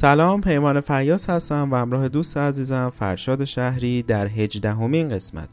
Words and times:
سلام 0.00 0.40
پیمان 0.40 0.80
فیاس 0.80 1.30
هستم 1.30 1.68
و 1.72 1.76
همراه 1.76 2.08
دوست 2.08 2.36
عزیزم 2.36 2.90
فرشاد 2.90 3.44
شهری 3.44 4.02
در 4.02 4.26
هجدهمین 4.26 5.08
قسمت. 5.08 5.48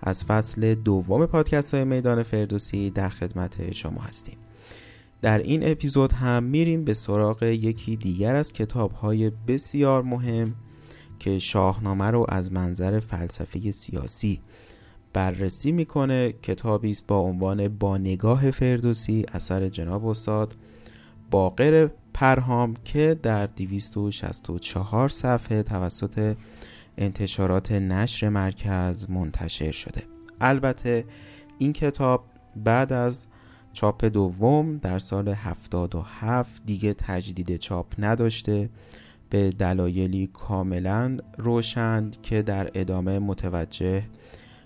از 0.00 0.24
فصل 0.24 0.74
دوم 0.74 1.26
پادکست 1.26 1.74
های 1.74 1.84
میدان 1.84 2.22
فردوسی 2.22 2.90
در 2.90 3.08
خدمت 3.08 3.72
شما 3.72 4.00
هستیم. 4.00 4.36
در 5.22 5.38
این 5.38 5.70
اپیزود 5.70 6.12
هم 6.12 6.42
میریم 6.42 6.84
به 6.84 6.94
سراغ 6.94 7.42
یکی 7.42 7.96
دیگر 7.96 8.36
از 8.36 8.52
کتاب 8.52 8.92
های 8.92 9.30
بسیار 9.48 10.02
مهم 10.02 10.54
که 11.18 11.38
شاهنامه 11.38 12.10
رو 12.10 12.26
از 12.28 12.52
منظر 12.52 13.00
فلسفه 13.00 13.70
سیاسی 13.70 14.40
بررسی 15.12 15.72
می‌کنه. 15.72 16.32
کتابی 16.32 16.90
است 16.90 17.06
با 17.06 17.18
عنوان 17.18 17.68
با 17.68 17.98
نگاه 17.98 18.50
فردوسی 18.50 19.24
اثر 19.32 19.68
جناب 19.68 20.06
استاد 20.06 20.56
باقر 21.30 21.88
پرهام 22.16 22.74
که 22.84 23.18
در 23.22 23.46
264 23.46 25.08
صفحه 25.08 25.62
توسط 25.62 26.36
انتشارات 26.98 27.72
نشر 27.72 28.28
مرکز 28.28 29.10
منتشر 29.10 29.70
شده. 29.70 30.02
البته 30.40 31.04
این 31.58 31.72
کتاب 31.72 32.24
بعد 32.56 32.92
از 32.92 33.26
چاپ 33.72 34.04
دوم 34.04 34.76
در 34.76 34.98
سال 34.98 35.28
77 35.28 36.62
دیگه 36.66 36.94
تجدید 36.94 37.56
چاپ 37.56 37.86
نداشته 37.98 38.70
به 39.30 39.50
دلایلی 39.50 40.26
کاملا 40.26 41.16
روشن 41.38 42.10
که 42.22 42.42
در 42.42 42.70
ادامه 42.74 43.18
متوجه 43.18 44.02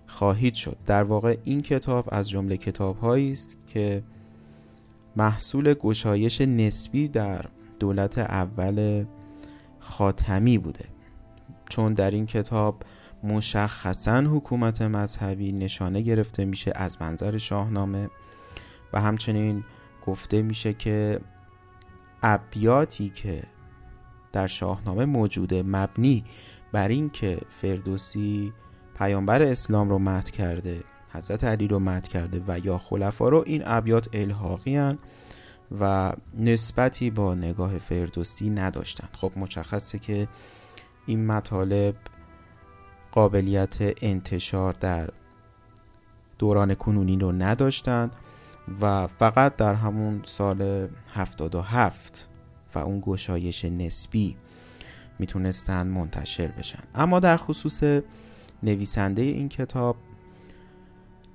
خواهید 0.06 0.54
شد. 0.54 0.76
در 0.86 1.02
واقع 1.02 1.36
این 1.44 1.62
کتاب 1.62 2.08
از 2.12 2.30
جمله 2.30 2.56
کتاب 2.56 3.04
است 3.04 3.56
که 3.66 4.02
محصول 5.16 5.74
گشایش 5.74 6.40
نسبی 6.40 7.08
در 7.08 7.44
دولت 7.80 8.18
اول 8.18 9.04
خاتمی 9.78 10.58
بوده. 10.58 10.84
چون 11.68 11.94
در 11.94 12.10
این 12.10 12.26
کتاب 12.26 12.82
مشخصا 13.22 14.20
حکومت 14.20 14.82
مذهبی 14.82 15.52
نشانه 15.52 16.00
گرفته 16.00 16.44
میشه 16.44 16.72
از 16.74 17.02
منظر 17.02 17.38
شاهنامه 17.38 18.10
و 18.92 19.00
همچنین 19.00 19.64
گفته 20.06 20.42
میشه 20.42 20.74
که 20.74 21.20
ابیاتی 22.22 23.08
که 23.08 23.42
در 24.32 24.46
شاهنامه 24.46 25.04
موجوده 25.04 25.62
مبنی 25.62 26.24
بر 26.72 26.88
اینکه 26.88 27.38
فردوسی 27.48 28.52
پیامبر 28.98 29.42
اسلام 29.42 29.88
رو 29.88 29.98
مد 29.98 30.30
کرده 30.30 30.80
حضرت 31.12 31.44
علی 31.44 31.68
رو 31.68 31.78
مد 31.78 32.06
کرده 32.06 32.42
و 32.48 32.58
یا 32.58 32.78
خلفا 32.78 33.28
رو 33.28 33.42
این 33.46 33.62
ابیات 33.66 34.08
الحاقی 34.12 34.94
و 35.80 36.12
نسبتی 36.38 37.10
با 37.10 37.34
نگاه 37.34 37.78
فردوسی 37.78 38.50
نداشتند. 38.50 39.10
خب 39.12 39.32
مشخصه 39.36 39.98
که 39.98 40.28
این 41.06 41.26
مطالب 41.26 41.94
قابلیت 43.12 43.78
انتشار 44.02 44.72
در 44.72 45.10
دوران 46.38 46.74
کنونی 46.74 47.16
رو 47.16 47.32
نداشتند 47.32 48.16
و 48.80 49.06
فقط 49.06 49.56
در 49.56 49.74
همون 49.74 50.22
سال 50.24 50.88
77 51.14 52.28
و 52.74 52.78
اون 52.78 53.02
گشایش 53.06 53.64
نسبی 53.64 54.36
می‌تونستند 55.18 55.86
منتشر 55.86 56.46
بشن. 56.46 56.82
اما 56.94 57.20
در 57.20 57.36
خصوص 57.36 57.82
نویسنده 58.62 59.22
این 59.22 59.48
کتاب 59.48 59.96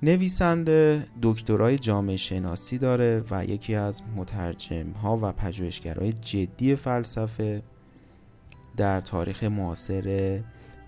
نویسنده 0.02 1.06
دکترای 1.22 1.78
جامعه 1.78 2.16
شناسی 2.16 2.78
داره 2.78 3.24
و 3.30 3.44
یکی 3.44 3.74
از 3.74 4.02
مترجم 4.16 4.90
ها 4.90 5.18
و 5.22 5.32
پژوهشگرای 5.32 6.12
جدی 6.12 6.76
فلسفه 6.76 7.62
در 8.76 9.00
تاریخ 9.00 9.44
معاصر 9.44 10.40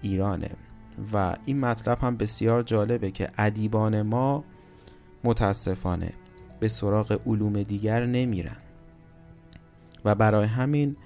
ایرانه. 0.02 0.50
و 1.12 1.36
این 1.44 1.60
مطلب 1.60 1.98
هم 2.00 2.16
بسیار 2.16 2.62
جالبه 2.62 3.10
که 3.10 3.30
ادیبان 3.38 4.02
ما 4.02 4.44
متاسفانه 5.24 6.12
به 6.60 6.68
سراغ 6.68 7.20
علوم 7.26 7.62
دیگر 7.62 8.06
نمیرن. 8.06 8.56
و 10.04 10.14
برای 10.14 10.46
همین 10.46 10.96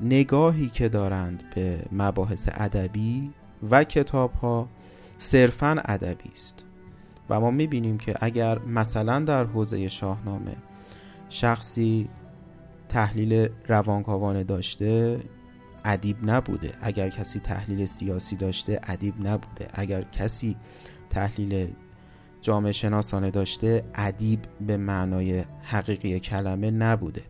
نگاهی 0.00 0.68
که 0.68 0.88
دارند 0.88 1.42
به 1.54 1.84
مباحث 1.92 2.48
ادبی 2.52 3.30
و 3.70 3.84
کتاب 3.84 4.32
ها 4.32 4.68
صرفا 5.18 5.76
ادبی 5.84 6.30
است. 6.34 6.64
و 7.30 7.40
ما 7.40 7.50
می‌بینیم 7.50 7.98
که 7.98 8.14
اگر 8.20 8.58
مثلا 8.58 9.20
در 9.20 9.44
حوزه 9.44 9.88
شاهنامه 9.88 10.56
شخصی 11.28 12.08
تحلیل 12.88 13.48
روانکاوانه 13.68 14.44
داشته 14.44 15.20
ادیب 15.84 16.16
نبوده. 16.30 16.72
اگر 16.80 17.08
کسی 17.08 17.40
تحلیل 17.40 17.86
سیاسی 17.86 18.36
داشته 18.36 18.80
ادیب 18.82 19.14
نبوده. 19.26 19.68
اگر 19.74 20.02
کسی 20.02 20.56
تحلیل 21.10 21.68
جامعه 22.40 22.72
شناسانه 22.72 23.30
داشته 23.30 23.84
ادیب 23.94 24.40
به 24.66 24.76
معنای 24.76 25.44
حقیقی 25.62 26.20
کلمه 26.20 26.70
نبوده. 26.70 27.22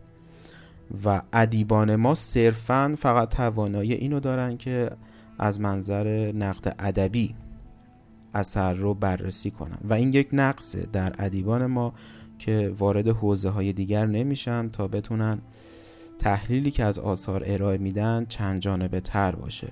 و 1.05 1.21
ادیبان 1.33 1.95
ما 1.95 2.13
صرفا 2.13 2.95
فقط 2.99 3.35
توانایی 3.35 3.93
اینو 3.93 4.19
دارن 4.19 4.57
که 4.57 4.91
از 5.39 5.59
منظر 5.59 6.31
نقد 6.31 6.75
ادبی 6.79 7.35
اثر 8.33 8.73
رو 8.73 8.93
بررسی 8.93 9.51
کنن 9.51 9.77
و 9.83 9.93
این 9.93 10.13
یک 10.13 10.29
نقصه 10.33 10.87
در 10.93 11.13
ادیبان 11.19 11.65
ما 11.65 11.93
که 12.39 12.73
وارد 12.79 13.07
حوزه 13.07 13.49
های 13.49 13.73
دیگر 13.73 14.05
نمیشن 14.05 14.69
تا 14.69 14.87
بتونن 14.87 15.39
تحلیلی 16.19 16.71
که 16.71 16.83
از 16.83 16.99
آثار 16.99 17.43
ارائه 17.45 17.77
میدن 17.77 18.25
چند 18.25 18.61
جانبه 18.61 18.99
تر 18.99 19.35
باشه. 19.35 19.67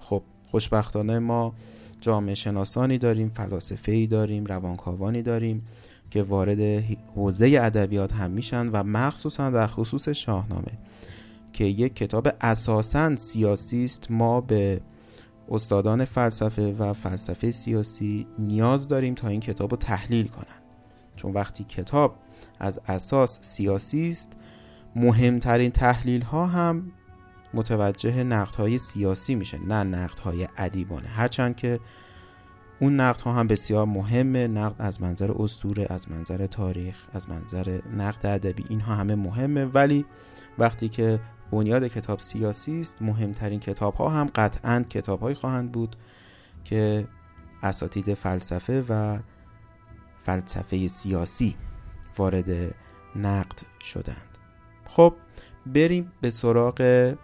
خب 0.00 0.22
خوشبختانه 0.50 1.18
ما 1.18 1.54
جامعه 2.00 2.34
شناسانی 2.34 2.98
داریم 2.98 3.28
فلاسفه 3.28 3.92
ای 3.92 4.06
داریم 4.06 4.44
روانکاوانی 4.44 5.22
داریم 5.22 5.66
که 6.10 6.22
وارد 6.22 6.84
حوزه 7.14 7.58
ادبیات 7.62 8.12
هم 8.12 8.30
میشن 8.30 8.68
و 8.68 8.82
مخصوصا 8.82 9.50
در 9.50 9.66
خصوص 9.66 10.08
شاهنامه 10.08 10.78
که 11.52 11.64
یک 11.64 11.96
کتاب 11.96 12.28
اساسا 12.40 13.16
سیاسی 13.16 13.84
است. 13.84 14.10
ما 14.10 14.40
به 14.40 14.80
استادان 15.52 16.04
فلسفه 16.04 16.72
و 16.72 16.92
فلسفه 16.92 17.50
سیاسی 17.50 18.26
نیاز 18.38 18.88
داریم 18.88 19.14
تا 19.14 19.28
این 19.28 19.40
کتاب 19.40 19.70
رو 19.70 19.76
تحلیل 19.76 20.28
کنن. 20.28 20.62
چون 21.16 21.32
وقتی 21.32 21.64
کتاب 21.64 22.16
از 22.60 22.80
اساس 22.86 23.38
سیاسی 23.42 24.10
است 24.10 24.32
مهمترین 24.96 25.70
تحلیل 25.70 26.22
ها 26.22 26.46
هم 26.46 26.92
متوجه 27.54 28.24
نقد 28.24 28.54
های 28.54 28.78
سیاسی 28.78 29.34
میشه 29.34 29.58
نه 29.58 29.84
نقد 29.84 30.18
های 30.18 30.48
ادیبانه. 30.56 31.08
هرچند 31.08 31.56
که 31.56 31.80
اون 32.80 33.00
نقد 33.00 33.20
ها 33.20 33.32
هم 33.32 33.46
بسیار 33.46 33.86
مهمه 33.86 34.46
نقد 34.46 34.76
از 34.78 35.02
منظر 35.02 35.32
اسطوره 35.32 35.86
از 35.90 36.10
منظر 36.10 36.46
تاریخ 36.46 36.96
از 37.12 37.28
منظر 37.28 37.80
نقد 37.96 38.26
ادبی 38.26 38.64
اینها 38.68 38.94
همه 38.94 39.14
مهمه. 39.14 39.64
ولی 39.64 40.04
وقتی 40.58 40.88
که 40.88 41.20
بنیاد 41.52 41.86
کتاب 41.86 42.18
سیاسی 42.18 42.80
است. 42.80 43.02
مهمترین 43.02 43.60
کتاب 43.60 43.94
ها 43.94 44.08
هم 44.08 44.30
قطعا 44.34 44.84
کتاب 44.90 45.20
هایی 45.20 45.34
خواهند 45.34 45.72
بود 45.72 45.96
که 46.64 47.06
اساتید 47.62 48.14
فلسفه 48.14 48.84
و 48.88 49.18
فلسفه 50.20 50.88
سیاسی 50.88 51.56
وارد 52.18 52.74
نقد 53.16 53.58
شدند. 53.80 54.38
خب 54.84 55.14
بریم 55.66 56.12
به 56.20 56.30
سراغ 56.30 57.14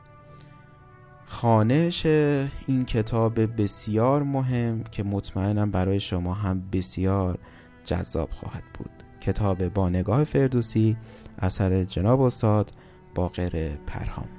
خانش 1.27 2.07
این 2.07 2.85
کتاب 2.87 3.63
بسیار 3.63 4.23
مهم 4.23 4.83
که 4.83 5.03
مطمئنم 5.03 5.71
برای 5.71 6.01
شما 6.01 6.35
هم 6.35 6.63
بسیار 6.73 7.39
جذاب 7.85 8.31
خواهد 8.31 8.65
بود. 8.75 8.91
کتاب 9.21 9.69
با 9.69 9.89
نگاه 9.89 10.25
فردوسی 10.25 10.97
اثر 11.39 11.85
جناب 11.85 12.21
استاد 12.21 12.73
باقر 13.19 13.77
پرهام. 13.87 14.38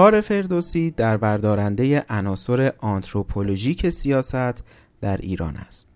کار 0.00 0.20
فردوسی 0.20 0.90
در 0.90 1.16
بردارنده 1.16 2.04
عناصر 2.08 2.72
آنتروپولوژیک 2.78 3.88
سیاست 3.88 4.64
در 5.00 5.16
ایران 5.16 5.56
است. 5.56 5.88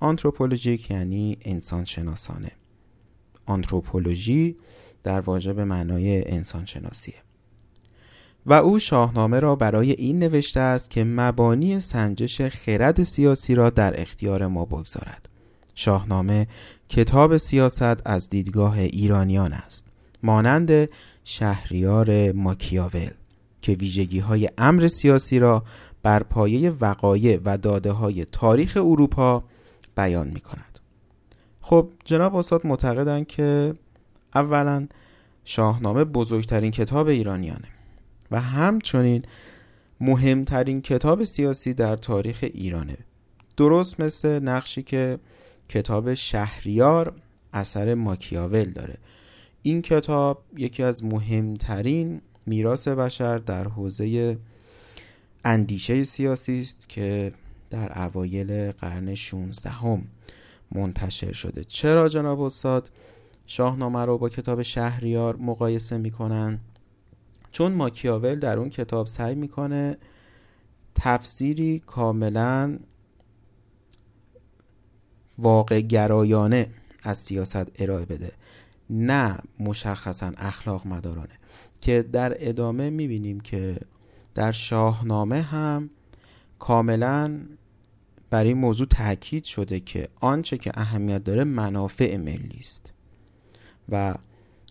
آنتروپولوژیک 0.00 0.90
یعنی 0.90 1.38
انسان 1.42 1.84
شناسانه 1.84 2.50
آنتروپولوژی 3.46 4.56
در 5.02 5.20
واژه 5.20 5.52
به 5.52 5.64
معنای 5.64 6.30
انسان 6.30 6.64
شناسیه 6.64 7.14
و 8.46 8.52
او 8.52 8.78
شاهنامه 8.78 9.40
را 9.40 9.56
برای 9.56 9.92
این 9.92 10.18
نوشته 10.18 10.60
است 10.60 10.90
که 10.90 11.04
مبانی 11.04 11.80
سنجش 11.80 12.42
خرد 12.42 13.02
سیاسی 13.02 13.54
را 13.54 13.70
در 13.70 14.00
اختیار 14.00 14.46
ما 14.46 14.64
بگذارد. 14.64 15.28
شاهنامه 15.74 16.46
کتاب 16.88 17.36
سیاست 17.36 18.06
از 18.06 18.28
دیدگاه 18.28 18.78
ایرانیان 18.78 19.52
است. 19.52 19.86
مانند 20.22 20.88
شهریار 21.24 22.32
ماکیاول. 22.32 23.10
که 23.60 23.72
ویژگی 23.72 24.18
های 24.18 24.48
امر 24.58 24.88
سیاسی 24.88 25.38
را 25.38 25.64
بر 26.02 26.22
پایه 26.22 26.70
وقایع 26.70 27.40
و 27.44 27.58
داده 27.58 27.92
های 27.92 28.24
تاریخ 28.24 28.76
اروپا 28.76 29.44
بیان 29.96 30.28
می 30.28 30.40
کند 30.40 30.78
خب 31.60 31.88
جناب 32.04 32.36
استاد 32.36 32.66
معتقدند 32.66 33.26
که 33.26 33.74
اولا 34.34 34.86
شاهنامه 35.44 36.04
بزرگترین 36.04 36.70
کتاب 36.70 37.08
ایرانیانه 37.08 37.68
و 38.30 38.40
همچنین 38.40 39.22
مهمترین 40.00 40.82
کتاب 40.82 41.24
سیاسی 41.24 41.74
در 41.74 41.96
تاریخ 41.96 42.38
ایرانه. 42.42 42.96
درست 43.56 44.00
مثل 44.00 44.40
نقشی 44.42 44.82
که 44.82 45.18
کتاب 45.68 46.14
شهریار 46.14 47.14
اثر 47.52 47.94
ماکیاول 47.94 48.64
داره. 48.64 48.98
این 49.62 49.82
کتاب 49.82 50.44
یکی 50.56 50.82
از 50.82 51.04
مهمترین 51.04 52.20
میراث 52.46 52.88
بشر 52.88 53.38
در 53.38 53.68
حوزه 53.68 54.38
اندیشه 55.44 56.04
سیاسی 56.04 56.60
است 56.60 56.88
که 56.88 57.32
در 57.70 58.02
اوایل 58.04 58.72
قرن 58.72 59.14
16 59.14 59.70
هم 59.70 60.02
منتشر 60.72 61.32
شده. 61.32 61.64
چرا 61.64 62.08
جناب 62.08 62.40
استاد؟ 62.40 62.90
شاهنامه 63.46 64.04
رو 64.04 64.18
با 64.18 64.28
کتاب 64.28 64.62
شهریار 64.62 65.36
مقایسه 65.36 65.98
می‌کنن. 65.98 66.58
چون 67.52 67.72
ماکیاول 67.72 68.38
در 68.38 68.58
اون 68.58 68.70
کتاب 68.70 69.06
سعی 69.06 69.34
می‌کنه 69.34 69.98
تفسیری 70.94 71.78
کاملا 71.78 72.78
واقع 75.38 75.80
گرایانه 75.80 76.70
از 77.02 77.18
سیاست 77.18 77.82
ارائه 77.82 78.04
بده. 78.04 78.32
نه 78.90 79.38
مشخصا 79.58 80.32
اخلاق 80.36 80.86
مدارانه. 80.86 81.39
که 81.80 82.02
در 82.12 82.48
ادامه 82.48 82.90
می‌بینیم 82.90 83.40
که 83.40 83.76
در 84.34 84.52
شاهنامه 84.52 85.42
هم 85.42 85.90
کاملا 86.58 87.40
بر 88.30 88.44
این 88.44 88.58
موضوع 88.58 88.86
تاکید 88.86 89.44
شده 89.44 89.80
که 89.80 90.08
آنچه 90.20 90.58
که 90.58 90.72
اهمیت 90.74 91.24
داره 91.24 91.44
منافع 91.44 92.16
ملی 92.16 92.58
است. 92.60 92.92
و 93.88 94.14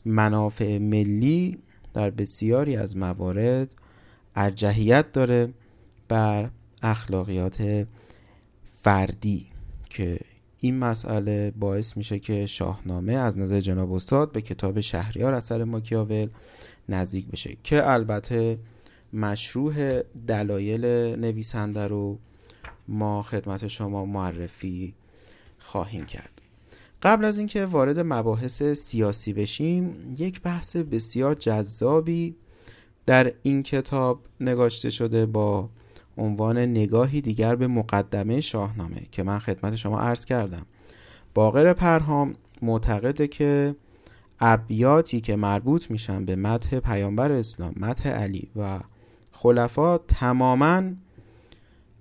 منافع 0.06 0.78
ملی 0.78 1.58
در 1.94 2.10
بسیاری 2.10 2.76
از 2.76 2.98
موارد 2.98 3.76
ارجحیت 4.36 5.12
داره 5.12 5.54
بر 6.08 6.50
اخلاقیات 6.82 7.88
فردی 8.82 9.48
که 9.90 10.20
این 10.60 10.80
مسئله 10.80 11.52
باعث 11.52 11.98
میشه 11.98 12.20
که 12.20 12.46
شاهنامه 12.46 13.14
از 13.14 13.38
نظر 13.38 13.60
جناب 13.60 13.94
استاد 13.94 14.32
به 14.32 14.42
کتاب 14.42 14.80
شهریار 14.80 15.34
اثر 15.34 15.64
ماکیاول 15.64 16.30
نزدیک 16.90 17.28
بشه 17.28 17.58
که 17.64 17.90
البته 17.90 18.60
مشروع 19.14 20.02
دلایل 20.28 20.86
نویسنده 21.16 21.88
رو 21.88 22.18
ما 22.88 23.24
خدمت 23.24 23.68
شما 23.68 24.06
معرفی 24.06 24.94
خواهیم 25.60 26.06
کرد. 26.06 26.42
قبل 27.04 27.26
از 27.26 27.38
اینکه 27.38 27.66
وارد 27.66 28.00
مباحث 28.00 28.64
سیاسی 28.64 29.34
بشیم 29.34 30.16
یک 30.18 30.42
بحث 30.42 30.76
بسیار 30.76 31.36
جذابی 31.36 32.36
در 33.06 33.34
این 33.44 33.64
کتاب 33.64 34.20
نگاشته 34.40 34.90
شده 34.90 35.26
با 35.26 35.70
عنوان 36.18 36.58
نگاهی 36.58 37.22
دیگر 37.22 37.56
به 37.56 37.68
مقدمه 37.68 38.42
شاهنامه 38.42 39.02
که 39.12 39.24
من 39.24 39.40
خدمت 39.40 39.76
شما 39.76 40.00
عرض 40.00 40.26
کردم. 40.26 40.66
باقر 41.34 41.74
پرهام 41.74 42.36
معتقده 42.62 43.28
که 43.28 43.76
ابیاتی 44.40 45.22
که 45.22 45.36
مربوط 45.36 45.92
میشن 45.92 46.26
به 46.26 46.36
متح 46.36 46.80
پیامبر 46.80 47.32
اسلام 47.32 47.74
متح 47.78 48.10
علی 48.10 48.50
و 48.56 48.80
خلفا 49.32 49.98
تماما 49.98 50.84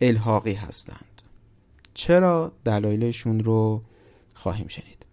الحاقی 0.00 0.52
هستند. 0.52 1.23
چرا؟ 1.94 2.52
دلایلشون 2.64 3.40
رو 3.40 3.82
خواهیم 4.35 4.69
شنید. 4.69 5.06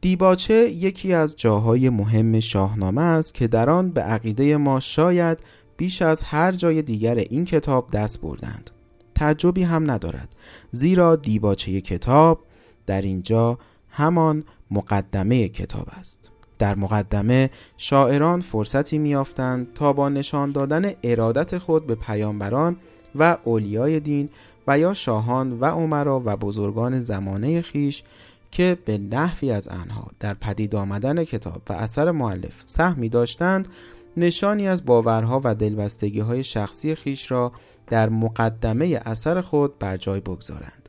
دیباچه 0.00 0.54
یکی 0.54 1.12
از 1.12 1.36
جاهای 1.36 1.88
مهم 1.88 2.40
شاهنامه 2.40 3.02
است 3.02 3.34
که 3.34 3.48
در 3.48 3.70
آن 3.70 3.90
به 3.90 4.00
عقیده 4.00 4.56
ما 4.56 4.80
شاید 4.80 5.38
بیش 5.76 6.02
از 6.02 6.22
هر 6.22 6.52
جای 6.52 6.82
دیگر 6.82 7.14
این 7.14 7.44
کتاب 7.44 7.90
دست 7.90 8.20
بردند. 8.20 8.70
تعجبی 9.14 9.62
هم 9.62 9.90
ندارد 9.90 10.34
زیرا 10.70 11.16
دیباچه 11.16 11.80
کتاب 11.80 12.44
در 12.86 13.02
اینجا 13.02 13.58
همان 13.92 14.44
مقدمه 14.70 15.48
کتاب 15.48 15.86
است. 16.00 16.30
در 16.58 16.74
مقدمه 16.74 17.50
شاعران 17.76 18.40
فرصتی 18.40 18.98
میافتند 18.98 19.74
تا 19.74 19.92
با 19.92 20.08
نشان 20.08 20.52
دادن 20.52 20.92
ارادت 21.02 21.58
خود 21.58 21.86
به 21.86 21.94
پیامبران 21.94 22.76
و 23.14 23.36
اولیای 23.44 24.00
دین 24.00 24.28
و 24.66 24.78
یا 24.78 24.94
شاهان 24.94 25.60
و 25.60 25.64
عمرا 25.64 26.22
و 26.24 26.36
بزرگان 26.36 27.00
زمانه 27.00 27.62
خیش 27.62 28.02
که 28.50 28.78
به 28.84 28.98
نحوی 28.98 29.50
از 29.50 29.68
آنها 29.68 30.06
در 30.20 30.34
پدید 30.34 30.74
آمدن 30.74 31.24
کتاب 31.24 31.62
و 31.68 31.72
اثر 31.72 32.10
معلف 32.10 32.62
سهمی 32.64 33.08
داشتند 33.08 33.68
نشانی 34.16 34.68
از 34.68 34.84
باورها 34.84 35.40
و 35.44 35.54
دلبستگی 35.54 36.20
های 36.20 36.42
شخصی 36.42 36.94
خیش 36.94 37.30
را 37.30 37.52
در 37.86 38.08
مقدمه 38.08 39.00
اثر 39.04 39.40
خود 39.40 39.78
بر 39.78 39.96
جای 39.96 40.20
بگذارند. 40.20 40.81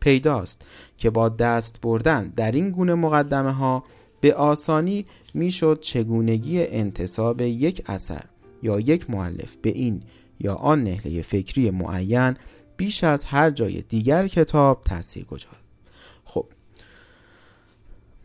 پیداست 0.00 0.62
که 0.98 1.10
با 1.10 1.28
دست 1.28 1.80
بردن 1.80 2.32
در 2.36 2.52
این 2.52 2.70
گونه 2.70 2.94
مقدمه 2.94 3.52
ها 3.52 3.84
به 4.20 4.34
آسانی 4.34 5.06
می‌شد 5.34 5.80
چگونگی 5.80 6.66
انتصاب 6.66 7.40
یک 7.40 7.82
اثر 7.86 8.24
یا 8.62 8.80
یک 8.80 9.10
معلف 9.10 9.56
به 9.62 9.70
این 9.70 10.02
یا 10.40 10.54
آن 10.54 10.84
نهله 10.84 11.22
فکری 11.22 11.70
معین 11.70 12.36
بیش 12.76 13.04
از 13.04 13.24
هر 13.24 13.50
جای 13.50 13.82
دیگر 13.82 14.28
کتاب 14.28 14.82
تاثیر 14.84 15.24
گذار 15.24 15.56
خب 16.24 16.46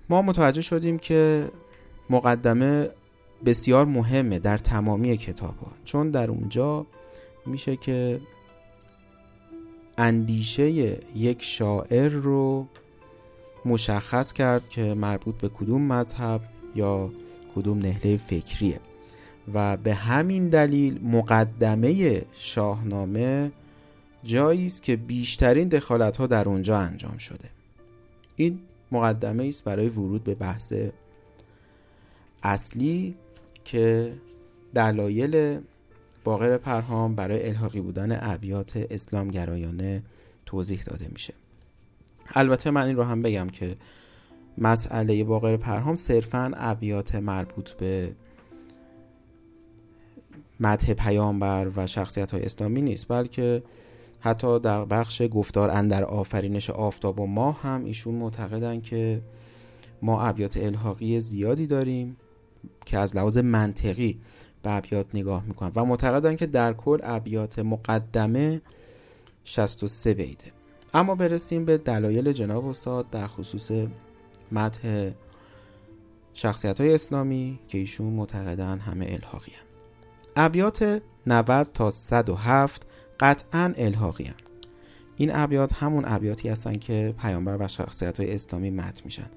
ما 0.10 0.22
متوجه 0.22 0.62
شدیم 0.62 0.98
که 0.98 1.52
مقدمه 2.10 2.90
بسیار 3.46 3.86
مهمه 3.86 4.40
در 4.40 4.58
تمامی 4.58 5.18
کتاب 5.18 5.58
ها 5.58 5.72
چون 5.86 6.12
در 6.12 6.32
اونجا 6.32 6.86
میشه 7.46 7.76
که 7.76 8.20
اندیشه 9.98 10.72
یک 11.16 11.44
شاعر 11.44 12.10
رو 12.10 12.68
مشخص 13.66 14.34
کرد 14.34 14.70
که 14.70 14.94
مربوط 14.94 15.36
به 15.36 15.50
کدوم 15.50 15.82
مذهب 15.82 16.42
یا 16.76 17.12
کدوم 17.56 17.78
نهله 17.78 18.18
فکریه. 18.18 18.80
و 19.54 19.78
به 19.78 19.94
همین 19.94 20.50
دلیل 20.50 21.00
مقدمه 21.04 22.22
شاهنامه 22.34 23.52
جایی 24.24 24.66
است 24.66 24.84
که 24.84 24.96
بیشترین 24.96 25.68
دخالت 25.68 26.18
ها 26.18 26.28
در 26.28 26.50
اونجا 26.50 26.78
انجام 26.78 27.18
شده. 27.18 27.50
این 28.36 28.60
مقدمه 28.92 29.46
است 29.46 29.64
برای 29.64 29.90
ورود 29.90 30.24
به 30.24 30.36
بحث 30.36 30.74
اصلی 32.44 33.16
که 33.64 34.14
دلایل 34.74 35.60
باقر 36.26 36.58
پرهام 36.58 37.16
برای 37.16 37.48
الحاقی 37.48 37.82
بودن 37.82 38.18
ابیات 38.22 38.78
اسلام 38.90 39.28
گرایانه 39.28 40.04
توضیح 40.46 40.84
داده 40.84 41.08
میشه. 41.12 41.34
البته 42.36 42.72
من 42.72 42.86
این 42.88 42.96
رو 42.96 43.04
هم 43.04 43.22
بگم 43.22 43.48
که 43.50 43.78
مسئله 44.58 45.24
باقر 45.24 45.58
پرهام 45.58 45.96
صرفا 45.96 46.52
ابیات 46.56 47.16
مربوط 47.16 47.72
به 47.72 48.16
متح 50.60 50.94
پیامبر 50.94 51.72
و 51.76 51.88
شخصیت 51.88 52.32
های 52.32 52.44
اسلامی 52.44 52.82
نیست 52.82 53.08
بلکه 53.08 53.64
حتی 54.20 54.60
در 54.60 54.86
بخش 54.86 55.22
گفتار 55.34 55.72
اندر 55.72 56.04
آفرینش 56.04 56.70
آفتاب 56.70 57.20
و 57.20 57.28
ماه 57.28 57.62
هم 57.62 57.86
ایشون 57.86 58.16
معتقدن 58.16 58.82
که 58.82 59.22
ما 60.02 60.22
ابیات 60.22 60.58
الحاقی 60.58 61.20
زیادی 61.20 61.68
داریم 61.68 62.18
که 62.86 62.98
از 62.98 63.16
لحاظ 63.16 63.38
منطقی 63.38 64.20
به 64.66 64.72
ابیات 64.72 65.06
نگاه 65.14 65.44
می‌کنن 65.44 65.72
و 65.76 65.86
معتقدن 65.86 66.36
که 66.36 66.46
در 66.46 66.74
کل 66.74 67.00
ابیات 67.04 67.60
مقدمه 67.60 68.62
63 69.44 70.14
بیده 70.14 70.52
اما 70.94 71.16
برسیم 71.16 71.66
به 71.66 71.78
دلایل 71.78 72.32
جناب 72.32 72.68
استاد 72.68 73.10
در 73.10 73.28
خصوص 73.28 73.72
متح 74.52 75.12
شخصیت 76.34 76.82
های 76.82 76.94
اسلامی 76.94 77.60
که 77.68 77.78
ایشون 77.78 78.08
معتقدن 78.08 78.80
همه 78.80 79.06
الحاقی 79.10 79.52
هن. 79.52 79.66
ابیات 80.36 81.02
90 81.28 81.68
تا 81.74 81.92
107 81.92 82.88
قطعا 83.20 83.74
الحاقی 83.78 84.24
هن. 84.24 84.34
این 85.18 85.36
ابیات 85.36 85.74
همون 85.74 86.04
ابیاتی 86.08 86.50
هستن 86.50 86.76
که 86.76 87.16
پیامبر 87.22 87.58
و 87.60 87.68
شخصیت 87.68 88.20
های 88.20 88.34
اسلامی 88.34 88.70
مت 88.70 89.06
میشن 89.06 89.30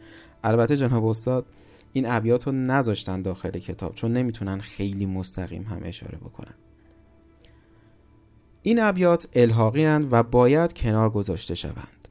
البته 0.44 0.76
جناب 0.76 1.06
استاد 1.06 1.47
این 1.92 2.07
ابیات 2.11 2.47
رو 2.47 2.52
نذاشتن 2.52 3.23
داخل 3.23 3.50
کتاب 3.50 3.95
چون 3.95 4.12
نمی‌تونن 4.12 4.61
خیلی 4.61 5.07
مستقیم 5.07 5.62
هم 5.62 5.80
اشاره 5.85 6.18
بکنن. 6.18 6.54
این 8.62 8.80
ابیات 8.80 9.28
الحاقی 9.33 9.87
و 9.87 10.23
باید 10.23 10.73
کنار 10.73 11.11
گذاشته 11.11 11.54
شوند. 11.54 12.09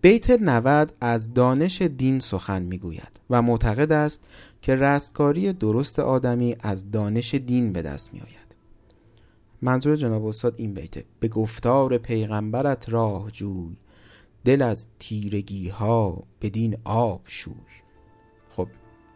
بیت 0.00 0.30
90 0.30 0.92
از 1.00 1.34
دانش 1.34 1.82
دین 1.82 2.20
سخن 2.20 2.62
می‌گوید 2.62 3.20
و 3.30 3.42
معتقد 3.42 3.92
است 3.92 4.24
که 4.62 4.74
رستگاری 4.74 5.52
درست 5.52 5.98
آدمی 5.98 6.56
از 6.60 6.90
دانش 6.90 7.34
دین 7.34 7.72
به 7.72 7.82
دست 7.82 8.14
می 8.14 8.20
آید. 8.20 8.56
منظور 9.62 9.96
جناب 9.96 10.26
استاد 10.26 10.54
این 10.56 10.74
بیته 10.74 11.04
به 11.20 11.28
گفتار 11.28 11.98
پیغمبرت 11.98 12.88
راه 12.88 13.30
جوی 13.30 13.76
دل 14.44 14.62
از 14.62 14.86
تیرگی 14.98 15.68
ها 15.68 16.22
بدین 16.42 16.76
آب 16.84 17.22
شوی. 17.24 17.83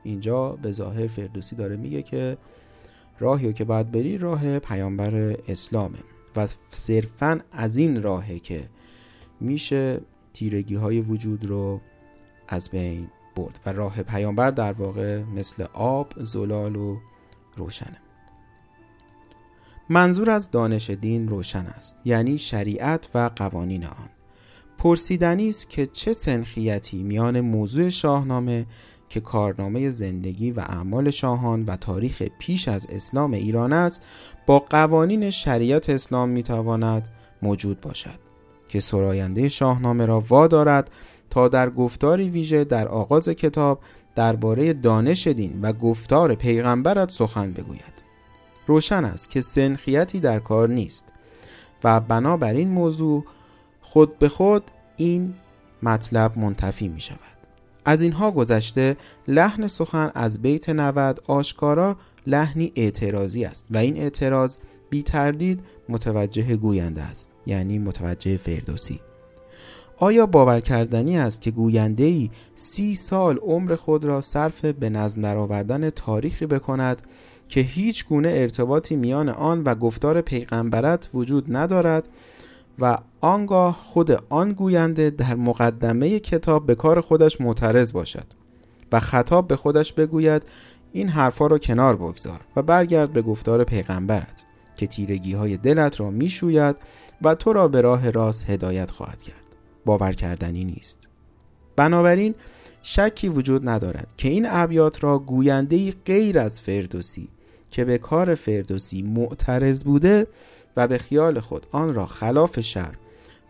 اینجا 0.09 0.51
به 0.51 0.73
ظاهر 0.73 1.07
فردوسی 1.07 1.57
داره 1.57 1.77
میگه 1.77 2.03
که 2.03 2.39
راهی 3.19 3.47
رو 3.47 3.53
که 3.53 3.65
باید 3.65 3.91
بری 3.91 4.19
راه 4.19 4.59
پیامبر 4.59 5.37
اسلامه 5.49 5.99
و 6.37 6.49
صرفا 6.71 7.41
از 7.53 7.77
این 7.77 8.03
راهه 8.03 8.39
که 8.39 8.69
میشه 9.41 10.01
تیرگی 10.33 10.75
های 10.75 11.01
وجود 11.01 11.45
رو 11.47 11.81
از 12.49 12.69
بین 12.71 13.09
برد 13.37 13.61
و 13.67 13.73
راه 13.73 14.03
پیامبر 14.03 14.51
در 14.51 14.73
واقع 14.73 15.23
مثل 15.23 15.65
آب، 15.73 16.13
زلال 16.17 16.77
و 16.77 16.97
روشنه. 17.57 17.97
منظور 19.89 20.31
از 20.31 20.51
دانش 20.51 20.91
دین 20.91 21.29
روشن 21.29 21.67
است 21.67 22.01
یعنی 22.05 22.39
شریعت 22.39 23.09
و 23.15 23.31
قوانین 23.37 23.85
آن. 23.85 24.09
پرسیدنی 24.79 25.49
است 25.49 25.71
که 25.71 25.87
چه 25.87 26.13
سنخیتی 26.13 27.03
میان 27.03 27.41
موضوع 27.41 27.89
شاهنامه 27.89 28.67
که 29.09 29.21
کارنامه 29.21 29.89
زندگی 29.89 30.51
و 30.51 30.61
اعمال 30.61 31.11
شاهان 31.11 31.65
و 31.65 31.77
تاریخ 31.77 32.23
پیش 32.39 32.69
از 32.69 32.87
اسلام 32.91 33.33
ایران 33.33 33.73
است 33.73 34.03
با 34.47 34.59
قوانین 34.59 35.31
شریعت 35.31 35.91
اسلام 35.91 36.29
می‌تواند 36.29 37.09
موجود 37.43 37.81
باشد 37.81 38.19
که 38.69 38.81
سراینده 38.81 39.49
شاهنامه 39.49 40.07
را 40.07 40.25
وادارد 40.29 40.91
تا 41.31 41.49
در 41.49 41.71
گفتاری 41.71 42.31
ویژه 42.31 42.65
در 42.65 42.89
آغاز 42.89 43.29
کتاب 43.29 43.81
درباره 44.15 44.73
دانش 44.73 45.27
دین 45.27 45.61
و 45.63 45.73
گفتار 45.73 46.35
پیغمبرت 46.35 47.11
سخن 47.11 47.53
بگوید. 47.53 48.03
روشن 48.67 49.05
است 49.05 49.31
که 49.31 49.41
سنخیتی 49.41 50.21
در 50.21 50.39
کار 50.39 50.69
نیست 50.69 51.05
و 51.85 52.01
بنابراین 52.01 52.69
موضوع 52.69 53.25
خود 53.83 54.19
به 54.19 54.29
خود 54.29 54.65
این 54.97 55.35
مطلب 55.83 56.39
منتفی 56.39 56.89
می 56.89 57.01
شود 57.01 57.28
از 57.89 58.03
اینها 58.03 58.31
گذشته 58.31 58.97
لحن 59.29 59.67
سخن 59.67 60.11
از 60.15 60.43
بیت 60.43 60.69
90 60.69 61.21
آشکارا 61.27 61.97
لحنی 62.27 62.73
اعتراضی 62.77 63.45
است 63.45 63.67
و 63.71 63.79
این 63.79 63.97
اعتراض 63.97 64.57
بی 64.91 65.03
تردید 65.03 65.61
متوجه 65.89 66.57
گوینده 66.57 67.03
است 67.03 67.31
یعنی 67.47 67.79
متوجه 67.79 68.37
فردوسی. 68.37 69.01
آیا 69.97 70.27
باور 70.27 70.61
کردنی 70.61 71.19
است 71.19 71.41
که 71.41 71.51
گوینده 71.51 72.05
ای 72.05 72.31
سی 72.55 72.95
سال 72.95 73.37
عمر 73.37 73.75
خود 73.75 74.05
را 74.05 74.21
صرف 74.21 74.65
به 74.65 74.91
نظم 74.91 75.23
درآوردن 75.23 75.91
تاریخی 75.91 76.47
بکند 76.47 77.03
که 77.49 77.61
هیچ 77.61 78.07
گونه 78.07 78.29
ارتباطی 78.33 78.97
میان 78.97 79.29
آن 79.29 79.63
و 79.63 79.75
گفتار 79.75 80.21
پیغمبرت 80.21 81.09
وجود 81.15 81.57
ندارد 81.57 82.09
و 82.79 82.99
آنگاه 83.21 83.75
خود 83.75 84.11
آن 84.29 84.53
گوینده 84.53 85.11
در 85.11 85.35
مقدمه 85.35 86.21
کتاب 86.21 86.67
به 86.67 86.75
کار 86.75 87.01
خودش 87.01 87.41
معترض 87.41 87.93
باشد 87.93 88.27
و 88.93 89.01
خطاب 89.01 89.49
به 89.49 89.57
خودش 89.57 89.93
بگوید 89.93 90.47
این 90.93 91.09
حرفا 91.09 91.47
را 91.47 91.59
کنار 91.59 91.97
بگذار 91.97 92.41
و 92.57 92.63
برگرد 92.63 93.13
به 93.13 93.23
گفتار 93.23 93.65
پیغمبرت 93.65 94.45
که 94.77 94.87
تیرگی 94.87 95.33
های 95.33 95.57
دلت 95.57 96.01
را 96.01 96.11
می‌شوید 96.11 96.77
و 97.23 97.35
تو 97.35 97.53
را 97.53 97.69
به 97.69 97.81
راه 97.81 98.11
راست 98.11 98.51
هدایت 98.51 98.91
خواهد 98.91 99.23
کرد. 99.23 99.43
باور 99.85 100.13
کردنی 100.13 100.65
نیست. 100.65 100.99
بنابراین 101.77 102.35
شکی 102.83 103.29
وجود 103.29 103.69
ندارد 103.69 104.09
که 104.17 104.29
این 104.29 104.47
ابیات 104.49 105.05
را 105.05 105.19
گوینده 105.19 105.91
غیر 105.91 106.39
از 106.39 106.61
فردوسی 106.61 107.29
که 107.71 107.85
به 107.85 107.99
کار 107.99 108.35
فردوسی 108.35 109.03
معترض 109.03 109.85
بوده 109.85 110.27
و 110.77 110.89
به 110.89 110.99
خیال 110.99 111.41
خود 111.41 111.67
آن 111.73 111.95
را 111.95 112.07
خلاف 112.07 112.61
شر 112.61 112.95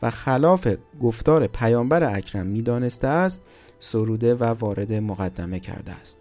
و 0.02 0.10
خلاف 0.10 0.68
گفتار 1.02 1.46
پیامبر 1.46 2.16
اکرم 2.16 2.46
می‌دانسته 2.46 3.08
است 3.08 3.42
سروده 3.80 4.34
و 4.34 4.44
وارد 4.44 4.92
مقدمه 4.92 5.60
کرده 5.60 5.92
است. 5.92 6.18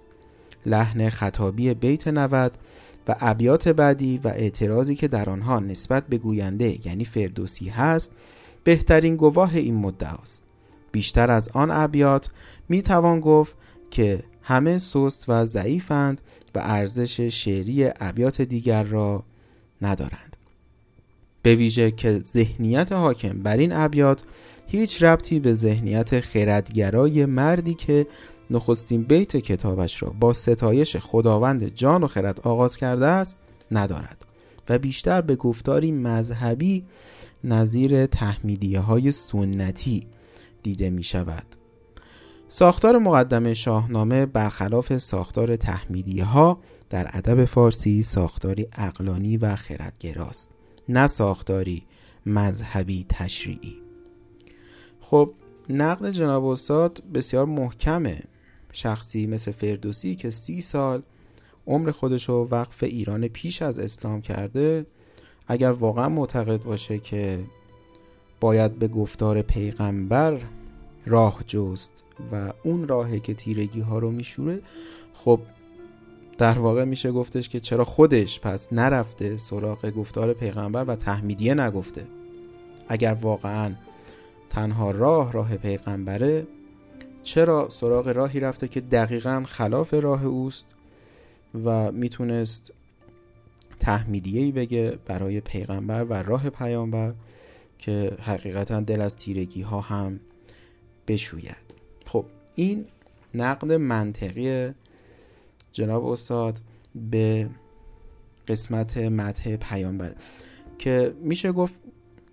لحن 0.65 1.09
خطابی 1.09 1.73
بیت 1.73 2.07
90 2.07 2.57
و 3.07 3.15
ابیات 3.19 3.67
بعدی 3.67 4.17
و 4.23 4.27
اعتراضی 4.27 4.95
که 4.95 5.07
در 5.07 5.29
آنها 5.29 5.59
نسبت 5.59 6.07
به 6.07 6.17
گوینده 6.17 6.87
یعنی 6.87 7.05
فردوسی 7.05 7.69
هست 7.69 8.11
بهترین 8.63 9.15
گواه 9.15 9.55
این 9.55 9.75
مدعا 9.75 10.15
است. 10.15 10.43
بیشتر 10.91 11.31
از 11.31 11.49
آن 11.53 11.71
ابیات 11.71 12.29
می 12.69 12.81
توان 12.81 13.19
گفت 13.19 13.55
که 13.91 14.23
همه 14.41 14.77
سست 14.77 15.25
و 15.27 15.45
ضعیفند 15.45 16.21
و 16.55 16.59
ارزش 16.59 17.21
شعری 17.21 17.89
ابیات 17.99 18.41
دیگر 18.41 18.83
را 18.83 19.23
ندارند. 19.81 20.26
به 21.47 21.55
ویژه 21.55 21.91
که 21.91 22.19
ذهنیت 22.19 22.91
حاکم 22.91 23.39
بر 23.39 23.57
این 23.57 23.73
ابیات 23.73 24.23
هیچ 24.67 25.03
ربطی 25.03 25.39
به 25.39 25.53
ذهنیت 25.53 26.19
خردگرای 26.19 27.25
مردی 27.25 27.73
که 27.73 28.07
نخستین 28.49 29.03
بیت 29.03 29.37
کتابش 29.37 30.03
را 30.03 30.09
با 30.19 30.33
ستایش 30.33 30.97
خداوند 30.97 31.75
جان 31.75 32.03
و 32.03 32.07
خرد 32.07 32.39
آغاز 32.39 32.77
کرده 32.77 33.05
است 33.05 33.37
ندارد 33.71 34.25
و 34.69 34.79
بیشتر 34.79 35.21
به 35.21 35.35
گفتاری 35.35 35.91
مذهبی 35.91 36.85
نظیر 37.43 38.05
تحمیدیه 38.05 38.79
های 38.79 39.11
سنتی 39.11 40.07
دیده 40.63 40.89
می 40.89 41.03
شود 41.03 41.45
ساختار 42.47 42.97
مقدمه 42.97 43.53
شاهنامه 43.53 44.25
برخلاف 44.25 44.97
ساختار 44.97 45.55
تحمیدیه 45.55 46.25
ها 46.25 46.59
در 46.89 47.09
ادب 47.13 47.45
فارسی 47.45 48.03
ساختاری 48.03 48.67
اقلانی 48.77 49.37
و 49.37 49.55
خردگراست. 49.55 50.56
نه 50.89 51.07
ساختاری 51.07 51.83
مذهبی 52.25 53.05
تشریعی. 53.09 53.75
خب 55.01 55.33
نقد 55.69 56.11
جناب 56.11 56.45
استاد 56.45 57.03
بسیار 57.13 57.45
محکمه. 57.45 58.23
شخصی 58.71 59.27
مثل 59.27 59.51
فردوسی 59.51 60.15
که 60.15 60.29
سی 60.29 60.61
سال 60.61 61.01
عمر 61.67 61.91
خودش 61.91 62.29
رو 62.29 62.47
وقف 62.51 62.83
ایران 62.83 63.27
پیش 63.27 63.61
از 63.61 63.79
اسلام 63.79 64.21
کرده 64.21 64.85
اگر 65.47 65.71
واقعا 65.71 66.09
معتقد 66.09 66.63
باشه 66.63 66.99
که 66.99 67.39
باید 68.39 68.79
به 68.79 68.87
گفتار 68.87 69.41
پیغمبر 69.41 70.41
راه 71.05 71.43
جست 71.47 72.03
و 72.31 72.53
اون 72.63 72.87
راهه 72.87 73.19
که 73.19 73.33
تیرگی 73.33 73.79
ها 73.79 73.99
رو 73.99 74.11
میشوره 74.11 74.61
خب 75.13 75.39
در 76.37 76.59
واقع 76.59 76.83
میشه 76.83 77.11
گفتش 77.11 77.49
که 77.49 77.59
چرا 77.59 77.85
خودش 77.85 78.39
پس 78.39 78.73
نرفته 78.73 79.37
سراغ 79.37 79.89
گفتار 79.89 80.33
پیغمبر 80.33 80.83
و 80.83 80.95
تحمیدیه 80.95 81.53
نگفته. 81.53 82.07
اگر 82.87 83.13
واقعا 83.13 83.71
تنها 84.49 84.91
راه 84.91 85.31
راه 85.31 85.57
پیغمبره 85.57 86.47
چرا 87.23 87.69
سراغ 87.69 88.07
راهی 88.07 88.39
رفته 88.39 88.67
که 88.67 88.81
دقیقا 88.81 89.43
خلاف 89.47 89.93
راه 89.93 90.25
اوست 90.25 90.65
و 91.65 91.91
می‌تونست 91.91 92.71
تحمیدیهی 93.79 94.51
بگه 94.51 94.97
برای 95.05 95.41
پیغمبر 95.41 96.03
و 96.03 96.13
راه 96.13 96.49
پیامبر 96.49 97.13
که 97.79 98.17
حقیقتا 98.21 98.79
دل 98.79 99.01
از 99.01 99.15
تیرگی 99.15 99.61
ها 99.61 99.81
هم 99.81 100.19
بشوید؟ 101.07 101.55
خب 102.05 102.25
این 102.55 102.85
نقد 103.33 103.71
منطقی 103.73 104.73
جناب 105.77 106.05
استاد 106.05 106.61
به 106.95 107.49
قسمت 108.47 108.97
متح 108.97 109.55
پیامبر 109.55 110.15
که 110.77 111.13
میشه 111.21 111.51
گفت 111.51 111.73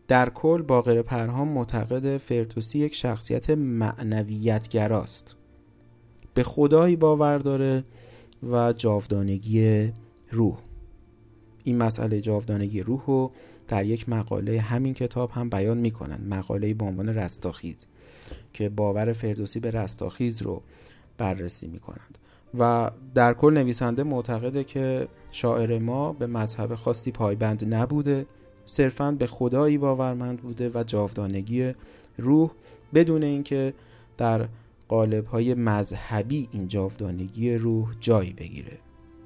در 0.09 0.31
کل 0.31 0.63
باقر 0.63 1.03
پرهام 1.03 1.49
معتقد 1.49 2.17
فردوسی 2.17 2.79
یک 2.79 2.95
شخصیت 2.95 3.51
معنویتگراست. 3.51 5.37
به 6.35 6.43
خدایی 6.43 6.97
باور 6.97 7.39
داره 7.39 7.85
و 8.51 8.73
جاودانگی 8.73 9.93
روح. 10.31 10.59
این 11.65 11.79
مسئله 11.79 12.21
جاودانگی 12.21 12.81
روح 12.81 13.03
رو 13.07 13.33
در 13.69 13.85
یک 13.85 14.09
مقاله 14.09 14.61
همین 14.61 14.95
کتاب 14.95 15.31
هم 15.31 15.51
بیان 15.51 15.79
می‌کنن. 15.79 16.21
مقاله 16.29 16.75
به 16.75 16.85
عنوان 16.85 17.09
رستاخیز 17.09 17.87
که 18.53 18.69
باور 18.69 19.13
فردوسی 19.13 19.61
به 19.61 19.71
رستاخیز 19.71 20.43
رو 20.43 20.63
بررسی 21.19 21.67
می‌کنند. 21.67 22.19
و 22.59 22.91
در 23.15 23.35
کل 23.35 23.55
نویسنده 23.55 24.03
معتقده 24.03 24.65
که 24.65 25.09
شاعر 25.33 25.79
ما 25.79 26.13
به 26.13 26.27
مذهب 26.27 26.75
خاصی 26.75 27.11
پایبند 27.11 27.75
نبوده 27.75 28.27
صرفا 28.67 29.11
به 29.11 29.27
خدایی 29.27 29.79
باورمند 29.79 30.41
بوده 30.41 30.71
و 30.75 30.85
جاودانگی 30.87 31.73
روح 32.19 32.51
بدون 32.95 33.23
اینکه 33.23 33.75
در 34.17 34.49
قالب 34.89 35.27
های 35.27 35.55
مذهبی 35.55 36.49
این 36.53 36.69
جاودانگی 36.69 37.55
روح 37.55 37.95
جایی 38.01 38.33
بگیره. 38.33 38.79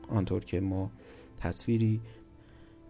آنطور 0.08 0.44
که 0.44 0.60
ما 0.60 0.90
تصویری 1.40 2.00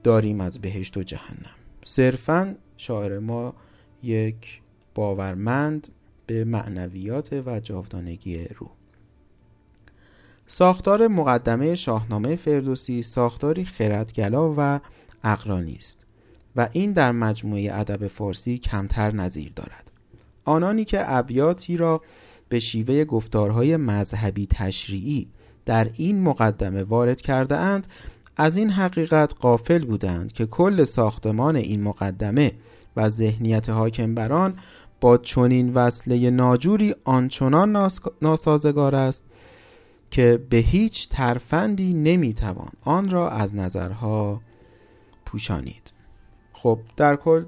داریم 0.05 0.41
از 0.41 0.59
بهشت 0.59 0.97
و 0.97 1.03
جهنم. 1.03 1.55
صرفا 1.85 2.55
شاعر 2.77 3.19
ما 3.19 3.55
یک 4.03 4.61
باورمند 4.95 5.89
به 6.27 6.45
معنویات 6.45 7.33
و 7.47 7.61
جاودانگی 7.61 8.45
روح. 8.45 8.78
ساختار 10.51 11.09
مقدمه 11.09 11.75
شاهنامه 11.75 12.37
فردوسی 12.37 13.03
ساختاری 13.03 13.65
خردگلا 13.65 14.55
و 14.57 14.81
اقرانی 15.25 15.75
است 15.75 16.07
و 16.57 16.69
این 16.73 16.93
در 16.93 17.13
مجموعه 17.13 17.71
ادب 17.75 18.07
فارسی 18.07 18.59
کمتر 18.59 19.11
نظیر 19.11 19.53
دارد. 19.57 19.91
آنانی 20.45 20.85
که 20.85 21.13
ابیاتی 21.13 21.77
را 21.77 22.03
به 22.49 22.59
شیوه 22.59 23.05
گفتارهای 23.05 23.77
مذهبی 23.77 24.47
تشریعی 24.47 25.29
در 25.67 25.91
این 25.95 26.23
مقدمه 26.23 26.83
وارد 26.83 27.21
کرده 27.21 27.57
اند 27.57 27.87
از 28.37 28.57
این 28.57 28.71
حقیقت 28.71 29.35
قافل 29.41 29.85
بودند 29.85 30.33
که 30.33 30.47
کل 30.47 30.85
ساختمان 30.85 31.57
این 31.57 31.83
مقدمه 31.83 32.53
و 32.97 33.09
ذهنیت 33.09 33.69
حاکم 33.69 34.15
بر 34.15 34.33
آن 34.33 34.55
با 35.01 35.19
چنین 35.19 35.75
وصله 35.75 36.31
ناجوری 36.31 36.95
آنچنان 37.05 37.91
ناسازگار 38.23 38.95
است 38.95 39.25
که 40.11 40.47
به 40.51 40.57
هیچ 40.57 41.09
ترفندی 41.09 41.93
نمی‌توان 41.93 42.73
آن 42.83 43.11
را 43.11 43.31
از 43.31 43.55
نظرها 43.55 44.41
پوشانید. 45.27 45.93
خب 46.53 46.79
در 46.97 47.17
کل 47.17 47.45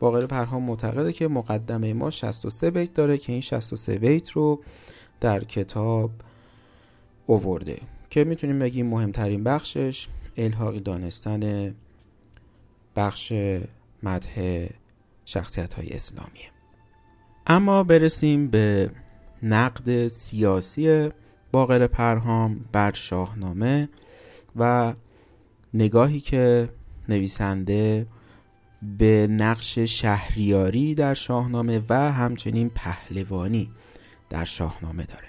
باقر 0.00 0.26
پرهام 0.26 0.62
معتقده 0.62 1.12
که 1.12 1.28
مقدمه 1.28 1.92
ما 1.92 2.10
63 2.10 2.70
بیت 2.70 2.94
داره 2.94 3.18
که 3.18 3.32
این 3.32 3.40
63 3.40 3.98
بیت 3.98 4.30
رو 4.30 4.62
در 5.20 5.44
کتاب 5.44 6.10
اوورده 7.26 7.78
که 8.10 8.24
می‌تونیم 8.24 8.58
بگیم 8.58 8.86
مهمترین 8.86 9.44
بخشش 9.44 10.08
الحاقی 10.36 10.80
دانستن 10.80 11.74
بخش 12.96 13.32
مدح 14.02 14.66
شخصیت 15.24 15.74
های 15.74 15.88
اسلامیه. 15.88 16.50
اما 17.46 17.82
برسیم 17.82 18.48
به 18.48 18.90
نقد 19.42 20.08
سیاسی 20.08 21.10
باقر 21.52 21.86
پرهام 21.86 22.60
بر 22.72 22.92
شاهنامه 22.92 23.88
و 24.56 24.94
نگاهی 25.74 26.20
که 26.20 26.68
نویسنده 27.08 28.06
به 28.98 29.26
نقش 29.30 29.78
شهریاری 29.78 30.94
در 30.94 31.14
شاهنامه 31.14 31.82
و 31.88 32.12
همچنین 32.12 32.70
پهلوانی 32.74 33.70
در 34.30 34.44
شاهنامه 34.44 35.04
داره. 35.04 35.28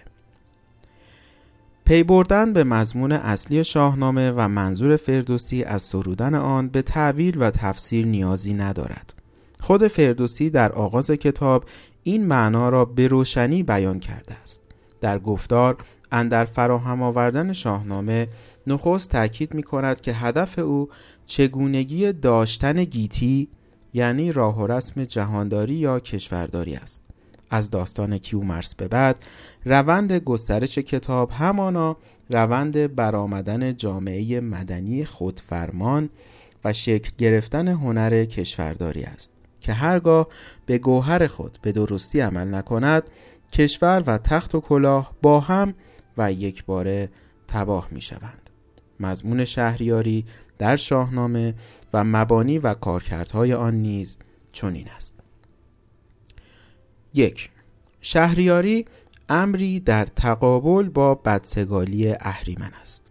پی 1.86 2.04
بردن 2.04 2.54
به 2.54 2.64
مضمون 2.64 3.12
اصلی 3.12 3.64
شاهنامه 3.64 4.32
و 4.32 4.48
منظور 4.48 4.96
فردوسی 4.96 5.64
از 5.64 5.82
سرودن 5.82 6.36
آن 6.36 6.68
به 6.70 6.82
تعویل 6.82 7.38
و 7.42 7.52
تفسیر 7.52 8.06
نیازی 8.06 8.54
ندارد. 8.54 9.14
خود 9.60 9.88
فردوسی 9.88 10.50
در 10.50 10.72
آغاز 10.72 11.12
کتاب 11.12 11.66
این 12.04 12.28
معنا 12.28 12.70
را 12.70 12.86
به 12.86 13.08
روشنی 13.08 13.64
بیان 13.64 14.00
کرده 14.00 14.34
است. 14.34 14.62
در 15.02 15.20
گفتار 15.20 15.78
اندر 16.12 16.46
فراهم 16.46 17.02
آوردن 17.02 17.54
شاهنامه 17.54 18.28
نخست 18.68 19.10
تاکید 19.10 19.54
می 19.54 19.64
کند 19.64 20.02
که 20.02 20.14
هدف 20.14 20.60
او 20.60 20.90
چگونگی 21.26 22.14
داشتن 22.14 22.84
گیتی 22.84 23.48
یعنی 23.94 24.32
راه 24.32 24.62
و 24.62 24.68
رسم 24.68 25.04
جهانداری 25.04 25.74
یا 25.74 26.00
کشورداری 26.00 26.76
است. 26.76 27.04
از 27.50 27.70
داستان 27.70 28.18
کیومرس 28.18 28.76
به 28.76 28.88
بعد 28.88 29.20
روند 29.66 30.12
گسترش 30.14 30.78
کتاب 30.78 31.32
همانا 31.32 31.98
روند 32.30 32.96
برآمدن 32.96 33.76
جامعه 33.76 34.40
مدنی 34.40 35.06
خودفرمان 35.06 36.10
و 36.66 36.74
شکل 36.74 37.10
گرفتن 37.18 37.68
هنر 37.68 38.26
کشورداری 38.26 39.04
است 39.04 39.32
که 39.62 39.74
هرگاه 39.74 40.28
به 40.66 40.78
گوهر 40.78 41.28
خود 41.28 41.60
به 41.62 41.72
درستی 41.72 42.20
عمل 42.20 42.56
نکند 42.56 43.04
کشور 43.52 44.04
و 44.08 44.18
تخت 44.18 44.56
و 44.56 44.62
کلاه 44.62 45.14
با 45.22 45.40
هم 45.40 45.74
و 46.20 46.32
یک 46.32 46.66
باره 46.66 47.10
تباه 47.48 47.88
می 47.92 48.02
شوند. 48.02 48.50
مضمون 49.00 49.46
شهریاری 49.46 50.26
در 50.58 50.76
شاهنامه 50.76 51.54
و 51.94 52.04
مبانی 52.04 52.58
و 52.58 52.74
کارکردهای 52.74 53.54
آن 53.54 53.76
نیز 53.76 54.18
چنین 54.52 54.88
است. 54.96 55.16
یک 57.14 57.50
شهریاری 58.02 58.86
امری 59.30 59.80
در 59.80 60.06
تقابل 60.06 60.90
با 60.90 61.16
بدسگالی 61.16 62.14
اهریمن 62.20 62.72
است. 62.82 63.06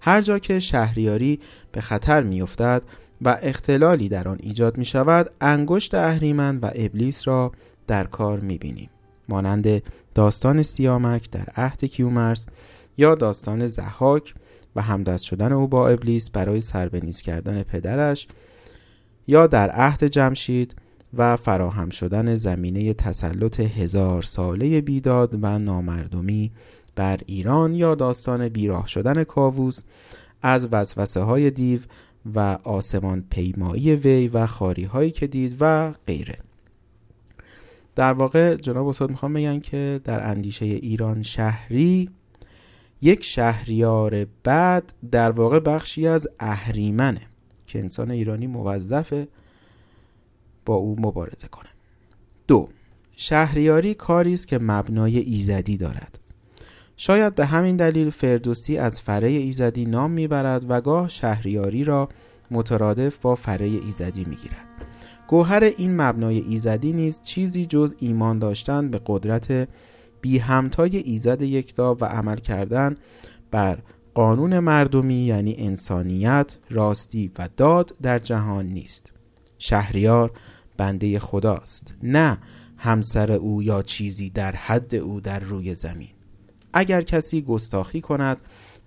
هر 0.00 0.20
جا 0.20 0.38
که 0.38 0.58
شهریاری 0.58 1.40
به 1.72 1.80
خطر 1.80 2.22
میافتد 2.22 2.82
و 3.22 3.38
اختلالی 3.42 4.08
در 4.08 4.28
آن 4.28 4.38
ایجاد 4.40 4.78
می 4.78 4.84
شود 4.84 5.30
انگشت 5.40 5.94
اهریمن 5.94 6.56
و 6.56 6.70
ابلیس 6.74 7.28
را 7.28 7.52
در 7.86 8.04
کار 8.04 8.40
می 8.40 8.58
بینیم 8.58 8.90
مانند 9.28 9.82
داستان 10.14 10.62
سیامک 10.62 11.30
در 11.30 11.48
عهد 11.56 11.84
کیومرس 11.84 12.46
یا 12.98 13.14
داستان 13.14 13.66
زحاک 13.66 14.34
و 14.76 14.82
همدست 14.82 15.24
شدن 15.24 15.52
او 15.52 15.68
با 15.68 15.88
ابلیس 15.88 16.30
برای 16.30 16.60
سربنیز 16.60 17.20
کردن 17.20 17.62
پدرش 17.62 18.28
یا 19.26 19.46
در 19.46 19.70
عهد 19.70 20.04
جمشید 20.04 20.74
و 21.14 21.36
فراهم 21.36 21.90
شدن 21.90 22.34
زمینه 22.34 22.94
تسلط 22.94 23.60
هزار 23.60 24.22
ساله 24.22 24.80
بیداد 24.80 25.38
و 25.42 25.58
نامردمی 25.58 26.52
بر 26.96 27.20
ایران 27.26 27.74
یا 27.74 27.94
داستان 27.94 28.48
بیراه 28.48 28.86
شدن 28.86 29.24
کاووس 29.24 29.82
از 30.42 30.68
وسوسه 30.72 31.20
های 31.20 31.50
دیو 31.50 31.80
و 32.34 32.58
آسمان 32.64 33.24
پیمایی 33.30 33.94
وی 33.94 34.28
و 34.28 34.46
خاری 34.46 34.84
هایی 34.84 35.10
که 35.10 35.26
دید 35.26 35.56
و 35.60 35.92
غیره. 36.06 36.45
در 37.96 38.12
واقع 38.12 38.54
جناب 38.54 38.88
استاد 38.88 39.10
می‌خوام 39.10 39.32
بگن 39.32 39.60
که 39.60 40.00
در 40.04 40.30
اندیشه 40.30 40.64
ایران 40.64 41.22
شهری 41.22 42.10
یک 43.02 43.24
شهریار 43.24 44.26
بعد 44.44 44.92
در 45.10 45.30
واقع 45.30 45.60
بخشی 45.60 46.06
از 46.06 46.28
اهریمنه 46.40 47.20
که 47.66 47.78
انسان 47.78 48.10
ایرانی 48.10 48.46
موظفه 48.46 49.28
با 50.66 50.74
او 50.74 50.96
مبارزه 50.98 51.48
کنه. 51.48 51.68
دو 52.48 52.68
شهریاری 53.16 53.94
کاری 53.94 54.34
است 54.34 54.48
که 54.48 54.58
مبنای 54.58 55.18
ایزدی 55.18 55.76
دارد. 55.76 56.18
شاید 56.96 57.34
به 57.34 57.46
همین 57.46 57.76
دلیل 57.76 58.10
فردوسی 58.10 58.76
از 58.78 59.00
فره 59.02 59.28
ایزدی 59.28 59.86
نام 59.86 60.10
می‌برد 60.10 60.64
و 60.68 60.80
گاه 60.80 61.08
شهریاری 61.08 61.84
را 61.84 62.08
مترادف 62.50 63.16
با 63.16 63.34
فره 63.34 63.66
ایزدی 63.66 64.24
می‌گیرد. 64.24 64.66
گوهر 65.28 65.64
این 65.64 66.00
مبنای 66.00 66.38
ایزدی 66.38 66.92
نیست 66.92 67.22
چیزی 67.22 67.66
جز 67.66 67.94
ایمان 67.98 68.38
داشتن 68.38 68.90
به 68.90 69.00
قدرت 69.06 69.68
بی 70.20 70.38
همتای 70.38 70.96
ایزد 70.96 71.42
یکتا 71.42 71.96
و 72.00 72.04
عمل 72.04 72.36
کردن 72.36 72.96
بر 73.50 73.78
قانون 74.14 74.58
مردمی 74.58 75.14
یعنی 75.14 75.54
انسانیت، 75.58 76.56
راستی 76.70 77.30
و 77.38 77.48
داد 77.56 77.94
در 78.02 78.18
جهان 78.18 78.66
نیست. 78.66 79.12
شهریار 79.58 80.30
بنده 80.76 81.18
خداست 81.18 81.94
نه 82.02 82.38
همسر 82.76 83.32
او 83.32 83.62
یا 83.62 83.82
چیزی 83.82 84.30
در 84.30 84.52
حد 84.52 84.94
او 84.94 85.20
در 85.20 85.40
روی 85.40 85.74
زمین. 85.74 86.08
اگر 86.72 87.02
کسی 87.02 87.42
گستاخی 87.42 88.00
کند 88.00 88.40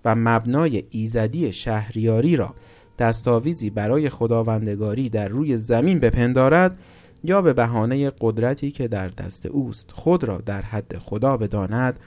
و 0.04 0.14
مبنای 0.14 0.84
ایزدی 0.90 1.52
شهریاری 1.52 2.36
را 2.36 2.54
دستاویزی 3.00 3.70
برای 3.70 4.08
خداوندگاری 4.08 5.08
در 5.08 5.28
روی 5.28 5.56
زمین 5.56 5.98
بپندارد 5.98 6.78
یا 7.24 7.42
به 7.42 7.52
بهانه 7.52 8.12
قدرتی 8.20 8.70
که 8.70 8.88
در 8.88 9.08
دست 9.08 9.46
اوست 9.46 9.92
خود 9.92 10.24
را 10.24 10.38
در 10.38 10.62
حد 10.62 10.98
خدا 10.98 11.36
بداند 11.36 12.00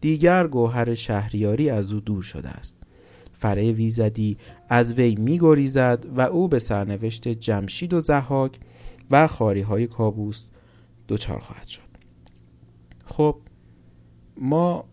دیگر 0.00 0.46
گوهر 0.46 0.94
شهریاری 0.94 1.70
از 1.70 1.92
او 1.92 2.00
دور 2.00 2.22
شده 2.22 2.48
است. 2.48 2.82
فره 3.32 3.72
ویزدی 3.72 4.38
از 4.68 4.94
وی 4.94 5.14
میگریزد 5.14 6.06
و 6.16 6.20
او 6.20 6.48
به 6.48 6.58
سرنوشت 6.58 7.28
جمشید 7.28 7.92
و 7.92 8.00
زحاک 8.00 8.58
و 9.10 9.26
خاری 9.26 9.60
های 9.60 9.86
کابوس 9.86 10.44
دچار 11.08 11.38
خواهد 11.38 11.68
شد. 11.68 11.88
خب 13.04 13.36
ما 14.36 14.84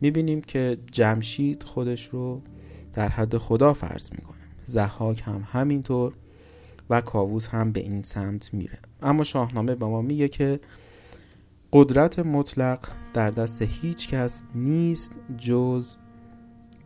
می‌بینیم 0.00 0.40
که 0.40 0.78
جمشید 0.92 1.62
خودش 1.62 2.08
رو 2.08 2.42
در 2.94 3.08
حد 3.08 3.36
خدا 3.36 3.74
فرض 3.74 4.10
می‌کنه 4.12 4.37
زحاک 4.68 5.22
هم 5.24 5.46
همینطور 5.52 6.12
و 6.90 7.00
کاووس 7.00 7.48
هم 7.48 7.72
به 7.72 7.80
این 7.80 8.02
سمت 8.02 8.54
میره. 8.54 8.78
اما 9.02 9.24
شاهنامه 9.24 9.74
به 9.74 9.86
ما 9.86 10.02
میگه 10.02 10.28
که 10.28 10.60
قدرت 11.72 12.18
مطلق 12.18 12.88
در 13.14 13.30
دست 13.30 13.62
هیچ 13.62 14.08
کس 14.08 14.44
نیست 14.54 15.12
جز 15.38 15.96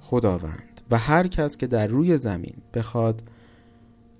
خداوند 0.00 0.80
و 0.90 0.98
هر 0.98 1.26
کس 1.26 1.56
که 1.56 1.66
در 1.66 1.86
روی 1.86 2.16
زمین 2.16 2.54
بخواد 2.74 3.22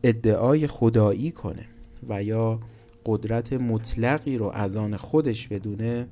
ادعای 0.03 0.66
خدایی 0.66 1.31
کنه 1.31 1.66
و 2.09 2.22
یا 2.22 2.61
قدرت 3.07 3.53
مطلقی 3.53 4.38
رو 4.38 4.46
از 4.46 4.77
آن 4.77 4.96
خودش 4.96 5.48
بدونه 5.48 6.09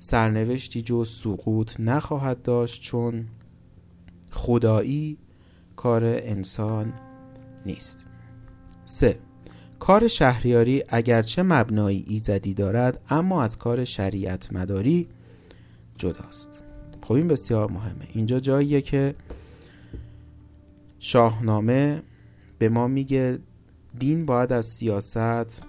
سرنوشتی 0.00 0.82
جز 0.82 1.08
سقوط 1.08 1.80
نخواهد 1.80 2.42
داشت 2.42 2.82
چون 2.82 3.26
خدایی 4.30 5.18
کار 5.78 6.04
انسان 6.04 6.92
نیست. 7.66 8.04
سه 8.84 9.18
کار 9.78 10.08
شهریاری 10.08 10.84
اگرچه 10.88 11.42
مبنایی 11.42 12.04
ایزدی 12.08 12.54
دارد 12.54 13.00
اما 13.10 13.42
از 13.42 13.58
کار 13.58 13.84
شریعت 13.84 14.52
مداری 14.52 15.08
جداست. 15.96 16.62
خب 17.02 17.12
این 17.12 17.28
بسیار 17.28 17.70
مهمه. 17.70 18.08
اینجا 18.14 18.40
جاییه 18.40 18.80
که 18.80 19.14
شاهنامه 20.98 22.02
به 22.58 22.68
ما 22.68 22.88
میگه 22.88 23.38
دین 23.98 24.26
باید 24.26 24.52
از 24.52 24.66
سیاست 24.66 25.62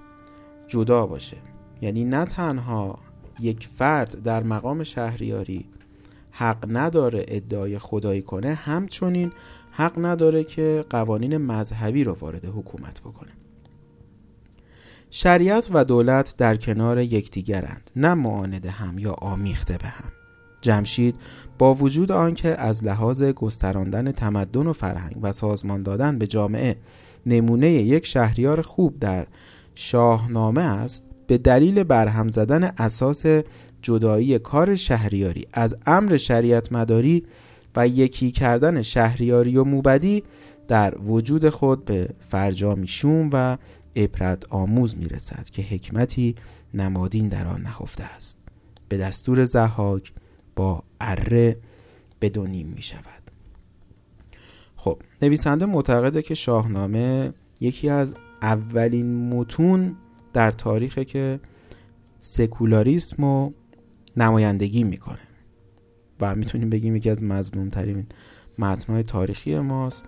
جدا 0.68 1.06
باشه. 1.06 1.38
یعنی 1.82 2.04
نه 2.04 2.26
تنها 2.26 3.00
یک 3.40 3.68
فرد 3.78 4.24
در 4.24 4.44
مقام 4.44 4.84
شهریاری 4.84 5.66
حق 6.32 6.66
نداره 6.70 7.26
ادعای 7.28 7.80
خدایی 7.80 8.22
کنه 8.22 8.54
همچنین 8.54 9.32
حق 9.80 10.06
نداره 10.06 10.44
که 10.44 10.86
قوانین 10.90 11.38
مذهبی 11.38 12.04
رو 12.04 12.18
وارد 12.20 12.46
حکومت 12.46 13.02
بکنه. 13.02 13.32
شریعت 15.10 15.70
و 15.74 15.86
دولت 15.86 16.36
در 16.38 16.56
کنار 16.56 17.00
یکدیگرند 17.00 17.92
نه 17.96 18.14
معاند 18.14 18.66
هم 18.66 19.00
یا 19.00 19.12
آمیخته 19.12 19.78
به 19.78 19.88
هم. 19.88 20.12
جمشید 20.62 21.16
با 21.58 21.74
وجود 21.74 22.12
آنکه 22.12 22.50
از 22.50 22.84
لحاظ 22.84 23.24
گستراندن 23.24 24.12
تمدن 24.12 24.68
و 24.68 24.74
فرهنگ 24.74 25.18
و 25.22 25.32
سازمان 25.32 25.84
دادن 25.84 26.18
به 26.18 26.28
جامعه 26.28 26.78
نمونه 27.26 27.70
یک 27.72 28.06
شهریار 28.06 28.62
خوب 28.62 29.00
در 29.00 29.28
شاهنامه 29.76 30.62
است 30.62 31.04
به 31.28 31.38
دلیل 31.38 31.84
برهم 31.84 32.30
زدن 32.30 32.64
اساس 32.64 33.26
جدایی 33.82 34.40
کار 34.40 34.76
شهریاری 34.76 35.48
از 35.54 35.78
امر 35.86 36.18
شریعت 36.18 36.72
مداری 36.72 37.24
و 37.80 37.88
یکی 37.88 38.32
کردن 38.32 38.82
شهریاری 38.82 39.58
و 39.58 39.64
موبدی 39.64 40.24
در 40.68 40.98
وجود 40.98 41.50
خود 41.50 41.86
به 41.86 42.10
فرجامی 42.20 42.88
شوم 42.88 43.30
و 43.34 43.58
عبرت 43.96 44.44
آموز 44.50 44.98
می 44.98 45.08
رسد 45.08 45.50
که 45.50 45.62
حکمتی 45.62 46.36
نمادین 46.74 47.28
در 47.28 47.48
آن 47.48 47.62
نهفته 47.62 48.04
است. 48.04 48.40
به 48.90 48.98
دستور 48.98 49.46
زحاک 49.46 50.14
با 50.56 50.84
اره 51.02 51.58
بدونیم 52.22 52.68
می 52.68 52.82
شود 52.82 53.24
خب 54.76 55.02
نویسنده 55.22 55.66
معتقده 55.66 56.22
که 56.22 56.36
شاهنامه 56.36 57.34
یکی 57.62 57.90
از 57.90 58.14
اولین 58.42 59.30
متون 59.30 59.96
در 60.34 60.52
تاریخ 60.52 61.00
که 61.00 61.40
سکولاریسم 62.20 63.24
و 63.24 63.52
نمایندگی 64.18 64.84
می‌کنه. 64.84 65.29
و 66.22 66.36
می‌تونیم 66.36 66.70
بگیم 66.70 66.96
یکی 66.96 67.10
از 67.10 67.24
مظلوم 67.24 67.70
ترین 67.70 68.06
متنهای 68.58 69.04
تاریخی 69.04 69.60
ماست. 69.60 70.04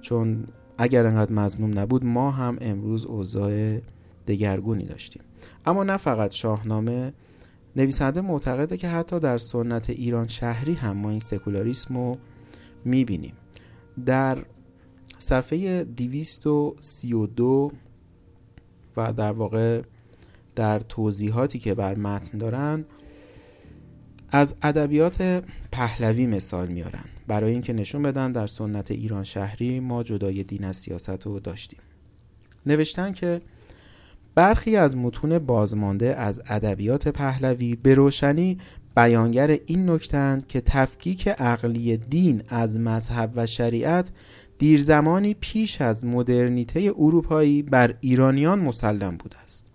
چون 0.00 0.46
اگر 0.78 1.06
انقدر 1.06 1.32
مظلوم 1.32 1.78
نبود 1.78 2.04
ما 2.04 2.30
هم 2.30 2.58
امروز 2.60 3.04
اوضاع 3.04 3.78
دگرگونی 4.26 4.84
داشتیم. 4.84 5.22
اما 5.66 5.84
نه 5.84 5.96
فقط 5.96 6.32
شاهنامه 6.32 7.12
نویسنده 7.76 8.20
معتقده 8.20 8.76
که 8.76 8.88
حتی 8.88 9.20
در 9.20 9.38
سنت 9.38 9.90
ایران 9.90 10.28
شهری 10.28 10.74
هم 10.74 10.96
ما 10.96 11.10
این 11.10 11.20
سکولاریسم 11.20 11.96
رو 11.96 12.18
می‌بینیم. 12.84 13.34
در 14.06 14.44
صفحه 15.18 15.84
232 15.84 17.72
و 18.96 19.12
در 19.12 19.32
واقع 19.32 19.82
در 20.54 20.80
توضیحاتی 20.80 21.58
که 21.58 21.74
بر 21.74 21.98
متن 21.98 22.38
دارن 22.38 22.84
از 24.34 24.54
ادبیات 24.62 25.44
پهلوی 25.72 26.26
مثال 26.26 26.66
میارن. 26.66 27.04
برای 27.26 27.52
اینکه 27.52 27.72
نشون 27.72 28.02
بدن 28.02 28.32
در 28.32 28.46
سنت 28.46 28.90
ایران 28.90 29.24
شهری 29.24 29.80
ما 29.80 30.02
جدای 30.02 30.42
دین 30.42 30.64
از 30.64 30.76
سیاست 30.76 31.26
رو 31.26 31.40
داشتیم. 31.40 31.78
نوشتن 32.66 33.12
که 33.12 33.40
برخی 34.34 34.76
از 34.76 34.96
متون 34.96 35.38
بازمانده 35.38 36.16
از 36.16 36.42
ادبیات 36.46 37.08
پهلوی 37.08 37.76
به 37.76 37.94
روشنی 37.94 38.58
بیانگر 38.96 39.58
این 39.66 39.90
نکتند 39.90 40.46
که 40.46 40.60
تفکیک 40.60 41.28
عقلی 41.28 41.96
دین 41.96 42.42
از 42.48 42.76
مذهب 42.76 43.32
و 43.36 43.46
شریعت 43.46 44.12
دیر 44.58 44.82
زمانی 44.82 45.34
پیش 45.34 45.80
از 45.80 46.04
مدرنیته 46.04 46.92
اروپایی 46.98 47.62
بر 47.62 47.94
ایرانیان 48.00 48.58
مسلم 48.58 49.16
بوده 49.16 49.38
است. 49.38 49.66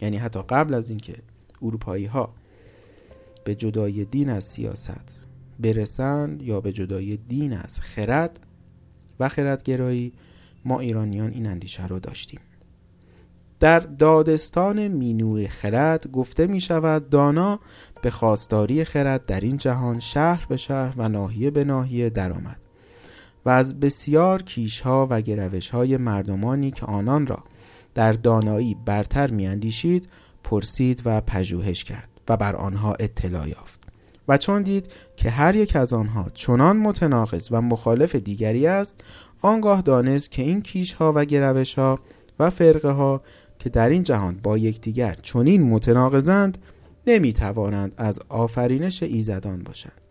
یعنی 0.00 0.16
حتی 0.16 0.42
قبل 0.48 0.74
از 0.74 0.90
اینکه 0.90 1.16
اروپایی 1.62 2.04
ها 2.04 2.39
به 3.44 3.54
جدای 3.54 4.04
دین 4.04 4.30
از 4.30 4.44
سیاست 4.44 5.26
برسند 5.58 6.42
یا 6.42 6.60
به 6.60 6.72
جدای 6.72 7.16
دین 7.16 7.52
از 7.52 7.80
خرد 7.80 8.40
و 9.20 9.28
خردگرایی 9.28 10.12
ما 10.64 10.80
ایرانیان 10.80 11.30
این 11.30 11.46
اندیشه 11.46 11.86
رو 11.86 11.98
داشتیم. 11.98 12.40
در 13.60 13.80
دادستان 13.80 14.88
مینوی 14.88 15.48
خرد 15.48 16.10
گفته 16.12 16.46
می 16.46 16.60
شود 16.60 17.08
دانا 17.08 17.60
به 18.02 18.10
خواستاری 18.10 18.84
خرد 18.84 19.26
در 19.26 19.40
این 19.40 19.56
جهان 19.56 20.00
شهر 20.00 20.46
به 20.48 20.56
شهر 20.56 20.94
و 20.96 21.08
ناحیه 21.08 21.50
به 21.50 21.64
ناحیه 21.64 22.10
درآمد 22.10 22.60
و 23.44 23.50
از 23.50 23.80
بسیار 23.80 24.42
کیشها 24.42 25.06
و 25.10 25.20
گروشهای 25.20 25.96
مردمانی 25.96 26.70
که 26.70 26.86
آنان 26.86 27.26
را 27.26 27.44
در 27.94 28.12
دانایی 28.12 28.76
برتر 28.84 29.30
میاندیشید 29.30 30.08
پرسید 30.44 31.02
و 31.04 31.20
پژوهش 31.20 31.84
کرد. 31.84 32.09
و 32.30 32.36
بر 32.36 32.56
آنها 32.56 32.94
اطلاع 32.94 33.48
یافت. 33.48 33.80
و 34.28 34.38
چون 34.38 34.62
دید 34.62 34.92
که 35.16 35.30
هر 35.30 35.56
یک 35.56 35.76
از 35.76 35.92
آنها 35.92 36.26
چنان 36.34 36.76
متناقض 36.76 37.48
و 37.50 37.62
مخالف 37.62 38.14
دیگری 38.14 38.66
است 38.66 39.04
آنگاه 39.42 39.82
دانست 39.82 40.30
که 40.30 40.42
این 40.42 40.62
کیش 40.62 40.92
ها 40.92 41.12
و 41.16 41.24
گروش 41.24 41.74
ها 41.74 41.98
و 42.38 42.50
فرقه 42.50 42.90
ها 42.90 43.22
که 43.58 43.68
در 43.68 43.88
این 43.88 44.02
جهان 44.02 44.40
با 44.42 44.58
یکدیگر 44.58 45.14
چنین 45.22 45.62
متناقضند 45.62 46.58
نمی 47.06 47.32
توانند 47.32 47.92
از 47.96 48.20
آفرینش 48.28 49.02
ایزدان 49.02 49.62
باشند. 49.62 50.04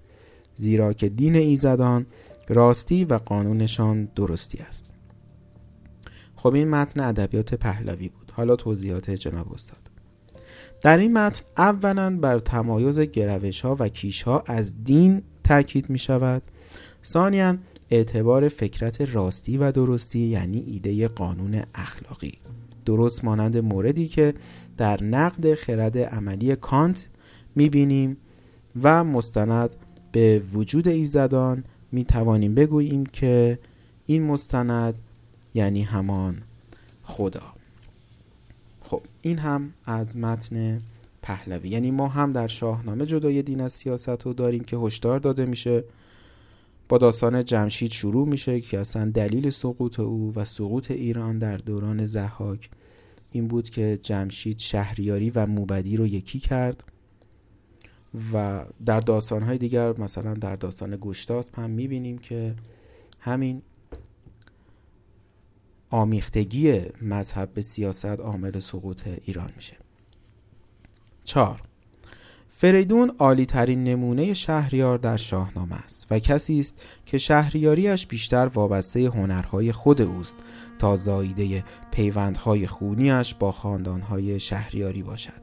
زیرا 0.55 0.93
که 0.93 1.09
دین 1.09 1.35
ایزدان 1.35 2.05
راستی 2.47 3.05
و 3.05 3.13
قانونشان 3.13 4.05
درستی 4.15 4.57
است. 4.57 4.85
خب 6.35 6.53
این 6.53 6.69
متن 6.69 6.99
ادبیات 6.99 7.53
پهلوی 7.53 8.09
بود. 8.09 8.31
حالا 8.35 8.55
توضیحات 8.55 9.11
جناب 9.11 9.53
استاد. 9.53 9.78
در 10.81 10.97
این 10.97 11.13
متن 11.13 11.45
اولا 11.57 12.17
بر 12.17 12.39
تمایز 12.39 12.99
گروش 12.99 13.61
ها 13.61 13.75
و 13.79 13.87
کیش 13.87 14.21
ها 14.23 14.43
از 14.45 14.83
دین 14.83 15.21
تاکید 15.43 15.89
می 15.89 15.97
شود 15.97 16.41
ثانیا 17.05 17.57
اعتبار 17.89 18.49
فکرت 18.49 19.01
راستی 19.01 19.57
و 19.57 19.71
درستی 19.71 20.19
یعنی 20.19 20.63
ایده 20.67 21.07
قانون 21.07 21.63
اخلاقی. 21.75 22.33
درست 22.85 23.25
مانند 23.25 23.57
موردی 23.57 24.07
که 24.07 24.33
در 24.77 25.03
نقد 25.03 25.53
خرد 25.53 25.97
عملی 25.97 26.55
کانت 26.55 27.05
می 27.55 27.69
بینیم 27.69 28.17
و 28.83 29.03
مستند 29.03 29.69
به 30.11 30.41
وجود 30.53 30.87
ایزدان 30.87 31.63
می 31.91 32.05
توانیم 32.05 32.55
بگوییم 32.55 33.05
که 33.05 33.59
این 34.05 34.23
مستند 34.23 34.95
یعنی 35.53 35.81
همان 35.81 36.41
خدا. 37.03 37.58
خب 38.89 39.01
این 39.21 39.37
هم 39.37 39.73
از 39.85 40.17
متن 40.17 40.81
پهلوی. 41.21 41.69
یعنی 41.69 41.91
ما 41.91 42.07
هم 42.07 42.33
در 42.33 42.47
شاهنامه 42.47 43.05
جدای 43.05 43.41
دین 43.41 43.61
از 43.61 43.73
سیاست 43.73 44.09
رو 44.25 44.33
داریم 44.33 44.63
که 44.63 44.77
هشدار 44.77 45.19
داده 45.19 45.45
میشه. 45.45 45.83
با 46.89 46.97
داستان 46.97 47.45
جمشید 47.45 47.91
شروع 47.91 48.27
میشه 48.27 48.61
که 48.61 48.79
اصلا 48.79 49.11
دلیل 49.11 49.49
سقوط 49.49 49.99
او 49.99 50.33
و 50.35 50.45
سقوط 50.45 50.91
ایران 50.91 51.39
در 51.39 51.57
دوران 51.57 52.05
زحاک 52.05 52.69
این 53.31 53.47
بود 53.47 53.69
که 53.69 53.99
جمشید 54.01 54.59
شهریاری 54.59 55.29
و 55.29 55.45
موبدی 55.45 55.97
رو 55.97 56.07
یکی 56.07 56.39
کرد 56.39 56.83
و 58.33 58.65
در 58.85 58.99
داستانهای 58.99 59.57
دیگر 59.57 59.97
مثلا 59.97 60.33
در 60.33 60.55
داستان 60.55 60.97
گشتاسپ 61.01 61.59
هم 61.59 61.69
می‌بینیم 61.69 62.17
که 62.17 62.55
همین 63.19 63.61
آمیختگی 65.89 66.81
مذهب 67.01 67.53
به 67.53 67.61
سیاست 67.61 68.05
عامل 68.05 68.59
سقوط 68.59 69.07
ایران 69.25 69.51
میشه. 69.55 69.77
چهار 71.23 71.61
فریدون 72.49 73.15
عالی 73.19 73.45
ترین 73.45 73.83
نمونه 73.83 74.33
شهریار 74.33 74.97
در 74.97 75.17
شاهنامه 75.17 75.75
است 75.75 76.07
و 76.11 76.19
کسی 76.19 76.59
است 76.59 76.81
که 77.05 77.17
شهریاریش 77.17 78.07
بیشتر 78.07 78.45
وابسته 78.45 79.09
هنرهای 79.09 79.71
خود 79.71 80.01
اوست 80.01 80.37
تا 80.79 80.95
زاییده 80.95 81.63
پیوندهای 81.91 82.67
خونیش 82.67 83.33
با 83.33 83.51
خاندانهای 83.51 84.39
شهریاری 84.39 85.03
باشد. 85.03 85.41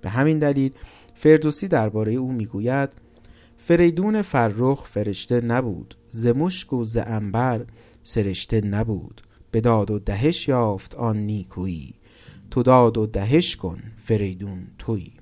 به 0.00 0.10
همین 0.10 0.38
دلیل 0.38 0.72
فردوسی 1.14 1.68
درباره 1.68 2.12
او 2.12 2.32
می‌گوید 2.32 2.94
فریدون 3.56 4.22
فرخ 4.22 4.86
فرشته 4.86 5.40
نبود 5.40 5.94
ز 6.08 6.26
مشک 6.26 6.72
و 6.72 6.84
ز 6.84 6.98
انبر 7.06 7.64
سرشته 8.02 8.60
نبود. 8.60 9.22
به 9.50 9.60
داد 9.60 9.90
و 9.90 9.98
دهش 9.98 10.48
یافت 10.48 10.94
آن 10.94 11.16
نیکویی. 11.16 11.94
تو 12.50 12.62
داد 12.62 12.98
و 12.98 13.06
دهش 13.06 13.56
کن 13.56 13.82
فریدون 13.96 14.66
تویی. 14.78 15.12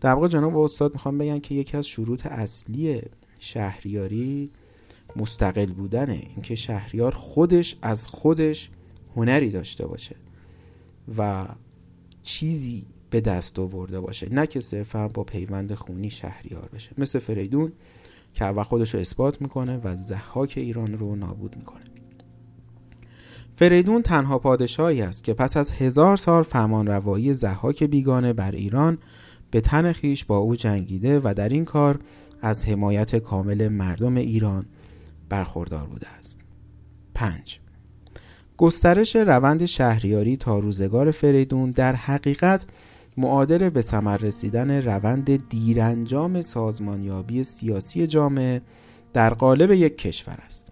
در 0.00 0.14
واقع 0.14 0.28
جناب 0.28 0.58
استاد 0.58 0.92
می‌خوام 0.92 1.18
بگن 1.18 1.38
که 1.38 1.54
یکی 1.54 1.76
از 1.76 1.86
شروط 1.86 2.26
اصلی 2.26 3.02
شهریاری 3.38 4.50
مستقل 5.16 5.66
بودنه. 5.66 6.22
اینکه 6.34 6.54
شهریار 6.54 7.12
خودش 7.12 7.76
از 7.82 8.06
خودش 8.06 8.70
هنری 9.16 9.50
داشته 9.50 9.86
باشه 9.86 10.16
و 11.18 11.48
چیزی 12.22 12.86
به 13.10 13.20
دست 13.20 13.58
آورده 13.58 14.00
باشه. 14.00 14.34
نه 14.34 14.46
که 14.46 14.60
صرفا 14.60 15.08
با 15.08 15.24
پیوند 15.24 15.74
خونی 15.74 16.10
شهریار 16.10 16.68
بشه. 16.74 16.90
مثل 16.98 17.18
فریدون 17.18 17.72
که 18.34 18.44
اول 18.44 18.62
خودش 18.62 18.94
رو 18.94 19.00
اثبات 19.00 19.42
می‌کنه 19.42 19.80
و 19.84 19.96
زحاک 19.96 20.54
ایران 20.56 20.98
رو 20.98 21.16
نابود 21.16 21.56
می‌کنه. 21.56 21.91
فریدون 23.54 24.02
تنها 24.02 24.38
پادشاهی 24.38 25.02
است 25.02 25.24
که 25.24 25.34
پس 25.34 25.56
از 25.56 25.72
هزار 25.72 26.16
سال 26.16 26.42
فرمان 26.42 26.86
روایی 26.86 27.34
زحاک 27.34 27.84
بیگانه 27.84 28.32
بر 28.32 28.52
ایران 28.52 28.98
به 29.50 29.60
تن 29.60 29.92
خیش 29.92 30.24
با 30.24 30.36
او 30.36 30.56
جنگیده 30.56 31.20
و 31.24 31.34
در 31.36 31.48
این 31.48 31.64
کار 31.64 31.98
از 32.42 32.66
حمایت 32.66 33.16
کامل 33.16 33.68
مردم 33.68 34.16
ایران 34.16 34.66
برخوردار 35.28 35.86
بوده 35.86 36.08
است 36.08 36.40
5. 37.14 37.60
گسترش 38.56 39.16
روند 39.16 39.64
شهریاری 39.64 40.36
تا 40.36 40.58
روزگار 40.58 41.10
فریدون 41.10 41.70
در 41.70 41.94
حقیقت 41.94 42.66
معادل 43.16 43.70
به 43.70 43.82
ثمر 43.82 44.16
رسیدن 44.16 44.70
روند 44.70 45.48
دیرانجام 45.48 46.40
سازمانیابی 46.40 47.44
سیاسی 47.44 48.06
جامعه 48.06 48.62
در 49.12 49.34
قالب 49.34 49.70
یک 49.70 49.98
کشور 49.98 50.38
است 50.46 50.71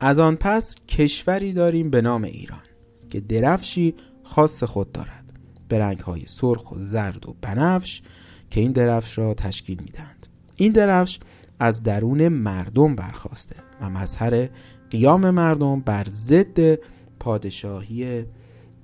از 0.00 0.18
آن 0.18 0.36
پس 0.36 0.76
کشوری 0.88 1.52
داریم 1.52 1.90
به 1.90 2.02
نام 2.02 2.24
ایران 2.24 2.62
که 3.10 3.20
درفشی 3.20 3.94
خاص 4.22 4.64
خود 4.64 4.92
دارد. 4.92 5.24
به 5.68 5.78
رنگ 5.78 5.98
های 5.98 6.22
سرخ 6.26 6.72
و 6.72 6.78
زرد 6.78 7.28
و 7.28 7.36
بنفش 7.42 8.02
که 8.50 8.60
این 8.60 8.72
درفش 8.72 9.18
را 9.18 9.34
تشکیل 9.34 9.80
می‌دهند. 9.80 10.26
این 10.56 10.72
درفش 10.72 11.20
از 11.58 11.82
درون 11.82 12.28
مردم 12.28 12.94
برخواسته 12.94 13.56
و 13.80 13.90
مظهر 13.90 14.48
قیام 14.90 15.30
مردم 15.30 15.80
بر 15.80 16.04
ضد 16.08 16.78
پادشاهی 17.20 18.24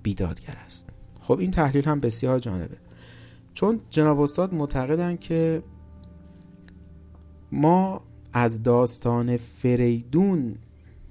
بیدادگر 0.03 0.57
است. 0.67 0.89
خب 1.21 1.39
این 1.39 1.51
تحلیل 1.51 1.85
هم 1.85 2.01
بسیار 2.01 2.39
جانبه 2.39 2.77
چون 3.55 3.81
جناب 3.91 4.21
استاد 4.21 4.55
معتقدن 4.55 5.17
که 5.17 5.63
ما 7.53 8.03
از 8.33 8.63
داستان 8.63 9.37
فریدون 9.37 10.57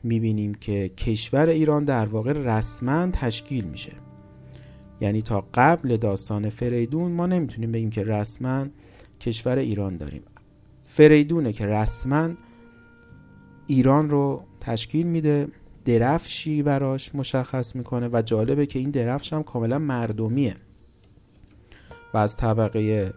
می‌بینیم 0.03 0.53
که 0.53 0.89
کشور 0.89 1.47
ایران 1.47 1.85
در 1.85 2.05
واقع 2.05 2.33
رسما 2.33 3.07
تشکیل 3.07 3.65
میشه. 3.65 3.91
یعنی 5.01 5.21
تا 5.21 5.47
قبل 5.53 5.97
داستان 5.97 6.49
فریدون 6.49 7.11
ما 7.11 7.25
نمی‌تونیم 7.25 7.71
بگیم 7.71 7.89
که 7.89 8.03
رسما 8.03 8.65
کشور 9.19 9.57
ایران 9.57 9.97
داریم. 9.97 10.21
فریدونه 10.85 11.53
که 11.53 11.65
رسما 11.65 12.29
ایران 13.67 14.09
رو 14.09 14.43
تشکیل 14.61 15.07
میده 15.07 15.47
درفشی 15.85 16.63
براش 16.63 17.15
مشخص 17.15 17.75
می‌کنه 17.75 18.09
و 18.13 18.21
جالبه 18.21 18.65
که 18.65 18.79
این 18.79 18.89
درفش 18.89 19.33
هم 19.33 19.43
کاملا 19.43 19.79
مردمیه. 19.79 20.55
و 22.13 22.17
از 22.17 22.37
طبقه 22.37 23.13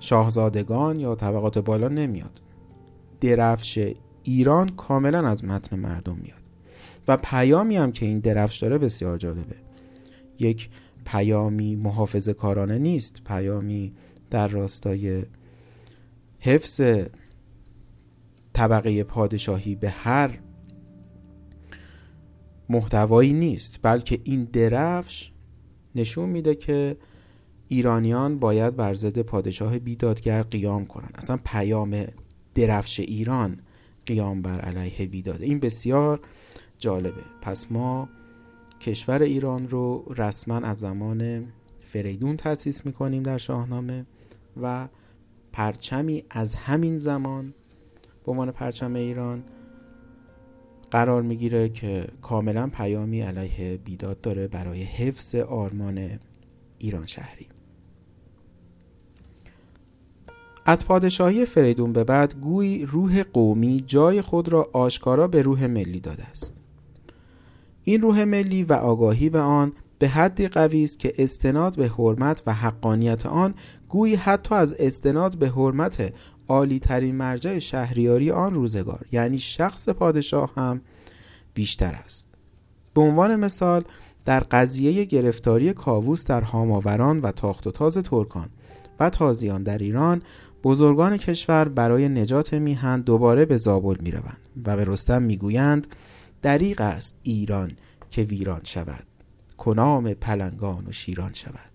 شاهزادگان 0.00 1.00
یا 1.00 1.14
طبقات 1.14 1.58
بالا 1.58 1.88
نمیاد. 1.88 2.40
درفش 3.20 3.94
ایران 4.24 4.68
کاملا 4.68 5.28
از 5.28 5.44
متن 5.44 5.76
مردم 5.76 6.16
میاد. 6.16 6.38
و 7.08 7.16
پیامی 7.16 7.76
هم 7.76 7.92
که 7.92 8.06
این 8.06 8.18
درفش 8.18 8.58
داره 8.58 8.78
بسیار 8.78 9.18
جالبه. 9.18 9.56
یک 10.38 10.68
پیامی 11.04 11.76
محافظ 11.76 12.28
کارانه 12.28 12.78
نیست. 12.78 13.20
پیامی 13.24 13.92
در 14.30 14.48
راستای 14.48 15.24
حفظ 16.38 16.80
طبقه 18.52 19.04
پادشاهی 19.04 19.74
به 19.74 19.90
هر 19.90 20.38
محتوایی 22.68 23.32
نیست. 23.32 23.78
بلکه 23.82 24.20
این 24.24 24.44
درفش 24.44 25.32
نشون 25.94 26.28
میده 26.28 26.54
که 26.54 26.96
ایرانیان 27.68 28.38
باید 28.38 28.76
بر 28.76 28.94
ضد 28.94 29.18
پادشاه 29.18 29.78
بیدادگر 29.78 30.42
قیام 30.42 30.86
کنند 30.86 31.14
اصلا 31.14 31.38
پیام 31.44 32.04
درفش 32.54 33.00
ایران 33.00 33.60
قیام 34.06 34.42
بر 34.42 34.60
علیه 34.60 35.06
بیداده 35.06 35.44
این 35.44 35.60
بسیار 35.60 36.20
جالبه. 36.78 37.22
پس 37.42 37.72
ما 37.72 38.08
کشور 38.80 39.22
ایران 39.22 39.68
رو 39.68 40.14
رسما 40.16 40.56
از 40.56 40.78
زمان 40.80 41.46
فریدون 41.80 42.36
تأسیس 42.36 42.86
می‌کنیم 42.86 43.22
در 43.22 43.38
شاهنامه 43.38 44.06
و 44.62 44.88
پرچمی 45.52 46.24
از 46.30 46.54
همین 46.54 46.98
زمان 46.98 47.54
به 48.24 48.32
عنوان 48.32 48.50
پرچم 48.50 48.94
ایران 48.94 49.44
قرار 50.90 51.22
می‌گیره 51.22 51.68
که 51.68 52.06
کاملا 52.22 52.66
پیامی 52.66 53.20
علیه 53.20 53.76
بیداد 53.76 54.20
داره 54.20 54.48
برای 54.48 54.82
حفظ 54.82 55.34
آرمان 55.34 56.18
ایران 56.78 57.06
شهری. 57.06 57.46
از 60.66 60.86
پادشاهی 60.86 61.44
فریدون 61.44 61.92
به 61.92 62.04
بعد 62.04 62.34
گوی 62.34 62.86
روح 62.86 63.22
قومی 63.22 63.84
جای 63.86 64.22
خود 64.22 64.48
را 64.48 64.68
آشکارا 64.72 65.28
به 65.28 65.42
روح 65.42 65.66
ملی 65.66 66.00
داده 66.00 66.24
است. 66.24 66.54
این 67.84 68.02
روح 68.02 68.24
ملی 68.24 68.62
و 68.62 68.72
آگاهی 68.72 69.30
به 69.30 69.40
آن 69.40 69.72
به 69.98 70.08
حدی 70.08 70.48
قوی 70.48 70.84
است 70.84 70.98
که 70.98 71.14
استناد 71.18 71.76
به 71.76 71.88
حرمت 71.88 72.42
و 72.46 72.54
حقانیت 72.54 73.26
آن 73.26 73.54
گویی 73.88 74.14
حتی 74.14 74.54
از 74.54 74.74
استناد 74.78 75.38
به 75.38 75.48
حرمت 75.48 76.12
عالی 76.48 76.78
ترین 76.78 77.14
مرجع 77.14 77.58
شهریاری 77.58 78.30
آن 78.30 78.54
روزگار 78.54 79.06
یعنی 79.12 79.38
شخص 79.38 79.88
پادشاه 79.88 80.52
هم 80.56 80.80
بیشتر 81.54 81.94
است. 82.04 82.28
به 82.94 83.00
عنوان 83.00 83.36
مثال 83.36 83.84
در 84.24 84.40
قضیه 84.40 85.04
گرفتاری 85.04 85.72
کاووس 85.72 86.26
در 86.26 86.40
هاماوران 86.40 87.20
و 87.20 87.32
تاخت 87.32 87.66
و 87.66 87.70
تاز 87.70 87.98
ترکان 87.98 88.48
و 89.00 89.10
تازیان 89.10 89.62
در 89.62 89.78
ایران 89.78 90.22
بزرگان 90.64 91.16
کشور 91.16 91.68
برای 91.68 92.08
نجات 92.08 92.54
میهن 92.54 93.00
دوباره 93.00 93.44
به 93.44 93.56
زابل 93.56 93.96
می 94.00 94.10
روند 94.10 94.38
و 94.66 94.76
به 94.76 94.84
رستم 94.84 95.22
می‌گویند 95.22 95.86
دریق 96.42 96.80
است 96.80 97.20
ایران 97.22 97.72
که 98.10 98.22
ویران 98.22 98.60
شود. 98.62 99.04
کنام 99.58 100.14
پلنگان 100.14 100.86
و 100.86 100.92
شیران 100.92 101.32
شود. 101.32 101.70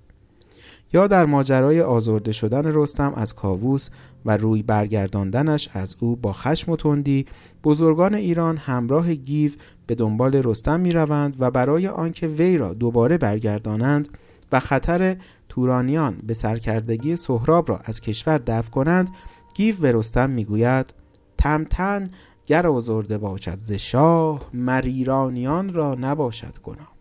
یا 0.94 1.08
در 1.08 1.26
ماجرای 1.26 1.82
آزرده 1.82 2.32
شدن 2.32 2.66
رستم 2.66 3.14
از 3.16 3.36
کاووس 3.36 3.90
و 4.26 4.38
روی 4.38 4.64
برگرداندنش 4.64 5.70
از 5.74 5.96
او 6.00 6.16
با 6.16 6.34
خشم 6.34 6.72
و 6.72 6.76
تندی 6.76 7.26
بزرگان 7.64 8.16
ایران 8.16 8.58
همراه 8.58 9.14
گیو 9.14 9.52
به 9.88 9.96
دنبال 9.96 10.36
رستم 10.36 10.80
می 10.80 10.92
روند 10.92 11.36
و 11.40 11.52
برای 11.52 11.88
آنکه 11.88 12.28
وی 12.28 12.58
را 12.58 12.74
دوباره 12.74 13.18
برگردانند 13.18 14.10
و 14.52 14.60
خطر 14.60 15.18
تورانیان 15.50 16.18
به 16.24 16.34
سرکردگی 16.34 17.16
سهراب 17.16 17.70
را 17.70 17.80
از 17.84 18.02
کشور 18.02 18.38
دفع 18.38 18.70
کنند 18.70 19.10
گیو 19.54 19.76
به 19.76 19.92
رستم 19.92 20.30
می‌گوید 20.30 20.94
تمتن 21.38 22.10
گر 22.48 22.68
آزرده 22.68 23.18
باشد 23.18 23.58
ز 23.60 23.72
شاه 23.72 24.50
مریرانیان 24.54 25.74
را 25.74 25.96
نباشد 25.96 26.60
گناه. 26.64 26.92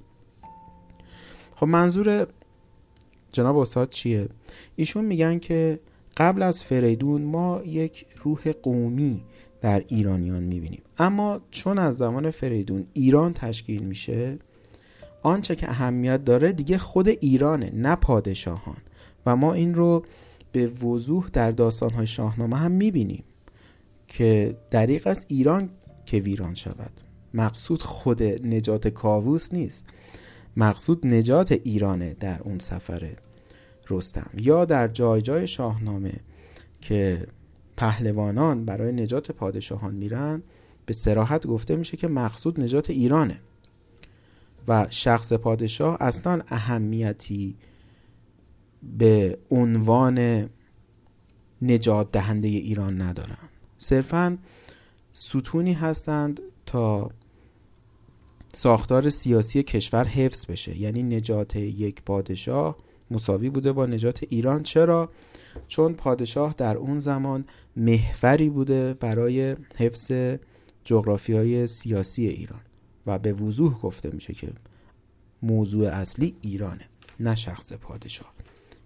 خب 1.55 1.67
منظور 1.67 2.27
جناب 3.33 3.57
استاد 3.57 3.91
چیه؟ 3.91 4.29
ایشون 4.77 5.05
میگن 5.05 5.39
که 5.39 5.81
قبل 6.17 6.43
از 6.43 6.65
فریدون 6.65 7.23
ما 7.23 7.63
یک 7.65 8.07
روح 8.23 8.53
قومی 8.63 9.25
در 9.61 9.85
ایرانیان 9.89 10.43
می‌بینیم. 10.43 10.83
اما 10.99 11.41
چون 11.51 11.79
از 11.79 11.97
زمان 11.97 12.31
فریدون 12.31 12.87
ایران 12.93 13.33
تشکیل 13.33 13.83
میشه 13.83 14.39
آنچه 15.23 15.57
که 15.57 15.71
اهمیت 15.71 16.25
داره 16.25 16.53
دیگه 16.53 16.79
خود 16.79 17.09
ایرانه 17.09 17.71
نه 17.75 17.97
پادشاهان. 17.97 18.77
و 19.27 19.37
ما 19.37 19.53
این 19.53 19.75
رو 19.75 20.05
به 20.53 20.67
وضوح 20.67 21.29
در 21.33 21.51
داستانهای 21.51 22.07
شاهنامه 22.07 22.57
هم 22.57 22.71
می‌بینیم 22.71 23.25
که 24.07 24.57
دریق 24.71 25.07
از 25.07 25.27
ایران 25.29 25.71
که 26.07 26.17
ویران 26.17 26.55
شود. 26.55 26.91
مقصود 27.35 27.83
خود 27.83 28.23
نجات 28.23 28.89
کاووس 28.89 29.53
نیست. 29.53 29.85
مقصود 30.57 31.07
نجات 31.07 31.53
ایرانه 31.53 32.17
در 32.21 32.43
اون 32.43 32.59
سفر 32.59 33.17
رستم. 33.91 34.31
یا 34.35 34.65
در 34.65 34.89
جای 34.89 35.23
جای 35.23 35.47
شاهنامه 35.47 36.13
که 36.81 37.27
پهلوانان 37.77 38.65
برای 38.65 38.93
نجات 38.93 39.31
پادشاهان 39.33 39.95
میرن 39.95 40.43
به 40.87 40.93
سراحت 40.93 41.47
گفته 41.47 41.77
میشه 41.77 41.97
که 41.97 42.09
مقصود 42.09 42.61
نجات 42.61 42.91
ایرانه. 42.91 43.41
و 44.69 44.87
شخص 44.91 45.33
پادشاه 45.33 45.97
اصلا 46.01 46.43
اهمیتی 46.49 47.57
به 48.83 49.39
عنوان 49.51 50.49
نجات 51.63 52.13
دهنده 52.13 52.49
ایران 52.49 53.03
ندارن. 53.03 53.49
صرفا 53.79 54.39
ستونی 55.13 55.73
هستند 55.73 56.41
تا 56.67 57.11
ساختار 58.53 59.11
سیاسی 59.11 59.63
کشور 59.63 60.05
حفظ 60.05 60.47
بشه. 60.47 60.81
یعنی 60.81 61.03
نجات 61.03 61.57
یک 61.57 62.03
پادشاه 62.03 62.77
مساوی 63.11 63.51
بوده 63.51 63.73
با 63.73 63.87
نجات 63.87 64.25
ایران. 64.29 64.63
چرا؟ 64.63 65.11
چون 65.69 65.95
پادشاه 65.95 66.55
در 66.59 66.77
اون 66.77 67.01
زمان 67.01 67.45
محوری 67.77 68.49
بوده 68.49 68.95
برای 68.95 69.57
حفظ 69.77 70.13
جغرافی 70.85 71.33
های 71.33 71.67
سیاسی 71.67 72.27
ایران. 72.27 72.61
و 73.09 73.19
به 73.19 73.33
وضوح 73.33 73.79
گفته 73.79 74.11
میشه 74.11 74.35
که 74.35 74.49
موضوع 75.43 75.89
اصلی 75.89 76.37
ایرانه 76.41 76.89
نه 77.21 77.35
شخص 77.35 77.73
پادشاه. 77.73 78.33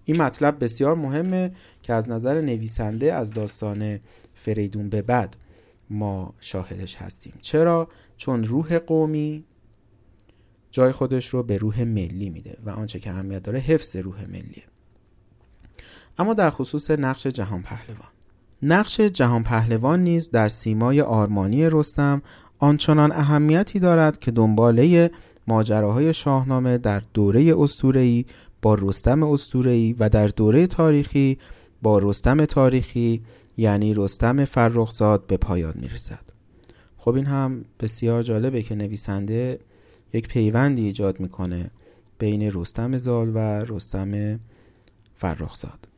این 0.05 0.23
مطلب 0.23 0.65
بسیار 0.65 0.95
مهمه 0.95 1.53
که 1.83 1.93
از 1.93 2.11
نظر 2.11 2.41
نویسنده 2.41 3.13
از 3.13 3.31
داستان 3.31 4.01
فریدون 4.35 4.89
به 4.89 5.03
بعد 5.03 5.37
ما 5.91 6.35
شاهدش 6.41 6.97
هستیم. 6.97 7.33
چرا؟ 7.41 7.89
چون 8.17 8.45
روح 8.45 8.79
قومی 8.79 9.45
جای 10.71 10.93
خودش 10.93 11.29
رو 11.29 11.43
به 11.43 11.59
روح 11.59 11.83
ملی 11.83 12.31
میده 12.31 12.59
و 12.65 12.71
آنچه 12.71 12.99
که 12.99 13.11
اهمیت 13.11 13.43
داره 13.43 13.59
حفظ 13.59 13.97
روح 13.97 14.27
ملیه. 14.27 14.65
اما 16.19 16.35
در 16.35 16.51
خصوص 16.51 16.91
نقش 16.91 17.27
جهان 17.27 17.63
پهلوان. 17.63 18.09
نقش 18.63 19.01
جهان 19.01 19.43
پهلوان 19.43 20.03
نیز 20.03 20.31
در 20.31 20.49
سیمای 20.49 21.01
آرمانی 21.01 21.71
رستم 21.71 22.23
آنچنان 22.63 23.13
اهمیتی 23.13 23.79
دارد 23.79 24.19
که 24.19 24.31
دنباله 24.31 25.11
ماجراهای 25.47 26.15
شاهنامه 26.15 26.79
در 26.79 27.03
دوره 27.15 27.55
استورهی 27.59 28.27
با 28.63 28.75
رستم 28.75 29.23
استورهی 29.23 29.93
و 29.99 30.09
در 30.09 30.27
دوره 30.27 30.67
تاریخی 30.67 31.39
با 31.83 31.99
رستم 31.99 32.45
تاریخی 32.45 33.23
یعنی 33.57 33.95
رستم 33.95 34.45
فرخزاد 34.45 35.27
به 35.27 35.37
پایان 35.37 35.75
می‌رسد. 35.77 36.21
خب 36.97 37.15
این 37.15 37.27
هم 37.27 37.65
بسیار 37.81 38.23
جالبه 38.23 38.63
که 38.63 38.75
نویسنده 38.75 39.59
یک 40.13 40.29
پیوندی 40.29 40.85
ایجاد 40.85 41.21
می‌کنه 41.21 41.71
بین 42.19 42.43
رستم 42.55 42.97
زال 42.97 43.33
و 43.35 43.39
رستم 43.39 44.41
فرخزاد. 45.15 45.89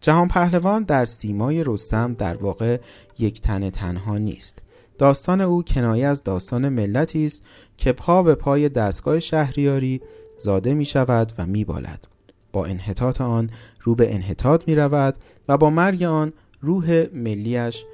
جهان 0.00 0.28
پهلوان 0.28 0.82
در 0.82 1.04
سیمای 1.04 1.64
رستم 1.64 2.14
در 2.14 2.36
واقع 2.36 2.80
یک 3.18 3.40
تن 3.40 3.70
تنها 3.70 4.18
نیست. 4.18 4.63
داستان 4.98 5.40
او 5.40 5.62
کنایه 5.62 6.06
از 6.06 6.22
داستان 6.22 6.68
ملتی 6.68 7.24
است 7.24 7.42
که 7.76 7.92
پا 7.92 8.22
به 8.22 8.34
پای 8.34 8.68
دستگاه 8.68 9.20
شهریاری 9.20 10.00
زاده 10.38 10.74
می 10.74 10.84
شود 10.84 11.32
و 11.38 11.46
می 11.46 11.64
بالد. 11.64 12.06
با 12.52 12.66
انحطاط 12.66 13.20
آن 13.20 13.50
رو 13.82 13.94
به 13.94 14.14
انحطاط 14.14 14.68
می 14.68 14.74
رود 14.74 15.16
و 15.48 15.58
با 15.58 15.70
مرگ 15.70 16.02
آن 16.02 16.32
روح 16.60 17.06
ملیش 17.12 17.84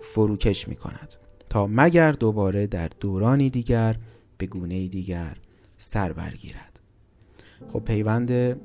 فروکش 0.00 0.68
می 0.68 0.76
کند 0.76 1.14
تا 1.48 1.66
مگر 1.66 2.12
دوباره 2.12 2.66
در 2.66 2.90
دورانی 3.00 3.50
دیگر 3.50 3.96
به 4.38 4.46
گونه 4.46 4.88
دیگر 4.88 5.36
سر 5.76 6.12
برگیرد 6.12 6.80
خب 7.68 7.84
پیوند 7.84 8.60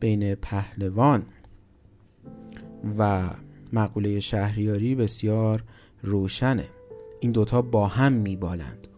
بین 0.00 0.34
پهلوان 0.34 1.26
و 2.98 3.30
مقوله 3.72 4.20
شهریاری 4.20 4.94
بسیار 4.94 5.64
روشنه 6.02 6.68
این 7.20 7.32
دوتا 7.32 7.62
با 7.62 7.86
هم 7.86 8.12
میبالند. 8.12 8.88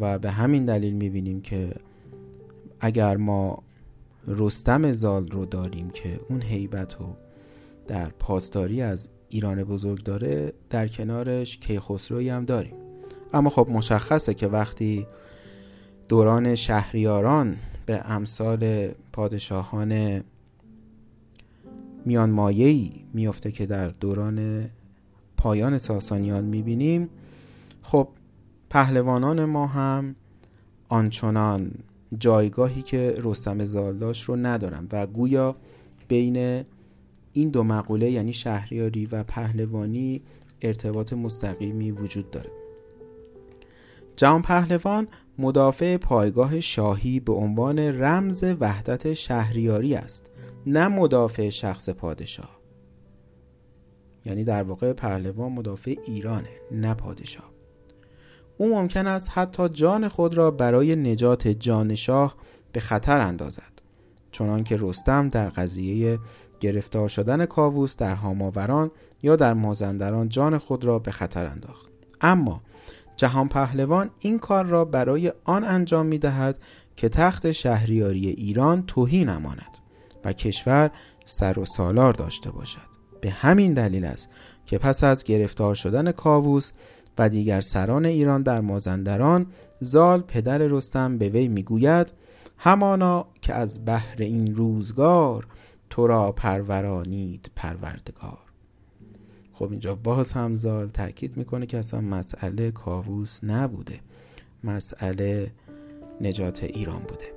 و 0.00 0.18
به 0.18 0.30
همین 0.30 0.64
دلیل 0.64 0.94
می‌بینیم 0.94 1.40
که 1.40 1.74
اگر 2.80 3.16
ما 3.16 3.62
رستم 4.26 4.92
زال 4.92 5.28
رو 5.28 5.44
داریم 5.44 5.90
که 5.90 6.20
اون 6.28 6.42
حیبت 6.42 6.96
رو 7.00 7.16
در 7.86 8.08
پاسداری 8.18 8.82
از 8.82 9.08
ایران 9.28 9.64
بزرگ 9.64 10.02
داره 10.02 10.52
در 10.70 10.88
کنارش 10.88 11.58
کیخسروی 11.58 12.28
هم 12.28 12.44
داریم. 12.44 12.74
اما 13.32 13.50
خب 13.50 13.68
مشخصه 13.70 14.34
که 14.34 14.46
وقتی 14.46 15.06
دوران 16.08 16.54
شهریاران 16.54 17.56
به 17.86 18.10
امثال 18.10 18.88
پادشاهان 19.12 20.22
میان 22.04 22.30
مایهی 22.30 23.04
میفته 23.14 23.52
که 23.52 23.66
در 23.66 23.88
دوران 23.88 24.68
پایان 25.36 25.78
ساسانیان 25.78 26.44
می‌بینیم 26.44 27.08
خب 27.82 28.08
پهلوانان 28.70 29.44
ما 29.44 29.66
هم 29.66 30.16
آنچنان 30.88 31.72
جایگاهی 32.18 32.82
که 32.82 33.14
رستم 33.18 33.64
زالداش 33.64 34.22
رو 34.22 34.36
ندارن 34.36 34.88
و 34.92 35.06
گویا 35.06 35.56
بین 36.08 36.64
این 37.32 37.48
دو 37.48 37.62
مقوله 37.62 38.10
یعنی 38.10 38.32
شهریاری 38.32 39.06
و 39.06 39.22
پهلوانی 39.22 40.22
ارتباط 40.62 41.12
مستقیمی 41.12 41.90
وجود 41.90 42.30
داره. 42.30 42.50
جهان 44.16 44.42
پهلوان 44.42 45.08
مدافع 45.38 45.96
پایگاه 45.96 46.60
شاهی 46.60 47.20
به 47.20 47.32
عنوان 47.32 47.78
رمز 47.78 48.44
وحدت 48.60 49.14
شهریاری 49.14 49.94
است 49.94 50.30
نه 50.66 50.88
مدافع 50.88 51.50
شخص 51.50 51.88
پادشاه. 51.88 52.60
یعنی 54.24 54.44
در 54.44 54.62
واقع 54.62 54.92
پهلوان 54.92 55.52
مدافع 55.52 55.94
ایرانه 56.06 56.50
نه 56.70 56.94
پادشاه. 56.94 57.51
او 58.58 58.68
ممکن 58.68 59.06
است 59.06 59.30
حتی 59.32 59.68
جان 59.68 60.08
خود 60.08 60.34
را 60.34 60.50
برای 60.50 60.96
نجات 60.96 61.48
جان 61.48 61.94
شاه 61.94 62.34
به 62.72 62.80
خطر 62.80 63.20
اندازد. 63.20 63.72
چنان 64.32 64.64
که 64.64 64.76
رستم 64.80 65.28
در 65.28 65.48
قضیه 65.48 66.18
گرفتار 66.60 67.08
شدن 67.08 67.46
کاووس 67.46 67.96
در 67.96 68.14
هاماوران 68.14 68.90
یا 69.22 69.36
در 69.36 69.54
مازندران 69.54 70.28
جان 70.28 70.58
خود 70.58 70.84
را 70.84 70.98
به 70.98 71.10
خطر 71.10 71.46
انداخت. 71.46 71.86
اما 72.20 72.62
جهان 73.16 73.48
پهلوان 73.48 74.10
این 74.18 74.38
کار 74.38 74.64
را 74.64 74.84
برای 74.84 75.32
آن 75.44 75.64
انجام 75.64 76.06
می 76.06 76.18
دهد 76.18 76.58
که 76.96 77.08
تخت 77.08 77.50
شهریاری 77.50 78.28
ایران 78.28 78.86
توهی 78.86 79.24
نماند 79.24 79.78
و 80.24 80.32
کشور 80.32 80.90
سر 81.24 81.58
و 81.58 81.64
سالار 81.64 82.12
داشته 82.12 82.50
باشد. 82.50 82.92
به 83.20 83.30
همین 83.30 83.74
دلیل 83.74 84.04
است 84.04 84.28
که 84.66 84.78
پس 84.78 85.04
از 85.04 85.24
گرفتار 85.24 85.74
شدن 85.74 86.12
کاووس 86.12 86.72
و 87.18 87.28
دیگر 87.28 87.60
سران 87.60 88.06
ایران 88.06 88.42
در 88.42 88.60
مازندران 88.60 89.46
زال 89.80 90.20
پدر 90.20 90.58
رستم 90.58 91.18
به 91.18 91.28
وی 91.28 91.48
می‌گوید 91.48 92.12
همانا 92.58 93.26
که 93.40 93.54
از 93.54 93.84
بحر 93.86 94.16
این 94.18 94.54
روزگار 94.54 95.46
تو 95.90 96.06
را 96.06 96.32
پرورانید 96.32 97.50
پروردگار. 97.56 98.38
خب 99.52 99.70
اینجا 99.70 99.94
باز 99.94 100.32
هم 100.32 100.54
زال 100.54 100.88
تاکید 100.88 101.36
می‌کنه 101.36 101.66
که 101.66 101.78
اصلا 101.78 102.00
مسئله 102.00 102.70
کاووس 102.70 103.44
نبوده. 103.44 104.00
مسئله 104.64 105.52
نجات 106.20 106.64
ایران 106.64 107.02
بوده. 107.02 107.32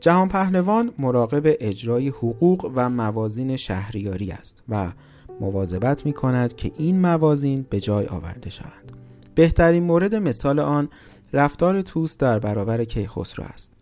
جهان 0.00 0.28
پهلوان 0.28 0.92
مراقب 0.98 1.42
اجرای 1.60 2.08
حقوق 2.08 2.72
و 2.74 2.90
موازین 2.90 3.56
شهریاری 3.56 4.30
است 4.30 4.62
و 4.68 4.92
مواظبت 5.40 6.06
می 6.06 6.12
کند 6.12 6.56
که 6.56 6.72
این 6.76 7.00
موازین 7.00 7.66
به 7.70 7.80
جای 7.80 8.06
آورده 8.06 8.50
شوند 8.50 8.92
بهترین 9.34 9.82
مورد 9.82 10.14
مثال 10.14 10.58
آن 10.58 10.88
رفتار 11.32 11.82
توس 11.82 12.16
در 12.16 12.38
برابر 12.38 12.84
کیخسرو 12.84 13.44
است. 13.44 13.72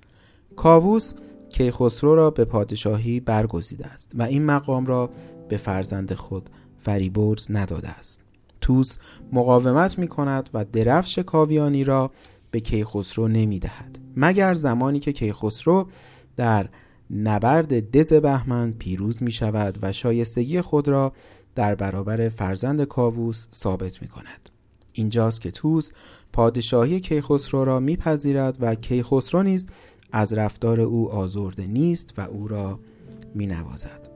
کاووس 0.57 1.13
کیخسرو 1.49 2.15
را 2.15 2.31
به 2.31 2.45
پادشاهی 2.45 3.21
برگزیده 3.21 3.87
است 3.87 4.13
و 4.15 4.23
این 4.23 4.45
مقام 4.45 4.87
را 4.87 5.11
به 5.49 5.57
فرزند 5.57 6.15
خود 6.15 6.51
فریبرز 6.79 7.47
نداده 7.51 7.89
است. 7.89 8.21
توس 8.61 8.99
مقاومت 9.33 9.99
می 9.99 10.09
کند 10.09 10.51
و 10.55 10.65
درفش 10.65 11.19
کاویانی 11.19 11.85
را 11.85 12.11
به 12.51 12.61
کیخسرو 12.61 13.29
نمی 13.29 13.59
دهد 13.59 13.99
مگر 14.17 14.55
زمانی 14.55 15.01
که 15.01 15.13
کیخسرو 15.13 15.89
در 16.37 16.69
نبرد 17.11 17.91
دز 17.91 18.13
بهمن 18.13 18.73
پیروز 18.73 19.23
می 19.23 19.33
شود 19.33 19.79
و 19.83 19.93
شایستگی 19.93 20.61
خود 20.61 20.89
را 20.89 21.13
در 21.57 21.75
برابر 21.75 22.29
فرزند 22.29 22.85
کاووس 22.85 23.47
ثابت 23.55 24.03
می 24.03 24.09
کند. 24.09 24.51
اینجاست 24.93 25.41
که 25.41 25.51
توس 25.51 25.93
پادشاهی 26.33 27.01
کیخسرو 27.01 27.65
را 27.65 27.81
میپذیرد 27.81 28.57
و 28.61 28.75
کیخسرو 28.75 29.43
نیز 29.43 29.67
از 30.13 30.33
رفتار 30.33 30.81
او 30.81 31.13
آزرده 31.13 31.67
نیست 31.67 32.15
و 32.19 32.21
او 32.21 32.49
را 32.49 32.79
می 33.35 33.47
نوازد. 33.47 34.09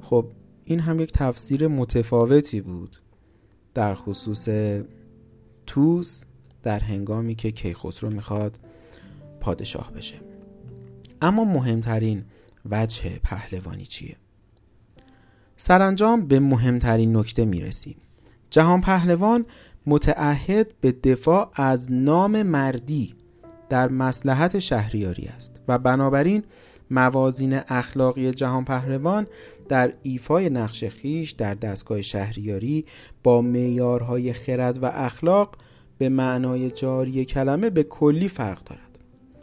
خب 0.00 0.26
این 0.64 0.80
هم 0.80 1.00
یک 1.00 1.12
تفسیر 1.12 1.68
متفاوتی 1.68 2.60
بود 2.60 2.96
در 3.74 3.94
خصوص 3.94 4.48
توس 5.66 6.24
در 6.62 6.80
هنگامی 6.80 7.34
که 7.34 7.50
کیخسرو 7.50 8.10
می‌خواد 8.10 8.58
پادشاه 9.40 9.92
بشه 9.92 10.16
اما 11.22 11.44
مهمترین 11.44 12.24
وجه 12.70 13.18
پهلوانی 13.22 13.86
چیه؟ 13.86 14.16
سرانجام 15.64 16.26
به 16.26 16.40
مهمترین 16.40 17.16
نکته 17.16 17.44
می‌رسیم. 17.44 17.96
جهان 18.50 18.80
پهلوان 18.80 19.46
متعهد 19.86 20.72
به 20.80 20.92
دفاع 20.92 21.50
از 21.54 21.92
نام 21.92 22.42
مردی 22.42 23.14
در 23.68 23.88
مسلحت 23.88 24.58
شهریاری 24.58 25.26
است 25.26 25.60
و 25.68 25.78
بنابراین 25.78 26.42
موازین 26.90 27.60
اخلاقی 27.68 28.32
جهان 28.32 28.64
پهلوان 28.64 29.26
در 29.68 29.92
ایفای 30.02 30.50
نقش 30.50 30.84
خیش 30.84 31.30
در 31.30 31.54
دستگاه 31.54 32.02
شهریاری 32.02 32.84
با 33.22 33.42
معیارهای 33.42 34.32
خرد 34.32 34.82
و 34.82 34.86
اخلاق 34.86 35.56
به 35.98 36.08
معنای 36.08 36.70
جاری 36.70 37.24
کلمه 37.24 37.70
به 37.70 37.82
کلی 37.82 38.28
فرق 38.28 38.64
دارد. 38.64 38.98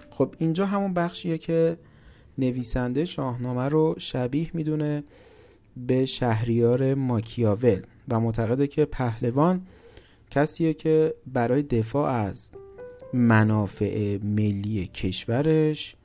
خب 0.09 0.35
اینجا 0.37 0.65
همون 0.65 0.93
بخشیه 0.93 1.37
که 1.37 1.77
نویسنده 2.37 3.05
شاهنامه 3.05 3.69
رو 3.69 3.95
شبیه 3.97 4.49
می‌دونه. 4.53 5.03
به 5.87 6.05
شهریار 6.05 6.93
ماکیاول 6.93 7.81
و 8.09 8.19
معتقده 8.19 8.67
که 8.67 8.85
پهلوان 8.85 9.67
کسیه 10.31 10.73
که 10.73 11.13
برای 11.27 11.63
دفاع 11.63 12.11
از 12.11 12.51
منافع 13.13 14.17
ملی 14.23 14.87
کشورش 14.87 15.95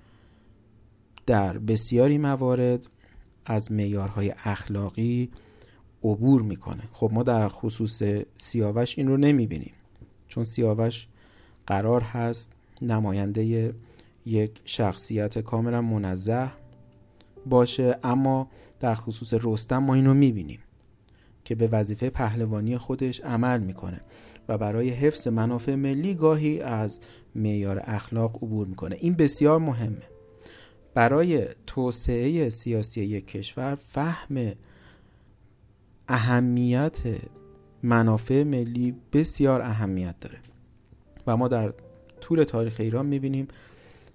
در 1.26 1.58
بسیاری 1.58 2.18
موارد 2.18 2.86
از 3.46 3.72
معیارهای 3.72 4.34
اخلاقی 4.44 5.30
عبور 6.04 6.42
می‌کنه. 6.42 6.82
خب 6.92 7.10
ما 7.12 7.22
در 7.22 7.48
خصوص 7.48 8.02
سیاوش 8.38 8.98
این 8.98 9.08
رو 9.08 9.16
نمی‌بینیم 9.16 9.74
چون 10.28 10.44
سیاوش 10.44 11.06
قرار 11.66 12.00
هست 12.00 12.52
نماینده 12.82 13.74
یک 14.26 14.60
شخصیت 14.64 15.38
کاملا 15.38 15.82
منزه 15.82 16.50
باشه 17.46 17.98
اما 18.02 18.50
در 18.80 18.94
خصوص 18.94 19.34
رستم 19.42 19.78
ما 19.78 19.94
اینو 19.94 20.14
می‌بینیم 20.14 20.60
که 21.44 21.54
به 21.54 21.68
وظیفه 21.68 22.10
پهلوانی 22.10 22.78
خودش 22.78 23.20
عمل 23.20 23.60
می‌کنه 23.60 24.00
و 24.48 24.58
برای 24.58 24.88
حفظ 24.88 25.28
منافع 25.28 25.74
ملی 25.74 26.14
گاهی 26.14 26.60
از 26.60 27.00
معیار 27.34 27.82
اخلاق 27.84 28.36
عبور 28.36 28.66
می‌کنه. 28.66 28.96
این 29.00 29.14
بسیار 29.14 29.58
مهمه. 29.58 30.02
برای 30.94 31.46
توسعه 31.66 32.50
سیاسی 32.50 33.02
یک 33.02 33.26
کشور 33.26 33.74
فهم 33.74 34.52
اهمیت 36.08 36.98
منافع 37.82 38.42
ملی 38.42 38.94
بسیار 39.12 39.62
اهمیت 39.62 40.20
داره. 40.20 40.38
و 41.26 41.36
ما 41.36 41.48
در 41.48 41.72
طول 42.20 42.44
تاریخ 42.44 42.76
ایران 42.78 43.06
می‌بینیم 43.06 43.48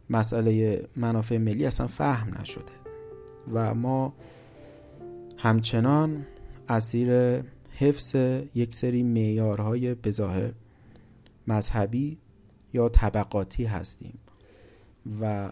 مسئله 0.10 0.84
منافع 0.96 1.38
ملی 1.38 1.66
اصلا 1.66 1.88
فهم 1.88 2.38
نشده 2.42 2.72
و 3.54 3.74
ما 3.76 4.14
همچنان 5.42 6.26
اسیر 6.70 7.42
حفظ 7.72 8.16
یک 8.56 8.76
سری 8.76 9.04
معیارهای 9.04 9.96
بظاهر 9.96 10.52
مذهبی 11.48 12.18
یا 12.74 12.90
طبقاتی 12.90 13.66
هستیم 13.66 14.20
و 15.22 15.52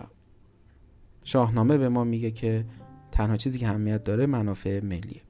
شاهنامه 1.23 1.77
به 1.77 1.89
ما 1.89 2.03
میگه 2.03 2.31
که 2.31 2.65
تنها 3.11 3.37
چیزی 3.37 3.59
که 3.59 3.67
اهمیت 3.67 4.03
داره 4.03 4.25
منافع 4.25 4.79
ملیه 4.83 5.21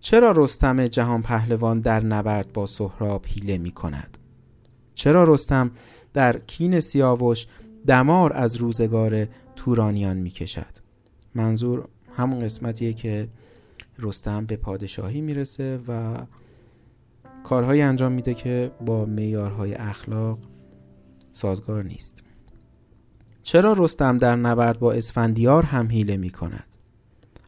چرا 0.00 0.32
رستم 0.32 0.86
جهان 0.86 1.22
پهلوان 1.22 1.80
در 1.80 2.04
نبرد 2.04 2.52
با 2.52 2.66
سهراب 2.66 3.26
حیله 3.26 3.58
می 3.58 3.70
کند؟ 3.70 4.18
چرا 4.94 5.24
رستم 5.24 5.70
در 6.12 6.38
کین 6.38 6.80
سیاوش 6.80 7.46
دمار 7.86 8.32
از 8.32 8.56
روزگار 8.56 9.28
تورانیان 9.56 10.16
می 10.16 10.30
کشد؟ 10.30 10.78
منظور 11.34 11.88
همون 12.16 12.38
قسمتیه 12.38 12.92
که 12.92 13.28
رستم 14.02 14.46
به 14.46 14.56
پادشاهی 14.56 15.20
می‌رسه 15.20 15.80
و 15.88 16.16
کارهایی 17.44 17.82
انجام 17.82 18.12
میده 18.12 18.34
که 18.34 18.70
با 18.86 19.04
معیارهای 19.04 19.74
اخلاق 19.74 20.38
سازگار 21.32 21.84
نیست 21.84 22.22
چرا 23.42 23.72
رستم 23.72 24.18
در 24.18 24.36
نبرد 24.36 24.78
با 24.78 24.92
اسفندیار 24.92 25.62
هم 25.62 25.88
حیله 25.88 26.16
می 26.16 26.30
کند؟ 26.30 26.64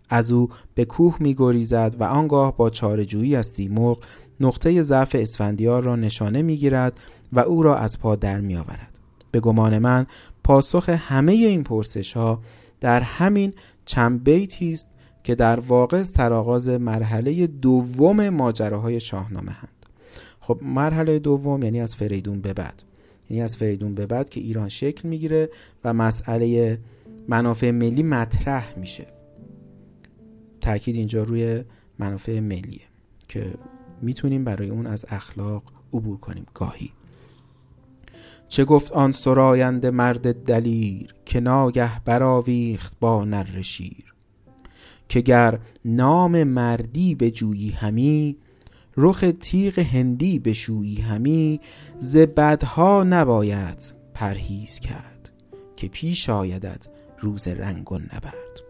از 0.09 0.33
او 0.33 0.49
به 0.75 0.85
کوه 0.85 1.17
می 1.21 1.35
گریزد 1.35 1.97
و 1.99 2.05
آنگاه 2.05 2.57
با 2.57 2.71
چارجویی 2.71 3.37
از 3.37 3.47
سیمرغ 3.47 4.05
نقطه 4.41 4.83
ضعف 4.83 5.17
اسفندیار 5.19 5.83
را 5.83 5.97
نشانه 5.97 6.43
می 6.43 6.57
گیرد 6.57 6.97
و 7.33 7.41
او 7.41 7.63
را 7.63 7.77
از 7.77 7.99
پا 7.99 8.17
در 8.17 8.41
می 8.41 8.57
آورد. 8.57 8.99
به 9.31 9.41
گمان 9.41 9.79
من 9.79 10.07
پاسخ 10.45 10.89
همه 10.89 11.33
این 11.33 11.63
پرسش 11.63 12.13
ها 12.13 12.43
در 12.81 13.01
همین 13.01 13.53
چند 13.85 14.25
بیتی 14.25 14.73
است 14.73 14.89
که 15.25 15.35
در 15.35 15.61
واقع 15.61 16.03
سرآغاز 16.03 16.68
مرحله 16.68 17.47
دوم 17.47 18.29
ماجراهای 18.29 19.01
شاهنامه 19.01 19.53
هند. 19.53 19.87
خب 20.41 20.59
مرحله 20.62 21.18
دوم 21.18 21.62
یعنی 21.62 21.81
از 21.81 21.97
فریدون 21.97 22.41
به 22.41 22.53
بعد. 22.53 22.83
یعنی 23.31 23.43
از 23.43 23.57
فریدون 23.57 23.95
به 23.95 24.07
بعد 24.07 24.29
که 24.29 24.41
ایران 24.41 24.68
شکل 24.68 25.09
می‌گیره 25.09 25.51
و 25.85 25.93
مسئله 25.93 26.79
منافع 27.29 27.70
ملی 27.70 28.03
مطرح 28.03 28.79
میشه. 28.79 29.07
تاکید 30.61 30.97
اینجا 30.97 31.23
روی 31.23 31.64
منافع 31.99 32.41
ملیه 32.41 32.81
که 33.29 33.55
می‌تونیم 34.03 34.45
برای 34.45 34.70
اون 34.70 34.87
از 34.87 35.05
اخلاق 35.09 35.62
عبور 35.93 36.16
کنیم. 36.16 36.47
گاهی. 36.55 36.91
چه 38.49 38.64
گفت 38.64 38.93
آن 38.93 39.12
سراینده 39.12 39.91
مرد 39.91 40.45
دلیر 40.45 41.14
که 41.25 41.41
ناگه 41.41 42.05
براویخت 42.05 42.97
با 43.01 43.25
نر 43.25 43.62
شیر؟ 43.62 44.12
که 45.13 45.21
گر 45.21 45.59
نام 45.85 46.45
مردی 46.45 47.15
به 47.15 47.31
جویی 47.31 47.71
همی 47.71 48.37
رخ 48.97 49.25
تیغ 49.41 49.79
هندی 49.79 50.39
به 50.39 50.53
شویی 50.53 51.01
همی 51.01 51.61
ز 52.01 52.17
بدها 52.17 53.05
نباید 53.05 53.95
پرهیز 54.15 54.81
کرد 54.81 55.31
که 55.77 55.89
پیش 55.89 56.31
آیدد 56.31 56.87
روز 57.19 57.49
رنگ 57.49 57.93
و 57.93 57.99
نبرد. 57.99 58.61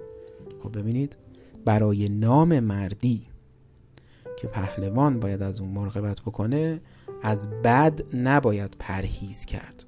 خب 0.62 0.78
ببینید 0.78 1.16
برای 1.64 2.09
نام 2.09 2.61
مردی 2.61 3.26
که 4.38 4.47
پهلوان 4.47 5.20
باید 5.20 5.43
از 5.43 5.61
اون 5.61 5.70
مراقبت 5.70 6.20
بکنه 6.20 6.80
از 7.22 7.49
بد 7.51 8.16
نباید 8.16 8.76
پرهیز 8.78 9.45
کرد. 9.45 9.84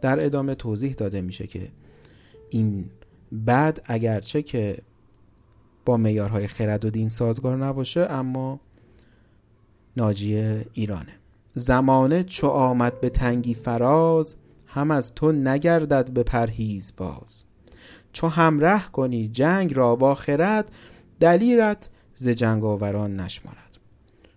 در 0.00 0.24
ادامه 0.24 0.54
توضیح 0.54 0.92
داده 0.92 1.20
میشه 1.20 1.46
که 1.46 1.68
این 2.50 2.90
بد 3.46 3.78
اگرچه 3.84 4.42
که 4.42 4.78
با 5.84 5.96
میارهای 5.96 6.46
خرد 6.46 6.84
و 6.84 6.90
دین 6.90 7.08
سازگار 7.08 7.56
نباشه 7.56 8.00
اما 8.00 8.60
ناجی 9.96 10.36
ایرانه. 10.72 11.12
زمانه 11.54 12.22
چو 12.22 12.46
آمد 12.46 13.00
به 13.00 13.10
تنگی 13.10 13.54
فراز 13.54 14.36
هم 14.66 14.90
از 14.90 15.14
تو 15.14 15.32
نگردد 15.32 16.10
به 16.10 16.22
پرهیز 16.22 16.92
باز. 16.96 17.44
چو 18.12 18.28
همره 18.28 18.82
کنی 18.92 19.28
جنگ 19.28 19.74
را 19.74 19.96
با 19.96 20.14
خرد 20.14 20.70
دلیرت 21.20 21.90
ز 22.14 22.28
جنگاوران 22.28 23.20
نشمارد 23.20 23.78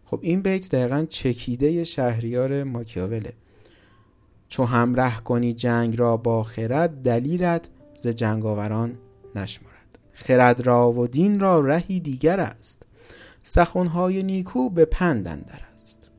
خب 0.05 0.19
این 0.21 0.41
بیت 0.41 0.75
دقیقا 0.75 1.05
چکیده 1.09 1.83
شهریار 1.83 2.63
ماکیاوله. 2.63 3.33
چو 4.47 4.63
همره 4.63 5.15
کنی 5.15 5.53
جنگ 5.53 5.99
را 5.99 6.17
با 6.17 6.43
خرد 6.43 7.01
دلیرت 7.01 7.69
ز 7.95 8.07
جنگاوران 8.07 8.97
نشمارد 9.35 9.74
خرد 10.16 10.61
را 10.61 10.91
و 10.91 11.07
دین 11.07 11.39
را 11.39 11.59
رهی 11.59 11.99
دیگر 11.99 12.39
است. 12.39 12.86
سخنهای 13.43 14.24
نیکو 14.24 14.70
به 14.70 14.86
پند 14.86 15.28
اندر 15.28 15.59
است. 15.74 16.09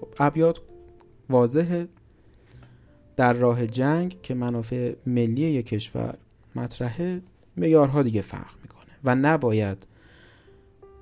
خب 0.00 0.08
ابیات 0.18 0.60
واضحه. 1.30 1.88
در 3.16 3.32
راه 3.32 3.66
جنگ 3.66 4.22
که 4.22 4.34
منافع 4.34 4.94
ملی 5.06 5.42
یک 5.42 5.66
کشور 5.66 6.14
مطرحه 6.54 7.22
معیارها 7.56 8.02
دیگه 8.02 8.22
فرق 8.22 8.54
می‌کنه 8.62 8.92
و 9.04 9.14
نباید 9.14 9.86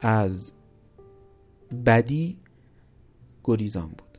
از 0.01 0.53
بدی 1.87 2.39
گریزان 3.45 3.89
بود. 3.89 4.19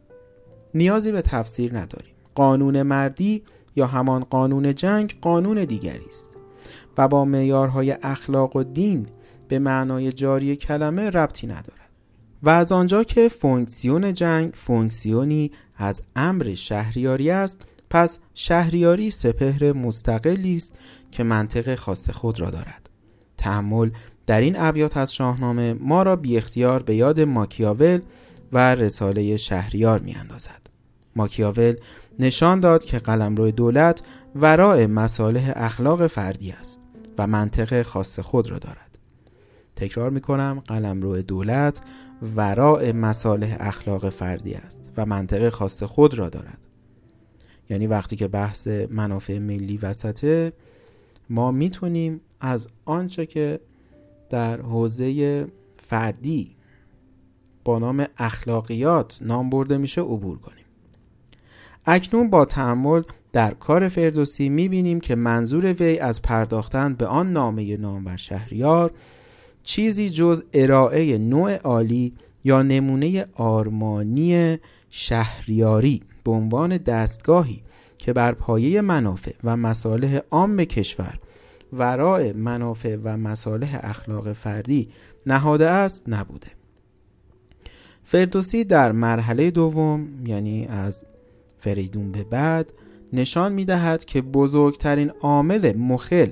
نیازی 0.73 1.11
به 1.11 1.21
تفسیر 1.21 1.77
نداریم. 1.77 2.13
قانون 2.35 2.81
مردی 2.81 3.43
یا 3.75 3.87
همان 3.87 4.23
قانون 4.23 4.75
جنگ 4.75 5.15
قانون 5.21 5.65
دیگری 5.65 6.05
است. 6.09 6.30
با 7.07 7.25
معیارهای 7.25 7.97
اخلاق 8.03 8.55
و 8.55 8.63
دین 8.63 9.07
به 9.47 9.59
معنای 9.59 10.11
جاری 10.11 10.55
کلمه 10.55 11.09
ربطی 11.09 11.47
ندارد. 11.47 11.89
و 12.43 12.49
از 12.49 12.71
آنجا 12.71 13.03
که 13.03 13.29
فونکسیون 13.29 14.13
جنگ 14.13 14.53
فونکسیونی 14.53 15.51
از 15.77 16.03
امر 16.15 16.53
شهریاری 16.53 17.31
است 17.31 17.61
پس 17.89 18.19
شهریاری 18.33 19.09
سپهر 19.09 19.73
مستقلی 19.73 20.55
است 20.55 20.73
که 21.11 21.23
منطق 21.23 21.75
خاص 21.75 22.09
خود 22.09 22.39
را 22.39 22.49
دارد. 22.49 22.89
تحمل 23.37 23.89
در 24.27 24.41
این 24.41 24.55
ابیات 24.59 24.97
از 24.97 25.13
شاهنامه 25.13 25.73
ما 25.73 26.03
را 26.03 26.15
بی 26.15 26.37
اختیار 26.37 26.83
به 26.83 26.95
یاد 26.95 27.19
ماکیاول 27.19 27.99
و 28.53 28.75
رساله 28.75 29.37
شهریار 29.37 29.99
می 29.99 30.15
اندازد. 30.15 30.61
ماکیاول 31.15 31.75
نشان 32.19 32.59
داد 32.59 32.83
که 32.83 32.99
قلمرو 32.99 33.51
دولت 33.51 34.01
ورای 34.35 34.87
مصالح 34.87 35.53
اخلاق 35.55 36.07
فردی 36.07 36.51
است. 36.51 36.80
و 37.21 37.27
منطق 37.27 37.81
خاص 37.81 38.19
خود 38.19 38.51
را 38.51 38.59
دارد. 38.59 38.97
تکرار 39.75 40.09
می‌کنم 40.09 40.63
قلمرو 40.67 41.21
دولت 41.21 41.81
وراء 42.35 42.93
مصالح 42.93 43.57
اخلاق 43.59 44.09
فردی 44.09 44.53
است 44.53 44.91
و 44.97 45.05
منطقه 45.05 45.49
خاص 45.49 45.83
خود 45.83 46.13
را 46.13 46.29
دارد 46.29 46.67
یعنی 47.69 47.87
وقتی 47.87 48.15
که 48.15 48.27
بحث 48.27 48.67
منافع 48.67 49.39
ملی 49.39 49.77
وسطه 49.77 50.53
ما 51.29 51.51
می‌تونیم 51.51 52.21
از 52.39 52.67
آنچه 52.85 53.25
که 53.25 53.59
در 54.29 54.61
حوزه 54.61 55.47
فردی 55.87 56.55
با 57.63 57.79
نام 57.79 58.05
اخلاقیات 58.17 59.17
نام 59.21 59.49
برده 59.49 59.77
میشه 59.77 60.01
عبور 60.01 60.37
کنیم 60.37 60.65
اکنون 61.85 62.29
با 62.29 62.45
تعمل 62.45 63.01
در 63.33 63.53
کار 63.53 63.87
فردوسی 63.87 64.49
می‌بینیم 64.49 64.99
که 64.99 65.15
منظور 65.15 65.73
وی 65.73 65.99
از 65.99 66.21
پرداختن 66.21 66.93
به 66.93 67.05
آن 67.05 67.33
نامه 67.33 67.77
نامور 67.77 68.17
شهریار 68.17 68.91
چیزی 69.63 70.09
جز 70.09 70.43
ارائه 70.53 71.17
نوع 71.17 71.55
عالی 71.55 72.13
یا 72.43 72.61
نمونه 72.61 73.25
آرمانی 73.35 74.57
شهریاری 74.89 76.01
به 76.23 76.31
عنوان 76.31 76.77
دستگاهی 76.77 77.63
که 77.97 78.13
بر 78.13 78.31
پایه 78.31 78.81
منافع 78.81 79.33
و 79.43 79.57
مصالح 79.57 80.19
عام 80.31 80.63
کشور 80.63 81.19
ورای 81.73 82.33
منافع 82.33 82.97
و 83.03 83.17
مصالح 83.17 83.79
اخلاق 83.83 84.33
فردی 84.33 84.89
نهاده 85.25 85.69
است 85.69 86.03
نبوده. 86.07 86.47
فردوسی 88.03 88.63
در 88.63 88.91
مرحله 88.91 89.51
دوم 89.51 90.25
یعنی 90.25 90.67
از 90.67 91.05
فریدون 91.57 92.11
به 92.11 92.23
بعد 92.23 92.73
نشان 93.13 93.53
می 93.53 93.65
دهد 93.65 94.05
که 94.05 94.21
بزرگترین 94.21 95.11
عامل 95.21 95.77
مخل 95.77 96.29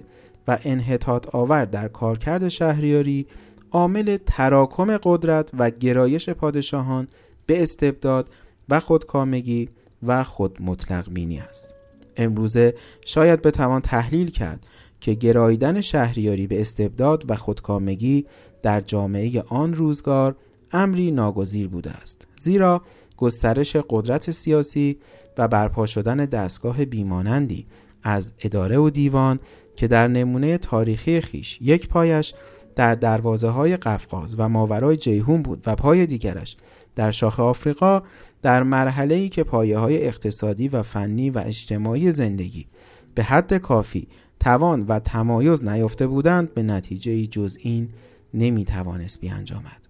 و 0.48 0.58
انحطاط 0.64 1.36
آور 1.36 1.66
در 1.66 1.88
کارکرد 1.88 2.50
شهریاری 2.50 3.28
عامل 3.72 4.18
تراکم 4.26 4.98
قدرت 5.04 5.50
و 5.58 5.70
گرایش 5.70 6.30
پادشاهان 6.30 7.08
به 7.46 7.62
استبداد 7.62 8.30
و 8.70 8.80
خودکامگی 8.80 9.70
و 10.04 10.24
خود 10.24 10.62
مطلق 10.62 11.10
بینی 11.14 11.40
است. 11.40 11.74
امروزه 12.18 12.74
شاید 13.06 13.42
بتوان 13.42 13.82
تحلیل 13.82 14.32
کرد 14.32 14.66
که 15.02 15.14
گراییدن 15.14 15.82
شهریاری 15.82 16.48
به 16.48 16.62
استبداد 16.62 17.26
و 17.32 17.36
خودکامگی 17.36 18.26
در 18.64 18.82
جامعه 18.82 19.42
آن 19.42 19.74
روزگار 19.74 20.36
امری 20.72 21.12
ناگزیر 21.12 21.68
بوده 21.68 21.92
است. 21.92 22.28
زیرا 22.38 22.82
گسترش 23.20 23.76
قدرت 23.90 24.32
سیاسی 24.32 24.98
و 25.38 25.48
برپا 25.48 25.86
شدن 25.86 26.18
دستگاه 26.18 26.86
بیمانندی 26.86 27.66
از 28.04 28.34
اداره 28.44 28.78
و 28.78 28.90
دیوان 28.90 29.40
که 29.76 29.88
در 29.88 30.08
نمونه 30.08 30.58
تاریخی 30.58 31.22
خیش 31.22 31.60
یک 31.62 31.88
پایش 31.88 32.34
در 32.76 32.96
دروازه 32.96 33.50
های 33.50 33.78
قفقاز 33.78 34.36
و 34.38 34.50
ماورای 34.50 34.98
جیهون 34.98 35.42
بود 35.42 35.64
و 35.66 35.76
پای 35.76 36.06
دیگرش 36.06 36.58
در 36.96 37.12
شاخ 37.12 37.40
آفریقا 37.40 38.02
در 38.42 38.64
مرحله 38.64 39.16
ای 39.16 39.30
که 39.30 39.44
پایه 39.44 39.78
های 39.78 40.08
اقتصادی 40.08 40.68
و 40.68 40.84
فنی 40.84 41.30
و 41.30 41.44
اجتماعی 41.46 42.12
زندگی 42.12 42.68
به 43.16 43.24
حد 43.24 43.54
کافی 43.54 44.08
توان 44.40 44.84
و 44.84 45.00
تمایز 45.00 45.64
نیافته 45.64 46.08
بودند 46.08 46.54
به 46.54 46.64
نتیجه 46.64 47.26
جز 47.26 47.58
این 47.62 47.90
نمی 48.34 48.66
توانست 48.66 49.20
بیانجامد. 49.20 49.89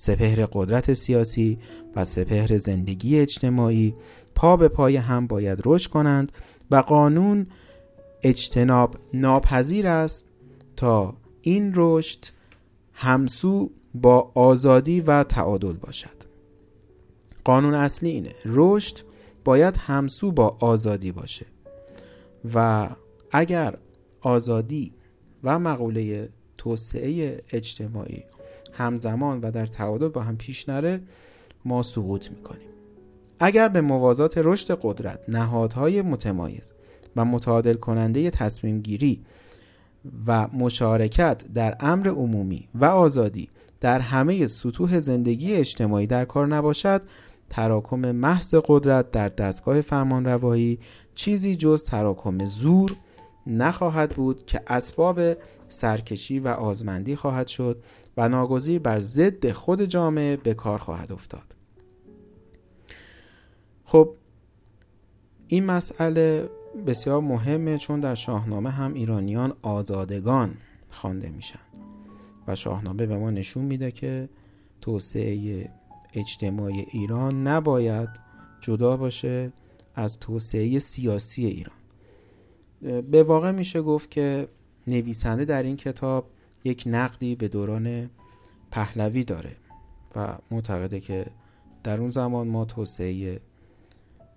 سپهر 0.00 0.46
قدرت 0.52 0.94
سیاسی 0.94 1.58
و 1.96 2.04
سپهر 2.04 2.56
زندگی 2.56 3.18
اجتماعی 3.18 3.94
پا 4.34 4.56
به 4.56 4.68
پای 4.68 4.96
هم 4.96 5.26
باید 5.26 5.58
رشد 5.64 5.90
کنند 5.90 6.32
و 6.70 6.76
قانون 6.76 7.46
اجتناب 8.22 8.96
ناپذیر 9.14 9.86
است 9.86 10.26
تا 10.76 11.14
این 11.42 11.72
رشد 11.76 12.24
همسو 12.92 13.70
با 13.94 14.32
آزادی 14.34 15.00
و 15.00 15.24
تعادل 15.24 15.72
باشد. 15.72 16.18
قانون 17.44 17.74
اصلی 17.74 18.10
اینه. 18.10 18.34
رشد 18.44 18.98
باید 19.44 19.76
همسو 19.76 20.32
با 20.32 20.56
آزادی 20.60 21.12
باشه 21.12 21.46
و 22.54 22.88
اگر 23.30 23.78
آزادی 24.20 24.92
و 25.44 25.58
مقوله 25.58 26.28
توسعه 26.58 27.42
اجتماعی 27.52 28.24
همزمان 28.78 29.40
و 29.40 29.50
در 29.50 29.66
تعادل 29.66 30.08
با 30.08 30.20
هم 30.20 30.36
پیش 30.36 30.68
نره 30.68 31.00
ما 31.64 31.82
سقوط 31.82 32.30
می‌کنیم. 32.30 32.68
اگر 33.40 33.68
به 33.68 33.80
موازات 33.80 34.38
رشد 34.38 34.78
قدرت 34.82 35.20
نهادهای 35.28 36.02
متمایز 36.02 36.72
و 37.16 37.24
متعادل 37.24 37.74
کننده 37.74 38.30
تصمیم 38.30 38.80
گیری 38.80 39.24
و 40.26 40.48
مشارکت 40.48 41.44
در 41.54 41.76
امر 41.80 42.08
عمومی 42.08 42.68
و 42.74 42.84
آزادی 42.84 43.48
در 43.80 44.00
همه 44.00 44.46
سطوح 44.46 45.00
زندگی 45.00 45.54
اجتماعی 45.54 46.06
در 46.06 46.24
کار 46.24 46.46
نباشد 46.46 47.02
تراکم 47.48 48.12
محض 48.12 48.54
قدرت 48.66 49.10
در 49.10 49.28
دستگاه 49.28 49.80
فرمانروایی 49.80 50.78
چیزی 51.14 51.56
جز 51.56 51.84
تراکم 51.84 52.44
زور 52.44 52.92
نخواهد 53.46 54.10
بود 54.10 54.46
که 54.46 54.62
اسباب 54.66 55.20
سرکشی 55.68 56.38
و 56.40 56.48
آزمندی 56.48 57.16
خواهد 57.16 57.46
شد 57.46 57.82
و 58.18 58.28
ناگزیر 58.28 58.78
بر 58.78 59.00
ضد 59.00 59.52
خود 59.52 59.82
جامعه 59.82 60.36
به 60.36 60.54
کار 60.54 60.78
خواهد 60.78 61.12
افتاد. 61.12 61.56
خب 63.84 64.14
این 65.48 65.64
مسئله 65.64 66.48
بسیار 66.86 67.20
مهمه 67.20 67.78
چون 67.78 68.00
در 68.00 68.14
شاهنامه 68.14 68.70
هم 68.70 68.94
ایرانیان 68.94 69.52
آزادگان 69.62 70.54
خوانده 70.90 71.28
میشن 71.28 71.58
و 72.46 72.56
شاهنامه 72.56 73.06
به 73.06 73.16
ما 73.16 73.30
نشون 73.30 73.64
میده 73.64 73.90
که 73.90 74.28
توسعه 74.80 75.70
اجتماعی 76.14 76.86
ایران 76.90 77.46
نباید 77.46 78.08
جدا 78.60 78.96
باشه 78.96 79.52
از 79.94 80.18
توسعه 80.18 80.78
سیاسی 80.78 81.46
ایران. 81.46 81.76
به 83.02 83.22
واقع 83.22 83.50
میشه 83.50 83.82
گفت 83.82 84.10
که 84.10 84.48
نویسنده 84.86 85.44
در 85.44 85.62
این 85.62 85.76
کتاب 85.76 86.30
یک 86.68 86.82
نقدی 86.86 87.34
به 87.34 87.48
دوران 87.48 88.10
پهلوی 88.70 89.24
داره 89.24 89.56
و 90.16 90.38
معتقده 90.50 91.00
که 91.00 91.26
در 91.84 92.00
اون 92.00 92.10
زمان 92.10 92.48
ما 92.48 92.64
توسعه 92.64 93.40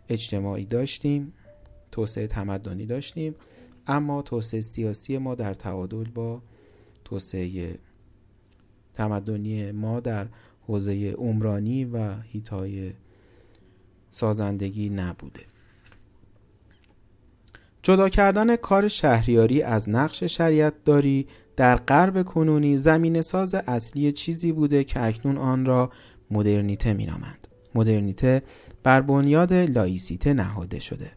اجتماعی 0.09 0.65
داشتیم 0.65 1.33
توسعه 1.91 2.27
تمدنی 2.27 2.85
داشتیم 2.85 3.35
اما 3.87 4.21
توسعه 4.21 4.61
سیاسی 4.61 5.17
ما 5.17 5.35
در 5.35 5.53
تعادل 5.53 6.03
با 6.03 6.41
توسعه 7.05 7.79
تمدنی 8.93 9.71
ما 9.71 9.99
در 9.99 10.27
حوزه 10.67 11.11
عمرانی 11.11 11.85
و 11.85 12.21
هیتای 12.21 12.93
سازندگی 14.09 14.89
نبوده. 14.89 15.50
جدا 17.83 18.09
کردن 18.09 18.55
کار 18.55 18.87
شهریاری 18.87 19.61
از 19.61 19.89
نقش 19.89 20.23
شریعت 20.23 20.73
داری 20.85 21.27
در 21.57 21.75
غرب 21.75 22.23
کنونی 22.23 22.77
زمین 22.77 23.21
ساز 23.21 23.55
اصلی 23.55 24.11
چیزی 24.11 24.51
بوده 24.51 24.83
که 24.83 25.05
اکنون 25.05 25.37
آن 25.37 25.65
را 25.65 25.91
مدرنیته 26.31 26.93
می 26.93 27.05
نامند. 27.05 27.47
مدرنیته 27.75 28.41
بر 28.83 29.01
بنیاد 29.01 29.53
لایسیته 29.53 30.33
نهاده 30.33 30.79
شده. 30.79 31.11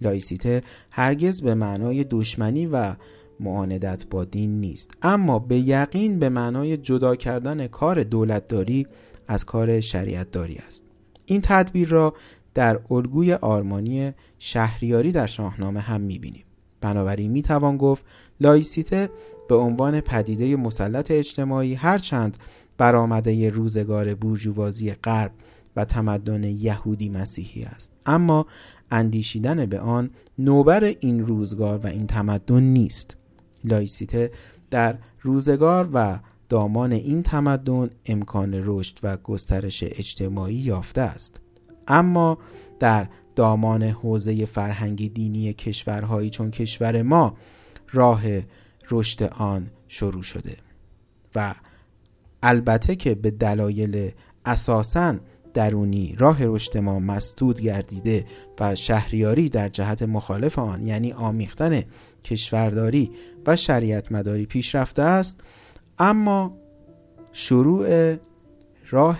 لایسیته 0.00 0.62
هرگز 0.90 1.42
به 1.42 1.54
معنای 1.54 2.04
دشمنی 2.04 2.66
و 2.66 2.94
معاندت 3.40 4.06
با 4.10 4.24
دین 4.24 4.60
نیست 4.60 4.90
اما 5.02 5.38
به 5.38 5.58
یقین 5.58 6.18
به 6.18 6.28
معنای 6.28 6.76
جدا 6.76 7.16
کردن 7.16 7.66
کار 7.66 8.02
دولتداری 8.02 8.86
از 9.28 9.44
کار 9.44 9.80
شریعت 9.80 10.30
داری 10.30 10.56
است 10.66 10.84
این 11.26 11.40
تدبیر 11.44 11.88
را 11.88 12.14
در 12.56 12.80
الگوی 12.90 13.32
آرمانی 13.32 14.12
شهریاری 14.38 15.12
در 15.12 15.26
شاهنامه 15.26 15.80
هم 15.80 16.00
می‌بینیم. 16.00 16.44
بنابراین 16.80 17.30
می‌توان 17.30 17.76
گفت 17.76 18.04
لایسیته 18.40 19.10
به 19.48 19.56
عنوان 19.56 20.00
پدیده 20.00 20.56
مسلط 20.56 21.10
اجتماعی 21.10 21.74
هرچند 21.74 22.36
برآمده 22.78 23.50
روزگار 23.50 24.14
بورژوازی 24.14 24.92
غرب 24.92 25.32
و 25.76 25.84
تمدن 25.84 26.44
یهودی 26.44 27.08
مسیحی 27.08 27.64
است. 27.64 27.92
اما 28.06 28.46
اندیشیدن 28.90 29.66
به 29.66 29.80
آن 29.80 30.10
نوبر 30.38 30.84
این 30.84 31.26
روزگار 31.26 31.78
و 31.78 31.86
این 31.86 32.06
تمدن 32.06 32.62
نیست. 32.62 33.16
لایسیته 33.64 34.30
در 34.70 34.98
روزگار 35.22 35.88
و 35.92 36.18
دامان 36.48 36.92
این 36.92 37.22
تمدن 37.22 37.90
امکان 38.06 38.62
رشد 38.64 38.98
و 39.02 39.16
گسترش 39.16 39.82
اجتماعی 39.82 40.54
یافته 40.54 41.00
است. 41.00 41.40
اما 41.88 42.38
در 42.80 43.06
دامان 43.36 43.82
حوزه 43.82 44.46
فرهنگی 44.46 45.08
دینی 45.08 45.52
کشورهایی 45.52 46.30
چون 46.30 46.50
کشور 46.50 47.02
ما 47.02 47.36
راه 47.92 48.22
رشد 48.90 49.22
آن 49.22 49.70
شروع 49.88 50.22
شده 50.22 50.56
و 51.34 51.54
البته 52.42 52.96
که 52.96 53.14
به 53.14 53.30
دلایل 53.30 54.10
اساساً 54.44 55.16
درونی 55.56 56.14
راه 56.18 56.44
رشد 56.44 56.78
ما 56.78 56.98
مسدود 56.98 57.60
گردیده 57.60 58.26
و 58.60 58.74
شهریاری 58.74 59.48
در 59.48 59.68
جهت 59.68 60.02
مخالف 60.02 60.58
آن 60.58 60.86
یعنی 60.86 61.12
آمیختن 61.12 61.82
کشورداری 62.24 63.10
و 63.46 63.56
شریعت 63.56 64.12
مداری 64.12 64.46
پیشرفته 64.46 65.02
است 65.02 65.40
اما 65.98 66.56
شروع 67.32 68.16
راه 68.90 69.18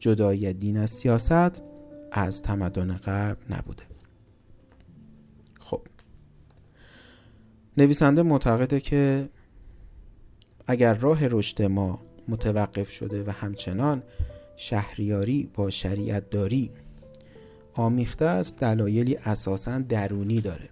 جدایی 0.00 0.52
دین 0.52 0.76
از 0.76 0.90
سیاست 0.90 1.62
از 2.12 2.42
تمدن 2.42 2.96
غرب 2.96 3.38
نبوده. 3.50 3.82
خب. 5.60 5.80
نویسنده 7.76 8.22
معتقده 8.22 8.80
که 8.80 9.28
اگر 10.66 10.94
راه 10.94 11.26
رشد 11.26 11.62
ما 11.62 12.00
متوقف 12.28 12.90
شده 12.90 13.24
و 13.24 13.30
همچنان 13.30 14.02
شهریاری 14.56 15.50
با 15.54 15.70
شریعت 15.70 16.30
داری 16.30 16.70
آمیخته 17.74 18.24
است 18.24 18.56
دلایلی 18.56 19.16
اساسا 19.16 19.78
درونی 19.78 20.40
داره. 20.40 20.68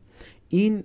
این 0.48 0.84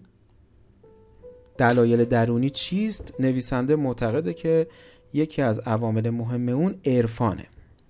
دلایل 1.58 2.06
درونی 2.06 2.50
چیست؟ 2.50 3.14
نویسنده 3.20 3.76
معتقده 3.76 4.34
که 4.34 4.68
یکی 5.14 5.42
از 5.42 5.60
عوامل 5.60 6.10
مهم 6.10 6.50
اون 6.50 6.76
عرفانه. 6.86 7.46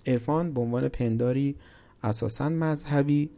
عرفان 0.07 0.53
به 0.53 0.62
عنوان 0.62 0.88
پنداری 0.88 1.55
اساسا 2.03 2.49
مذهبی 2.49 3.29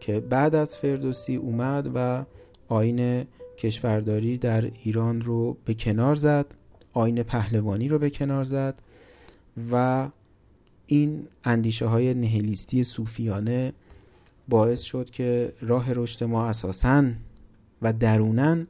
که 0.00 0.20
بعد 0.20 0.54
از 0.54 0.76
فردوسی 0.76 1.36
اومد 1.36 1.90
و 1.94 2.24
آین 2.68 3.26
کشورداری 3.58 4.38
در 4.38 4.70
ایران 4.82 5.20
رو 5.20 5.56
به 5.64 5.74
کنار 5.74 6.14
زد 6.14 6.54
آین 6.92 7.22
پهلوانی 7.22 7.88
رو 7.88 7.98
به 7.98 8.10
کنار 8.10 8.44
زد 8.44 8.82
و 9.72 10.08
این 10.86 11.28
اندیشه 11.44 11.86
های 11.86 12.14
نهلیستی 12.14 12.82
صوفیانه 12.82 13.72
باعث 14.48 14.80
شد 14.80 15.10
که 15.10 15.52
راه 15.60 15.92
رشد 15.92 16.24
ما 16.24 16.46
اساسا 16.46 17.04
و 17.82 17.92
درونن 17.92 18.66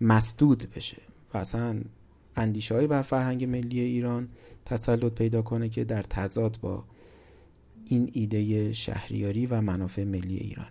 مسدود 0.00 0.68
بشه 0.76 1.02
و 1.34 1.38
اصلا 1.38 1.80
اندیشه 2.36 2.74
های 2.74 2.86
بر 2.86 3.02
فرهنگ 3.02 3.44
ملی 3.44 3.80
ایران 3.80 4.28
تسلط 4.64 5.12
پیدا 5.12 5.42
کنه 5.42 5.68
که 5.68 5.84
در 5.84 6.02
تضاد 6.02 6.58
با 6.62 6.84
این 7.86 8.10
ایده 8.12 8.72
شهریاری 8.72 9.46
و 9.46 9.60
منافع 9.60 10.04
ملی 10.04 10.36
ایرانه. 10.36 10.68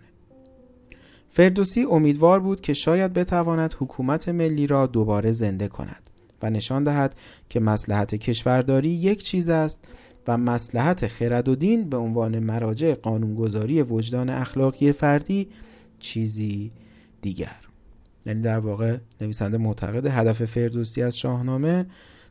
فردوسی 1.30 1.84
امیدوار 1.84 2.40
بود 2.40 2.60
که 2.60 2.72
شاید 2.72 3.12
بتواند 3.12 3.74
حکومت 3.78 4.28
ملی 4.28 4.66
را 4.66 4.86
دوباره 4.86 5.32
زنده 5.32 5.68
کند 5.68 6.08
و 6.42 6.50
نشان 6.50 6.84
دهد 6.84 7.14
که 7.48 7.60
مسلحت 7.60 8.14
کشورداری 8.14 8.88
یک 8.88 9.22
چیز 9.22 9.48
است 9.48 9.84
و 10.28 10.38
مسلحت 10.38 11.06
خرد 11.06 11.48
و 11.48 11.54
دین 11.54 11.90
به 11.90 11.96
عنوان 11.96 12.38
مراجع 12.38 12.94
قانونگذاری 12.94 13.82
وجدان 13.82 14.30
اخلاقی 14.30 14.92
فردی 14.92 15.48
چیزی 16.00 16.70
دیگر. 17.20 17.56
یعنی 18.26 18.40
در 18.40 18.58
واقع 18.58 18.96
نویسنده 19.20 19.58
معتقد 19.58 20.06
هدف 20.06 20.44
فردوسی 20.44 21.02
از 21.02 21.18
شاهنامه 21.18 21.86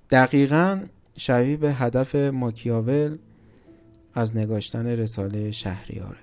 دقیقا 0.09 0.79
شبیه 1.17 1.57
به 1.57 1.73
هدف 1.73 2.15
ماکیاول 2.15 3.17
از 4.13 4.37
نگاشتن 4.37 4.85
رساله 4.87 5.51
شهریاره. 5.51 6.17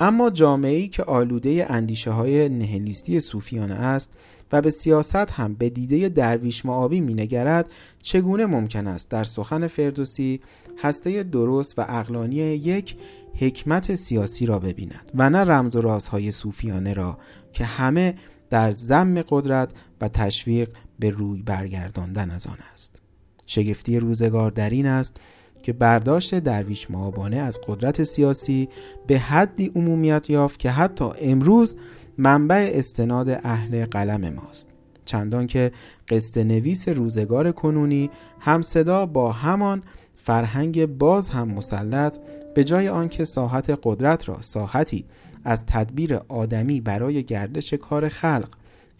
اما 0.00 0.30
جامعه 0.30 0.88
که 0.88 1.02
آلوده 1.02 1.66
اندیشه 1.68 2.10
های 2.10 2.48
نهلیستی 2.48 3.20
صوفیانه 3.20 3.74
است 3.74 4.12
و 4.52 4.60
به 4.60 4.70
سیاست 4.70 5.30
هم 5.30 5.54
به 5.54 5.70
دیده 5.70 6.08
درویش 6.08 6.64
معابی 6.64 7.00
مینگرد 7.00 7.70
چگونه 8.02 8.46
ممکن 8.46 8.86
است 8.86 9.08
در 9.08 9.24
سخن 9.24 9.66
فردوسی 9.66 10.40
هسته 10.78 11.22
درست 11.22 11.78
و 11.78 11.84
اقلانی 11.88 12.36
یک 12.36 12.96
حکمت 13.34 13.94
سیاسی 13.94 14.46
را 14.46 14.58
ببیند 14.58 15.10
و 15.14 15.30
نه 15.30 15.38
رمز 15.38 15.76
و 15.76 15.80
رازهای 15.80 16.30
صوفیانه 16.30 16.92
را 16.92 17.18
که 17.52 17.64
همه 17.64 18.14
در 18.50 18.70
زم 18.70 19.22
قدرت 19.28 19.72
و 20.00 20.08
تشویق 20.08 20.68
به 20.98 21.10
روی 21.10 21.42
برگرداندن 21.42 22.30
از 22.30 22.46
آن 22.46 22.58
است. 22.72 23.00
شگفتی 23.46 23.98
روزگار 23.98 24.50
در 24.50 24.70
این 24.70 24.86
است 24.86 25.16
که 25.62 25.72
برداشت 25.72 26.34
درویش 26.34 26.90
معابانه 26.90 27.36
از 27.36 27.60
قدرت 27.66 28.04
سیاسی 28.04 28.68
به 29.06 29.18
حدی 29.18 29.72
عمومیت 29.74 30.30
یافت 30.30 30.58
که 30.58 30.70
حتی 30.70 31.10
امروز 31.20 31.76
منبع 32.18 32.70
استناد 32.74 33.28
اهل 33.28 33.84
قلم 33.84 34.34
ماست. 34.34 34.68
چندان 35.04 35.46
که 35.46 35.72
قصه 36.08 36.44
نویس 36.44 36.88
روزگار 36.88 37.52
کنونی 37.52 38.10
هم 38.40 38.62
صدا 38.62 39.06
با 39.06 39.32
همان 39.32 39.82
فرهنگ 40.16 40.86
باز 40.86 41.28
هم 41.28 41.48
مسلط 41.48 42.18
به 42.54 42.64
جای 42.64 42.88
آنکه 42.88 43.24
ساحت 43.24 43.78
قدرت 43.82 44.28
را 44.28 44.40
ساحتی 44.40 45.04
از 45.44 45.66
تدبیر 45.66 46.18
آدمی 46.28 46.80
برای 46.80 47.22
گردش 47.22 47.74
کار 47.74 48.08
خلق 48.08 48.48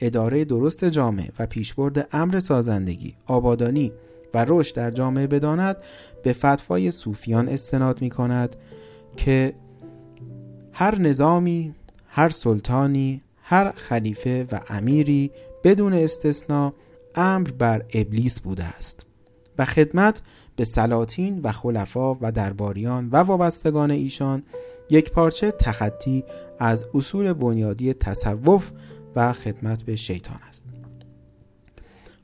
اداره 0.01 0.45
درست 0.45 0.85
جامعه 0.85 1.29
و 1.39 1.47
پیشبرد 1.47 2.09
امر 2.13 2.39
سازندگی 2.39 3.15
آبادانی 3.27 3.93
و 4.35 4.45
رشد 4.49 4.75
در 4.75 4.91
جامعه 4.91 5.27
بداند 5.27 5.77
به 6.23 6.33
فتوای 6.33 6.91
صوفیان 6.91 7.49
استناد 7.49 8.03
می 8.03 8.11
کند 8.11 8.57
که 9.17 9.55
هر 10.73 10.99
نظامی 10.99 11.75
هر 12.07 12.29
سلطانی 12.29 13.21
هر 13.43 13.73
خلیفه 13.73 14.47
و 14.53 14.61
امیری 14.69 15.31
بدون 15.65 15.95
استثنا 15.95 16.75
امر 17.15 17.51
بر 17.51 17.85
ابلیس 17.95 18.41
بوده 18.41 18.65
است 18.65 19.07
و 19.59 19.65
خدمت 19.65 20.23
به 20.57 20.65
سلاطین 20.65 21.41
و 21.43 21.53
خلفا 21.53 22.15
و 22.15 22.33
درباریان 22.33 23.09
و 23.13 23.17
وابستگان 23.17 23.91
ایشان 23.91 24.43
یک 24.91 25.13
پارچه 25.13 25.51
تخطی 25.51 26.25
از 26.59 26.87
اصول 26.95 27.33
بنیادی 27.33 27.95
تصوف 27.95 28.71
و 29.17 29.33
خدمت 29.33 29.83
به 29.83 29.97
شیطان 29.97 30.39
است. 30.49 30.82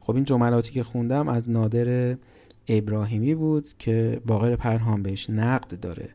خب 0.09 0.15
این 0.15 0.25
جملاتی 0.25 0.73
که 0.73 0.83
خوندم 0.83 1.29
از 1.29 1.51
نادر 1.51 2.17
ابراهیمی 2.69 3.35
بود 3.35 3.69
که 3.79 4.21
باقر 4.27 4.57
پرهام 4.57 5.03
بهش 5.03 5.31
نقد 5.31 5.81
داره 5.81 6.09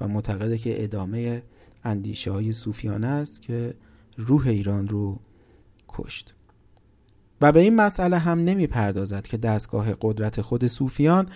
و 0.00 0.08
معتقده 0.08 0.58
که 0.58 0.84
ادامه 0.84 1.42
اندیشه 1.84 2.30
های 2.30 2.52
صوفیانه 2.52 3.06
است 3.06 3.42
که 3.42 3.74
روح 4.16 4.48
ایران 4.48 4.88
رو 4.88 5.18
کشت. 5.88 6.34
و 7.40 7.52
به 7.52 7.60
این 7.60 7.76
مسئله 7.76 8.18
هم 8.18 8.44
نمی 8.44 8.66
پردازد 8.66 9.26
که 9.26 9.36
دستگاه 9.36 9.94
قدرت 10.00 10.40
خود 10.40 10.66
صوفیان 10.66 11.26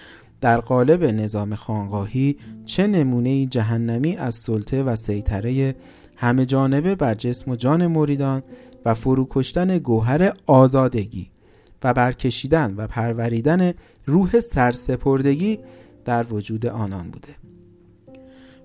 در 0.40 0.60
قالب 0.60 1.04
نظام 1.04 1.54
خانقاهی 1.54 2.36
چه 2.64 2.86
نمونه 2.86 3.46
جهنمی 3.46 4.16
از 4.16 4.34
سلطه 4.34 4.82
و 4.82 4.96
سیطره 4.96 5.74
همه 6.16 6.46
جانبه 6.46 6.94
بر 6.94 7.14
جسم 7.14 7.50
و 7.50 7.56
جان 7.56 7.86
مریدان 7.86 8.42
و 8.84 8.94
فروکشتن 8.94 9.78
گوهر 9.78 10.32
آزادگی 10.46 11.33
و 11.84 11.94
برکشیدن 11.94 12.74
و 12.76 12.86
پروریدن 12.86 13.72
روح 14.06 14.40
سرسپردگی 14.40 15.58
در 16.04 16.32
وجود 16.32 16.66
آنان 16.66 17.10
بوده. 17.10 17.34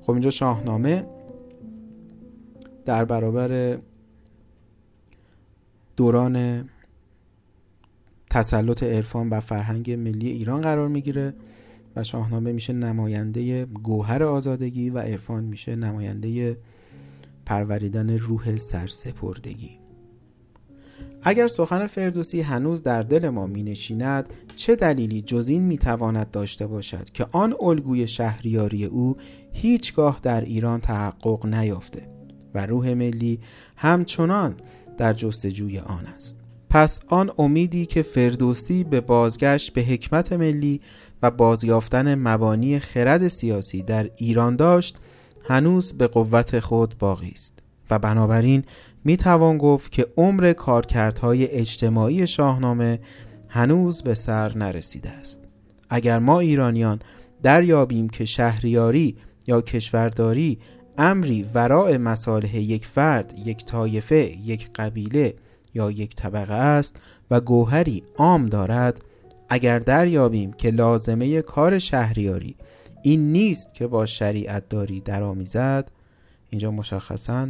خب 0.01 0.11
اینجا 0.11 0.29
شاهنامه 0.29 1.05
در 2.85 3.05
برابر 3.05 3.77
دوران 5.97 6.65
تسلط 8.29 8.83
عرفان 8.83 9.29
و 9.29 9.39
فرهنگ 9.39 9.91
ملی 9.91 10.29
ایران 10.29 10.61
قرار 10.61 10.87
می‌گیره 10.87 11.33
و 11.95 12.03
شاهنامه 12.03 12.51
میشه 12.51 12.73
نماینده 12.73 13.65
گوهر 13.65 14.23
آزادگی 14.23 14.89
و 14.89 14.99
عرفان 14.99 15.43
میشه 15.43 15.75
نماینده 15.75 16.57
پروریدن 17.45 18.09
روح 18.09 18.57
سرسپردگی. 18.57 19.78
اگر 21.23 21.47
سخن 21.47 21.87
فردوسی 21.87 22.41
هنوز 22.41 22.83
در 22.83 23.01
دل 23.01 23.29
ما 23.29 23.47
می 23.47 23.63
نشیند 23.63 24.29
چه 24.55 24.75
دلیلی 24.75 25.21
جز 25.21 25.49
این 25.49 25.63
می 25.63 25.77
تواند 25.77 26.31
داشته 26.31 26.67
باشد 26.67 27.09
که 27.09 27.25
آن 27.31 27.55
الگوی 27.61 28.07
شهریاری 28.07 28.85
او 28.85 29.17
هیچگاه 29.51 30.19
در 30.23 30.41
ایران 30.41 30.79
تحقق 30.79 31.45
نیافته 31.45 32.09
و 32.53 32.65
روح 32.65 32.93
ملی 32.93 33.39
همچنان 33.77 34.55
در 34.97 35.13
جستجوی 35.13 35.79
آن 35.79 36.05
است؟ 36.05 36.37
پس 36.69 36.99
آن 37.07 37.31
امیدی 37.37 37.85
که 37.85 38.01
فردوسی 38.01 38.83
به 38.83 39.01
بازگشت 39.01 39.73
به 39.73 39.81
حکمت 39.81 40.33
ملی 40.33 40.81
و 41.23 41.31
بازیافتن 41.31 42.15
مبانی 42.15 42.79
خرد 42.79 43.27
سیاسی 43.27 43.83
در 43.83 44.09
ایران 44.15 44.55
داشت 44.55 44.97
هنوز 45.43 45.93
به 45.93 46.07
قوت 46.07 46.59
خود 46.59 46.97
باقی 46.99 47.31
است. 47.31 47.63
و 47.89 47.99
بنابراین 47.99 48.63
می 49.03 49.17
توان 49.17 49.57
گفت 49.57 49.91
که 49.91 50.07
عمر 50.17 50.53
کارکردهای 50.53 51.51
اجتماعی 51.51 52.27
شاهنامه 52.27 52.99
هنوز 53.47 54.03
به 54.03 54.15
سر 54.15 54.57
نرسیده 54.57 55.09
است. 55.09 55.41
اگر 55.89 56.19
ما 56.19 56.39
ایرانیان 56.39 56.99
دریابیم 57.43 58.09
که 58.09 58.25
شهریاری 58.25 59.15
یا 59.47 59.61
کشورداری 59.61 60.59
امری 60.97 61.49
وراء 61.53 61.97
مصالح 61.97 62.55
یک 62.57 62.85
فرد، 62.85 63.33
یک 63.45 63.65
طایفه، 63.65 64.37
یک 64.45 64.69
قبیله 64.75 65.33
یا 65.73 65.91
یک 65.91 66.15
طبقه 66.15 66.53
است 66.53 66.95
و 67.31 67.41
گوهری 67.41 68.03
عام 68.17 68.45
دارد 68.45 69.01
اگر 69.49 69.79
دریابیم 69.79 70.53
که 70.53 70.71
لازمه 70.71 71.41
کار 71.41 71.79
شهریاری 71.79 72.55
این 73.01 73.31
نیست 73.31 73.73
که 73.73 73.87
با 73.87 74.05
شریعت 74.05 74.69
داری 74.69 75.01
درآمیزد 75.01 75.91
اینجا 76.49 76.71
مشخصا 76.71 77.47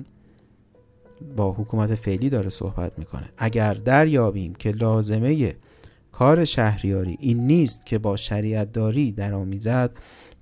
با 1.36 1.52
حکومت 1.52 1.96
فعلی 1.96 2.30
داره 2.30 2.50
صحبت 2.50 2.92
می‌کنه. 2.98 3.30
اگر 3.38 3.74
دریابیم 3.74 4.56
که 4.56 4.72
لازمه 4.72 5.56
کار 6.12 6.46
شهریاری 6.46 7.18
این 7.20 7.48
نیست 7.48 7.86
که 7.86 7.98
با 7.98 8.16
شریعت 8.16 8.72
داری 8.72 9.12
درآمیزد 9.12 9.92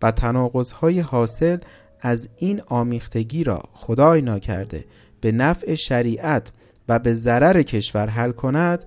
و 0.01 0.11
تناقض 0.11 0.73
حاصل 1.03 1.57
از 2.01 2.29
این 2.37 2.61
آمیختگی 2.67 3.43
را 3.43 3.63
خدای 3.73 4.21
ناکرده 4.21 4.85
به 5.21 5.31
نفع 5.31 5.75
شریعت 5.75 6.51
و 6.89 6.99
به 6.99 7.13
ضرر 7.13 7.61
کشور 7.61 8.07
حل 8.07 8.31
کند 8.31 8.85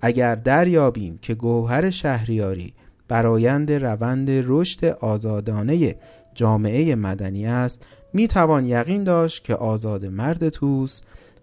اگر 0.00 0.34
دریابیم 0.34 1.18
که 1.22 1.34
گوهر 1.34 1.90
شهریاری 1.90 2.74
برایند 3.08 3.72
روند 3.72 4.28
رشد 4.30 4.84
آزادانه 4.84 5.96
جامعه 6.34 6.94
مدنی 6.94 7.46
است 7.46 7.86
می 8.12 8.28
توان 8.28 8.66
یقین 8.66 9.04
داشت 9.04 9.44
که 9.44 9.54
آزاد 9.54 10.06
مرد 10.06 10.48
توس 10.48 11.00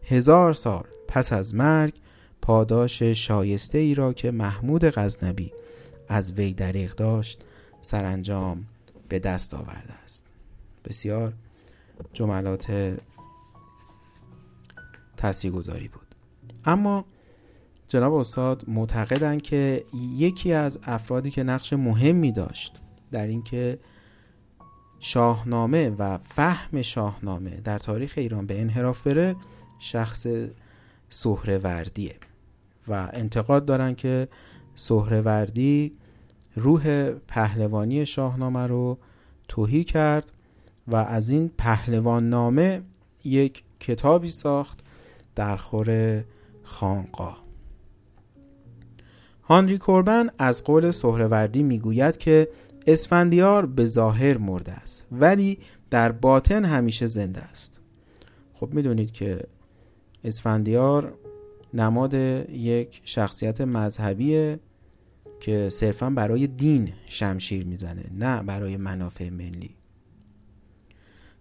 هزار 0.08 0.54
سال 0.54 0.84
پس 1.08 1.34
از 1.34 1.56
مرگ 1.56 1.94
پاداش 2.42 3.04
شایسته 3.04 3.78
ای 3.78 3.96
را 3.96 4.14
که 4.14 4.32
محمود 4.32 4.86
غزنبی 4.86 5.52
از 6.08 6.34
وی 6.34 6.54
دریغ 6.54 6.96
داشت 6.96 7.44
سرانجام 7.82 8.66
به 9.10 9.20
دست 9.20 9.54
آورده 9.54 9.94
است. 10.04 10.24
بسیار 10.86 11.34
جملات 12.14 12.96
تاثیرگذاری 15.18 15.88
بود. 15.88 16.16
اما 16.66 17.06
جناب 17.88 18.14
استاد 18.14 18.64
معتقدند 18.68 19.42
که 19.42 19.86
یکی 20.18 20.54
از 20.54 20.80
افرادی 20.84 21.32
که 21.32 21.44
نقش 21.44 21.74
مهمی 21.74 22.32
داشت 22.32 22.82
در 23.12 23.28
اینکه 23.28 23.80
شاهنامه 25.00 25.90
و 25.90 26.18
فهم 26.18 26.82
شاهنامه 26.82 27.50
در 27.50 27.80
تاریخ 27.80 28.14
ایران 28.18 28.46
به 28.46 28.62
انحراف 28.62 29.08
بره 29.08 29.36
شخص 29.80 30.28
سهروردیه 31.10 32.16
و 32.88 33.10
انتقاد 33.14 33.66
دارن 33.66 33.96
که 33.96 34.28
سهروردی 34.76 35.92
روح 36.56 37.10
پهلوانی 37.12 38.06
شاهنامه 38.06 38.68
رو 38.68 38.98
توهی 39.48 39.84
کرد 39.84 40.32
و 40.88 40.96
از 40.96 41.30
این 41.30 41.52
پهلوان 41.58 42.30
نامه 42.30 42.82
یک 43.24 43.64
کتابی 43.80 44.30
ساخت 44.30 44.80
در 45.36 45.58
خور 45.58 46.24
خانقاه 46.64 47.46
هانری 49.44 49.78
کوربن 49.78 50.30
از 50.40 50.64
قول 50.64 50.92
سهروردی 50.92 51.64
می‌گوید 51.64 52.18
که 52.18 52.50
اسفندیار 52.88 53.66
به 53.66 53.86
ظاهر 53.86 54.38
مرده 54.38 54.72
است 54.72 55.06
ولی 55.12 55.60
در 55.90 56.12
باطن 56.12 56.66
همیشه 56.66 57.06
زنده 57.08 57.42
است. 57.42 57.80
خب 58.54 58.74
می‌دونید 58.74 59.12
که 59.12 59.48
اسفندیار 60.26 61.14
نماد 61.74 62.14
یک 62.14 63.02
شخصیت 63.06 63.62
مذهبیه 63.62 64.60
که 65.40 65.70
صرفا 65.70 66.10
برای 66.10 66.48
دین 66.48 66.94
شمشیر 67.06 67.66
می‌زنه 67.66 68.04
نه 68.18 68.44
برای 68.44 68.78
منافع 68.78 69.30
ملی. 69.30 69.76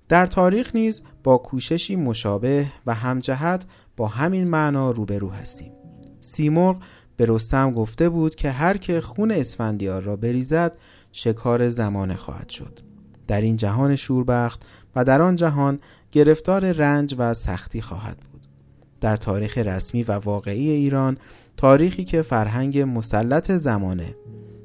در 0.08 0.26
تاریخ 0.26 0.74
نیز 0.74 1.02
با 1.22 1.38
کوششی 1.38 1.96
مشابه 1.96 2.66
و 2.86 2.94
همجهت 2.94 3.66
با 3.96 4.08
همین 4.08 4.48
معنا 4.48 4.90
روبرو 4.90 5.30
هستیم. 5.30 5.72
سیمرغ 6.20 6.82
به 7.16 7.24
رستم 7.28 7.70
گفته 7.72 8.08
بود 8.08 8.34
که 8.34 8.50
هر 8.50 8.76
که 8.76 9.00
خون 9.00 9.30
اسفندیار 9.30 10.02
را 10.02 10.16
بریزد 10.16 10.76
شکار 11.12 11.68
زمانه 11.68 12.16
خواهد 12.16 12.48
شد. 12.48 12.80
در 13.26 13.40
این 13.40 13.56
جهان 13.56 13.96
شوربخت 13.96 14.66
و 14.96 15.04
در 15.04 15.22
آن 15.22 15.36
جهان 15.36 15.80
گرفتار 16.12 16.72
رنج 16.72 17.14
و 17.18 17.34
سختی 17.34 17.82
خواهد 17.82 18.16
بود. 18.16 18.33
در 19.04 19.16
تاریخ 19.16 19.58
رسمی 19.58 20.02
و 20.02 20.12
واقعی 20.12 20.70
ایران 20.70 21.16
تاریخی 21.56 22.04
که 22.04 22.22
فرهنگ 22.22 22.78
مسلط 22.78 23.52
زمانه 23.52 24.14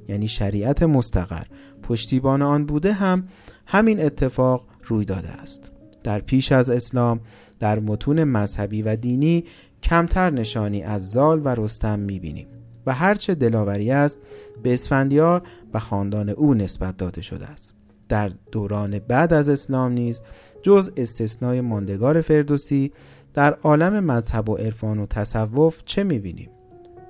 یعنی 0.07 0.27
شریعت 0.27 0.83
مستقر. 0.83 1.43
پشتیبان 1.83 2.41
آن 2.41 2.65
بوده 2.65 2.93
هم 2.93 3.27
همین 3.65 4.01
اتفاق 4.01 4.65
روی 4.83 5.05
داده 5.05 5.27
است. 5.29 5.71
در 6.03 6.19
پیش 6.19 6.51
از 6.51 6.69
اسلام 6.69 7.19
در 7.59 7.79
متون 7.79 8.23
مذهبی 8.23 8.81
و 8.81 8.95
دینی 8.95 9.43
کمتر 9.83 10.29
نشانی 10.29 10.83
از 10.83 11.11
زال 11.11 11.41
و 11.43 11.47
رستم 11.47 11.99
می‌بینیم 11.99 12.47
و 12.85 12.93
هرچه 12.93 13.35
دلاوری 13.35 13.91
است 13.91 14.19
به 14.63 14.73
اسفندیار 14.73 15.41
و 15.73 15.79
خاندان 15.79 16.29
او 16.29 16.53
نسبت 16.53 16.97
داده 16.97 17.21
شده 17.21 17.45
است. 17.45 17.75
در 18.09 18.31
دوران 18.51 18.99
بعد 18.99 19.33
از 19.33 19.49
اسلام 19.49 19.91
نیز 19.91 20.21
جز 20.63 20.91
استثنای 20.97 21.61
ماندگار 21.61 22.21
فردوسی 22.21 22.91
در 23.33 23.53
عالم 23.53 24.03
مذهب 24.03 24.49
و 24.49 24.55
عرفان 24.55 24.99
و 24.99 25.05
تصوف 25.05 25.81
چه 25.85 26.03
می‌بینیم؟ 26.03 26.49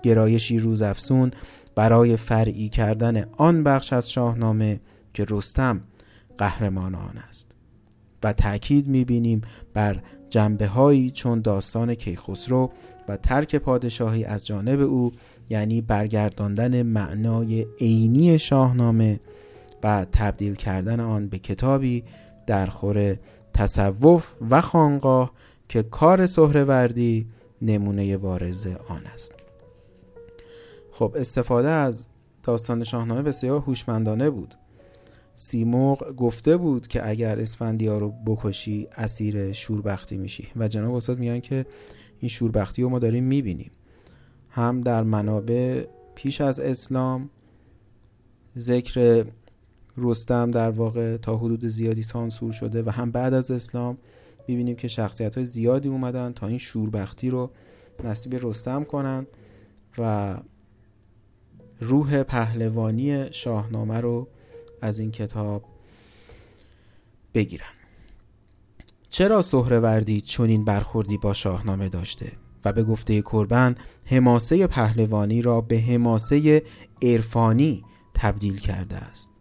گرایشی 0.03 0.59
روزافزون 0.59 1.31
برای 1.75 2.17
فرعی 2.17 2.69
کردن 2.69 3.25
آن 3.37 3.63
بخش 3.63 3.93
از 3.93 4.11
شاهنامه 4.11 4.79
که 5.13 5.25
رستم 5.29 5.81
قهرمان 6.37 6.95
آن 6.95 7.17
است. 7.29 7.51
و 8.23 8.33
تأکید 8.33 8.87
می‌بینیم 8.87 9.41
بر 9.73 10.01
جنبه 10.29 10.67
هایی 10.67 11.11
چون 11.11 11.41
داستان 11.41 11.95
کیخسرو 11.95 12.71
و 13.07 13.17
ترک 13.17 13.55
پادشاهی 13.55 14.25
از 14.25 14.47
جانب 14.47 14.81
او 14.81 15.11
یعنی 15.49 15.81
برگرداندن 15.81 16.81
معنای 16.81 17.65
عینی 17.81 18.39
شاهنامه 18.39 19.19
و 19.83 20.05
تبدیل 20.11 20.55
کردن 20.55 20.99
آن 20.99 21.27
به 21.27 21.37
کتابی 21.37 22.03
در 22.47 22.65
خور 22.65 23.15
تصوف 23.53 24.33
و 24.49 24.61
خانقاه 24.61 25.31
که 25.69 25.83
کار 25.83 26.25
سهروردی 26.25 27.27
نمونه 27.61 28.17
بارز 28.17 28.67
آن 28.87 29.05
است. 29.05 29.33
خب 30.91 31.13
استفاده 31.15 31.69
از 31.69 32.07
داستان 32.43 32.83
شاهنامه 32.83 33.21
بسیار 33.21 33.59
هوشمندانه 33.59 34.29
بود. 34.29 34.55
سیمرغ 35.35 36.15
گفته 36.15 36.57
بود 36.57 36.87
که 36.87 37.09
اگر 37.09 37.39
اسفندیار 37.39 37.99
رو 37.99 38.13
بکشی 38.25 38.87
اسیر 38.97 39.51
شوربختی 39.51 40.17
میشی. 40.17 40.47
و 40.55 40.67
جناب 40.67 40.95
استاد 40.95 41.19
میگن 41.19 41.39
که 41.39 41.65
این 42.19 42.29
شوربختی 42.29 42.81
رو 42.81 42.89
ما 42.89 42.99
داریم 42.99 43.23
می‌بینیم. 43.23 43.71
هم 44.49 44.81
در 44.81 45.03
منابع 45.03 45.85
پیش 46.15 46.41
از 46.41 46.59
اسلام 46.59 47.29
ذکر 48.57 49.25
رستم 49.97 50.51
در 50.51 50.69
واقع 50.69 51.17
تا 51.17 51.37
حدود 51.37 51.67
زیادی 51.67 52.03
سانسور 52.03 52.51
شده 52.51 52.83
و 52.83 52.89
هم 52.89 53.11
بعد 53.11 53.33
از 53.33 53.51
اسلام 53.51 53.97
می‌بینیم 54.49 54.75
که 54.75 54.87
شخصیت 54.87 55.35
های 55.35 55.45
زیادی 55.45 55.89
اومدن 55.89 56.33
تا 56.33 56.47
این 56.47 56.57
شوربختی 56.57 57.29
رو 57.29 57.51
نصیب 58.03 58.45
رستم 58.45 58.83
کنن 58.83 59.27
و 59.97 60.37
روح 61.79 62.23
پهلوانی 62.23 63.33
شاهنامه 63.33 63.99
رو 63.99 64.27
از 64.81 64.99
این 64.99 65.11
کتاب 65.11 65.63
بگیرن. 67.33 67.65
چرا 69.09 69.41
سهروردی 69.41 70.21
چنین 70.21 70.65
برخوردی 70.65 71.17
با 71.17 71.33
شاهنامه 71.33 71.89
داشته 71.89 72.31
و 72.65 72.73
به 72.73 72.83
گفته 72.83 73.21
کربن 73.21 73.75
حماسه 74.05 74.67
پهلوانی 74.67 75.41
را 75.41 75.61
به 75.61 75.79
حماسه 75.79 76.63
عرفانی 77.01 77.83
تبدیل 78.13 78.59
کرده 78.59 78.95
است؟ 78.95 79.31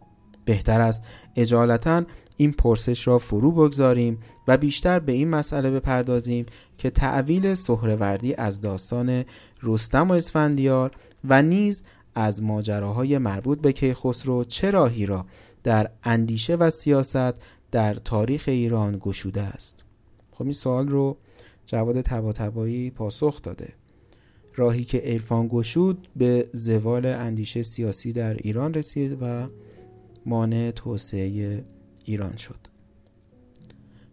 بهتر 0.45 0.81
است 0.81 1.03
اجالتا 1.35 2.03
این 2.41 2.51
پرسش 2.51 3.07
را 3.07 3.19
فرو 3.19 3.51
بگذاریم 3.51 4.19
و 4.47 4.57
بیشتر 4.57 4.99
به 4.99 5.11
این 5.11 5.29
مسئله 5.29 5.71
بپردازیم 5.71 6.45
که 6.77 6.89
تعویل 6.89 7.53
سهروردی 7.53 8.33
از 8.33 8.61
داستان 8.61 9.25
رستم 9.63 10.07
و 10.09 10.13
اسفندیار 10.13 10.91
و 11.23 11.41
نیز 11.41 11.83
از 12.15 12.43
ماجراهای 12.43 13.17
مربوط 13.17 13.61
به 13.61 13.71
کیخسرو 13.71 14.43
چه 14.43 14.71
راهی 14.71 15.05
را 15.05 15.25
در 15.63 15.89
اندیشه 16.03 16.55
و 16.55 16.69
سیاست 16.69 17.41
در 17.71 17.93
تاریخ 17.93 18.43
ایران 18.47 18.97
گشوده 19.01 19.41
است. 19.41 19.83
خب 20.31 20.43
این 20.43 20.53
سوال 20.53 20.87
رو 20.87 21.17
جواد 21.65 22.01
تباتبایی 22.01 22.91
پاسخ 22.91 23.41
داده. 23.41 23.73
راهی 24.55 24.83
که 24.83 24.97
عرفان 24.97 25.47
گشود 25.47 26.07
به 26.15 26.49
زوال 26.53 27.05
اندیشه 27.05 27.63
سیاسی 27.63 28.13
در 28.13 28.33
ایران 28.33 28.73
رسید 28.73 29.17
و 29.21 29.47
مانع 30.25 30.71
توسعه 30.71 31.63
ایران 32.09 32.37
شد. 32.37 32.59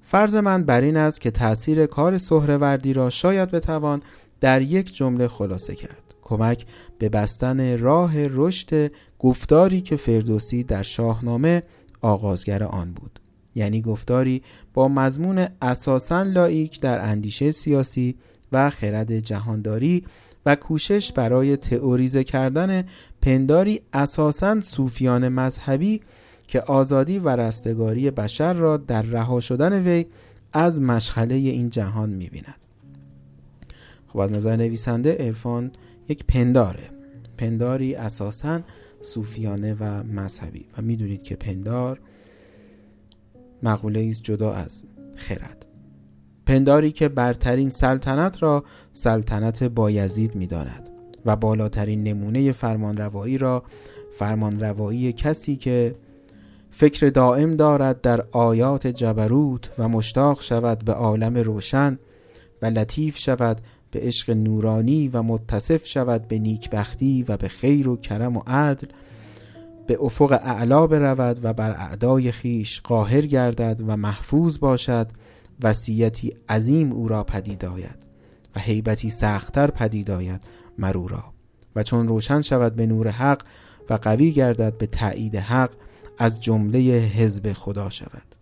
فرض 0.02 0.36
من 0.36 0.64
بر 0.64 0.80
این 0.80 0.96
است 0.96 1.20
که 1.20 1.30
تأثیر 1.30 1.86
کار 1.86 2.18
سهروردی 2.18 2.92
را 2.92 3.10
شاید 3.10 3.50
بتوان 3.50 4.02
در 4.40 4.62
یک 4.62 4.94
جمله 4.94 5.28
خلاصه 5.28 5.74
کرد. 5.74 6.14
کمک 6.22 6.66
به 6.98 7.08
بستن 7.08 7.78
راه 7.78 8.12
رشد 8.16 8.92
گفتاری 9.18 9.80
که 9.80 9.96
فردوسی 9.96 10.64
در 10.64 10.82
شاهنامه 10.82 11.62
آغازگر 12.00 12.62
آن 12.62 12.92
بود. 12.92 13.20
یعنی 13.54 13.82
گفتاری 13.82 14.42
با 14.74 14.88
مضمون 14.88 15.48
اساسا 15.62 16.22
لایک 16.22 16.80
در 16.80 17.10
اندیشه 17.10 17.50
سیاسی 17.50 18.16
و 18.52 18.70
خرد 18.70 19.18
جهانداری 19.18 20.04
و 20.46 20.56
کوشش 20.56 21.12
برای 21.12 21.56
تئوریزه 21.56 22.24
کردن 22.24 22.84
پنداری 23.22 23.80
اساسا 23.92 24.60
صوفیان 24.60 25.28
مذهبی 25.28 26.00
که 26.48 26.60
آزادی 26.60 27.18
و 27.18 27.28
رستگاری 27.28 28.10
بشر 28.10 28.52
را 28.52 28.76
در 28.76 29.02
رها 29.02 29.40
شدن 29.40 29.82
وی 29.88 30.06
از 30.52 30.80
مشخله 30.80 31.34
این 31.34 31.70
جهان 31.70 32.10
می‌بیند. 32.10 32.54
خب 34.06 34.18
از 34.18 34.32
نظر 34.32 34.56
نویسنده 34.56 35.16
عرفان 35.16 35.70
یک 36.08 36.24
پنداره 36.24 36.90
پنداری 37.38 37.94
اساسا 37.94 38.60
صوفیانه 39.00 39.76
و 39.80 40.02
مذهبی 40.02 40.66
و 40.78 40.82
می‌دونید 40.82 41.22
که 41.22 41.36
پندار 41.36 42.00
مقوله 43.62 44.08
است 44.10 44.22
جدا 44.22 44.52
از 44.52 44.84
خرد 45.16 45.66
پنداری 46.46 46.92
که 46.92 47.08
برترین 47.08 47.70
سلطنت 47.70 48.42
را 48.42 48.64
سلطنت 48.92 49.62
بایزید 49.62 50.34
می 50.34 50.46
داند 50.46 50.90
و 51.26 51.36
بالاترین 51.36 52.02
نمونه 52.02 52.52
فرمانروایی 52.52 53.38
را 53.38 53.62
فرمانروایی 54.18 55.12
کسی 55.12 55.56
که 55.56 55.94
فکر 56.78 57.08
دائم 57.08 57.56
دارد 57.56 58.00
در 58.00 58.24
آیات 58.32 58.86
جبروت 58.86 59.70
و 59.78 59.88
مشتاق 59.88 60.42
شود 60.42 60.84
به 60.84 60.92
عالم 60.92 61.36
روشن 61.36 61.98
و 62.62 62.66
لطیف 62.66 63.18
شود 63.18 63.60
به 63.90 64.00
عشق 64.00 64.30
نورانی 64.30 65.08
و 65.08 65.22
متصف 65.22 65.86
شود 65.86 66.28
به 66.28 66.38
نیکبختی 66.38 67.24
و 67.28 67.36
به 67.36 67.48
خیر 67.48 67.88
و 67.88 67.96
کرم 67.96 68.36
و 68.36 68.42
عدل 68.46 68.86
به 69.86 69.98
افق 70.00 70.40
اعلا 70.42 70.86
برود 70.86 71.44
و 71.44 71.52
بر 71.52 71.70
اعدای 71.70 72.32
خیش 72.32 72.80
قاهر 72.80 73.20
گردد 73.20 73.82
و 73.86 73.96
محفوظ 73.96 74.58
باشد 74.58 75.06
وصیتی 75.62 76.34
عظیم 76.48 76.92
او 76.92 77.08
را 77.08 77.24
پدید 77.24 77.64
آید 77.64 78.06
و 78.56 78.60
حیبتی 78.60 79.10
سختتر 79.10 79.70
پدید 79.70 80.10
آید 80.10 80.42
مرو 80.78 81.08
را. 81.08 81.24
و 81.76 81.82
چون 81.82 82.08
روشن 82.08 82.42
شود 82.42 82.76
به 82.76 82.86
نور 82.86 83.08
حق 83.08 83.42
و 83.90 83.94
قوی 83.94 84.32
گردد 84.32 84.78
به 84.78 84.86
تایید 84.86 85.36
حق 85.36 85.70
از 86.18 86.40
جمله 86.40 86.78
حزب 86.92 87.52
خدا 87.52 87.90
شود. 87.90 88.34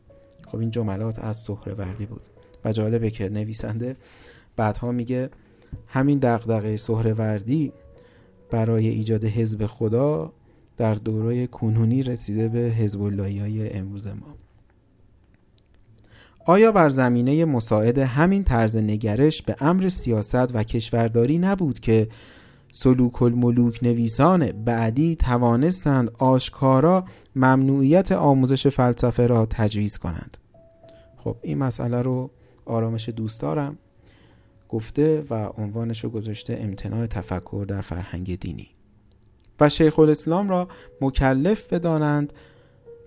خب 0.47 0.59
این 0.59 0.71
جملات 0.71 1.19
از 1.19 1.37
سهروردی 1.37 2.07
بود. 2.07 2.29
و 2.65 2.73
جالبه 2.73 3.11
که 3.11 3.29
نویسنده 3.29 3.97
بعدها 4.57 4.93
میگه 4.93 5.31
همین 5.87 6.19
دغدغه 6.19 6.77
سهروردی 6.77 7.73
برای 8.51 8.89
ایجاد 8.89 9.25
حزب 9.25 9.67
خدا 9.67 10.33
در 10.77 10.95
دوره 10.95 11.47
کنونی 11.47 12.03
رسیده 12.03 12.49
به 12.49 12.59
حزب 12.59 13.21
های 13.21 13.73
امروز 13.73 14.07
ما. 14.07 14.37
آیا 16.47 16.73
بر 16.73 16.89
زمینه 16.89 17.45
مساعد 17.45 17.99
همین 17.99 18.45
طرز 18.45 18.77
نگرش 18.77 19.43
به 19.43 19.57
امر 19.61 19.89
سیاست 19.89 20.55
و 20.55 20.63
کشورداری 20.63 21.39
نبود 21.39 21.81
که 21.81 22.09
سلوک 22.77 23.23
الملوک 23.23 23.79
نویسان 23.83 24.53
بعدی 24.53 25.17
توانستند 25.17 26.11
آشکارا 26.19 27.05
ممنوعیت 27.37 28.13
آموزش 28.13 28.67
فلسفه 28.67 29.27
را 29.27 29.47
تجویز 29.51 29.99
کنند. 29.99 30.37
خب 31.17 31.37
این 31.43 31.59
مسئله 31.59 32.03
رو 32.03 32.31
آرامش 32.65 33.09
دوست 33.09 33.41
دارم. 33.41 33.79
گفته 34.69 35.25
و 35.31 35.35
عنوانش 35.35 36.05
رو 36.05 36.11
گذاشته 36.11 36.59
امتناع 36.61 37.07
تفکر 37.07 37.65
در 37.69 37.81
فرهنگ 37.81 38.39
دینی. 38.39 38.69
و 39.61 39.69
شیخ 39.69 39.99
الاسلام 39.99 40.49
را 40.49 40.69
مکلف 41.01 41.73
بدانند 41.73 42.33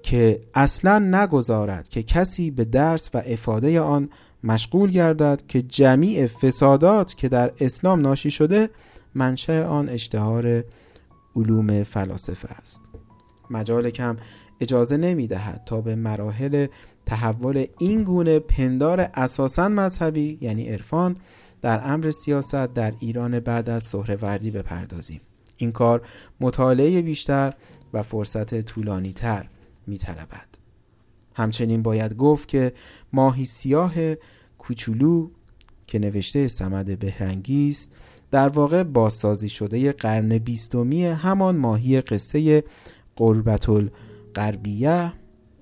که 0.03 0.41
اصلا 0.53 0.99
نگذارد 0.99 1.87
که 1.87 2.03
کسی 2.03 2.51
به 2.51 2.65
درس 2.65 3.09
و 3.13 3.21
افاده 3.25 3.81
آن 3.81 4.09
مشغول 4.43 4.91
گردد 4.91 5.41
که 5.47 5.61
جمیع 5.61 6.27
فسادات 6.27 7.15
که 7.15 7.29
در 7.29 7.51
اسلام 7.59 8.01
ناشی 8.01 8.31
شده 8.31 8.69
منشأ 9.17 9.65
آن 9.67 9.89
اشتهار 9.89 10.63
علوم 11.35 11.83
فلاسفه 11.83 12.49
است 12.49 12.81
مجال 13.49 13.89
کم 13.89 14.17
اجازه 14.59 14.97
نمی 14.97 15.27
دهد 15.27 15.63
تا 15.65 15.81
به 15.81 15.95
مراحل 15.95 16.67
تحول 17.05 17.65
این 17.79 18.03
گونه 18.03 18.39
پندار 18.39 19.09
اساسا 19.13 19.69
مذهبی 19.69 20.37
یعنی 20.41 20.69
عرفان 20.69 21.15
در 21.61 21.93
امر 21.93 22.11
سیاست 22.11 22.73
در 22.73 22.93
ایران 22.99 23.39
بعد 23.39 23.69
از 23.69 23.83
سهروردی 23.83 24.51
بپردازیم 24.51 25.21
این 25.57 25.71
کار 25.71 26.01
مطالعه 26.39 27.01
بیشتر 27.01 27.53
و 27.93 28.03
فرصت 28.03 28.61
طولانی 28.61 29.13
تر 29.13 29.49
می 29.87 29.97
طلبد. 29.97 30.47
همچنین 31.35 31.81
باید 31.81 32.15
گفت 32.15 32.47
که 32.47 32.73
ماهی 33.13 33.45
سیاه 33.45 33.93
کوچولو 34.57 35.29
که 35.87 35.99
نوشته 35.99 36.47
سمد 36.47 36.99
بهرنگی 36.99 37.69
است 37.69 37.91
در 38.31 38.49
واقع 38.49 38.83
بازسازی 38.83 39.49
شده 39.49 39.91
قرن 39.91 40.37
بیستمی 40.37 41.05
همان 41.05 41.57
ماهی 41.57 42.01
قصه 42.01 42.63
قربت 43.15 43.69
القربیه 43.69 45.13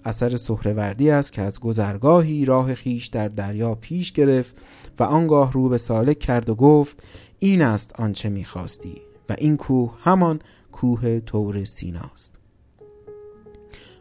اثر 0.06 0.36
سهروردی 0.36 1.10
است 1.10 1.34
که 1.34 1.42
از 1.42 1.60
گذرگاهی 1.60 2.46
راه 2.46 2.74
خیش 2.74 3.08
در 3.08 3.28
دریا 3.28 3.76
پیش 3.76 4.12
گرفت 4.12 4.62
و 5.00 5.04
آنگاه 5.04 5.54
رو 5.54 5.70
به 5.70 5.78
سالک 5.78 6.20
کرد 6.20 6.50
و 6.50 6.56
گفت 6.56 7.04
این 7.40 7.62
است 7.62 8.00
آنچه 8.00 8.30
می‌خواستی 8.30 9.02
و 9.30 9.36
این 9.38 9.58
کوه 9.58 9.98
همان 10.02 10.40
کوه 10.72 11.20
تور 11.20 11.66
سیناست 11.66 12.36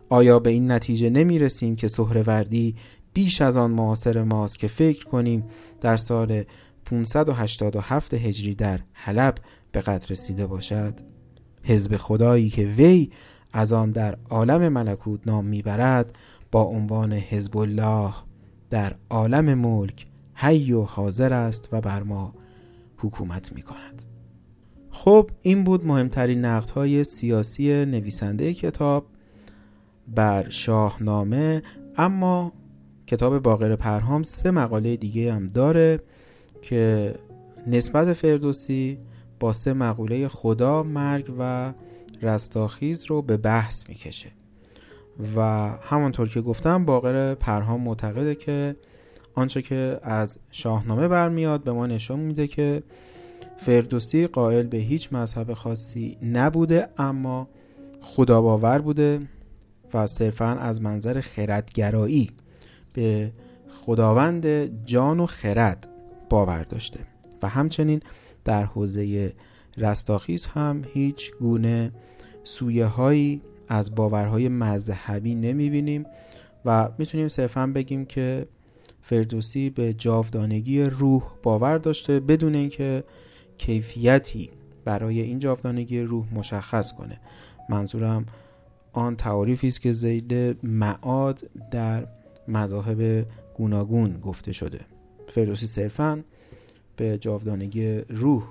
آیا 0.09 0.39
به 0.39 0.51
این 0.51 0.71
نتیجه 0.71 1.11
نمی 1.11 1.39
رسیم 1.39 1.77
که 1.77 1.89
سهروردی 1.89 2.75
بیش 3.15 3.41
از 3.41 3.57
آن 3.57 3.71
معاصر 3.71 4.23
ماست 4.23 4.59
که 4.59 4.69
فکر 4.69 5.05
کنیم 5.05 5.45
در 5.81 5.97
سال 5.97 6.45
587 6.85 8.15
هجری 8.15 8.55
در 8.55 8.81
حلب 8.93 9.35
به 9.73 9.81
قدر 9.81 10.07
رسیده 10.09 10.47
باشد. 10.47 10.95
حزب 11.63 11.97
خدایی 11.97 12.51
که 12.51 12.67
وی 12.67 13.11
از 13.53 13.73
آن 13.73 13.91
در 13.91 14.19
عالم 14.31 14.69
ملکوت 14.69 15.21
نام 15.27 15.45
می‌برد 15.45 16.17
با 16.53 16.63
عنوان 16.63 17.13
حزب 17.13 17.59
الله 17.59 18.15
در 18.71 18.95
عالم 19.11 19.55
ملک 19.55 20.07
حی 20.35 20.73
و 20.73 20.83
حاضر 20.83 21.33
است 21.33 21.69
و 21.73 21.81
بر 21.81 22.03
ما 22.03 22.35
حکومت 22.97 23.53
می 23.53 23.63
کند 23.63 24.03
خب 24.91 25.31
این 25.43 25.65
بود 25.65 25.87
مهمترین 25.87 26.45
های 26.45 27.05
سیاسی 27.05 27.85
نویسنده 27.85 28.55
کتاب 28.55 29.07
بر 30.09 30.49
شاهنامه 30.49 31.63
اما 31.97 32.53
کتاب 33.07 33.39
باقر 33.39 33.77
پرهام 33.77 34.23
سه 34.23 34.51
مقاله 34.51 34.97
دیگه 34.97 35.35
هم 35.35 35.47
داره. 35.47 36.01
که 36.69 37.15
نسبت 37.67 38.13
فردوسی 38.13 38.99
با 39.41 39.53
سه 39.53 39.73
مقوله 39.73 40.29
خدا 40.29 40.83
مرگ 40.83 41.35
و 41.39 41.73
رستاخیز 42.23 43.05
رو 43.05 43.23
به 43.23 43.37
بحث 43.37 43.89
می‌کشه. 43.89 44.31
و 45.37 45.41
همانطور 45.83 46.29
که 46.29 46.41
گفتم 46.41 46.85
باقر 46.85 47.35
پرهام 47.35 47.81
معتقده 47.81 48.35
که 48.35 48.77
آنچه 49.35 49.63
که 49.63 50.01
از 50.03 50.39
شاهنامه 50.51 51.09
برمیاد 51.09 51.65
به 51.65 51.73
ما 51.73 51.87
نشان 51.87 52.19
میده 52.19 52.47
که 52.47 52.83
فردوسی 53.57 54.27
قائل 54.27 54.67
به 54.67 54.79
هیچ 54.79 55.13
مذهب 55.13 55.55
خاصی 55.55 56.19
نبوده 56.23 56.89
اما 56.99 57.49
خدا 58.01 58.43
باور 58.43 58.79
بوده 58.79 59.21
و 59.95 60.07
صرفا 60.07 60.47
از 60.47 60.83
منظر 60.83 61.21
خردگرایی 61.21 62.31
به 62.93 63.33
خداوند 63.69 64.47
جان 64.85 65.21
و 65.21 65.27
خرد 65.27 65.89
باور 66.35 66.63
داشته 66.63 67.01
و 67.43 67.49
همچنین 67.49 68.01
در 68.45 68.65
حوزه 68.65 69.33
رستاخیز 69.77 70.47
هم 70.47 70.85
هیچ 70.95 71.33
گونه 71.33 71.93
سویه 72.45 72.87
هایی 72.87 73.43
از 73.69 73.95
باورهای 73.95 74.49
مذهبی 74.49 75.35
نمی 75.35 75.71
بینیم 75.71 76.07
و 76.65 76.89
می‌تونیم 76.99 77.29
صرفا 77.29 77.67
بگیم 77.67 78.05
که 78.05 78.47
فردوسی 79.03 79.71
به 79.71 79.95
جاودانگی 79.95 80.83
روح 80.83 81.23
باور 81.43 81.79
داشته 81.79 82.21
بدون 82.21 82.55
اینکه 82.55 83.05
کیفیتی 83.59 84.51
برای 84.85 85.21
این 85.21 85.39
جاودانگی 85.39 86.01
روح 86.01 86.35
مشخص 86.35 86.93
کنه. 86.93 87.21
منظورم 87.69 88.27
آن 88.93 89.17
تعاریفی 89.17 89.69
است 89.69 89.81
که 89.81 89.93
زید 89.93 90.35
معاد 90.63 91.51
در 91.71 92.07
مذاهب 92.49 93.27
گوناگون 93.57 94.21
گفته 94.21 94.53
شده. 94.53 94.94
فردوسی 95.29 95.67
صرفا 95.67 96.25
به 96.97 97.19
جاودانگی 97.19 97.99
روح 97.99 98.43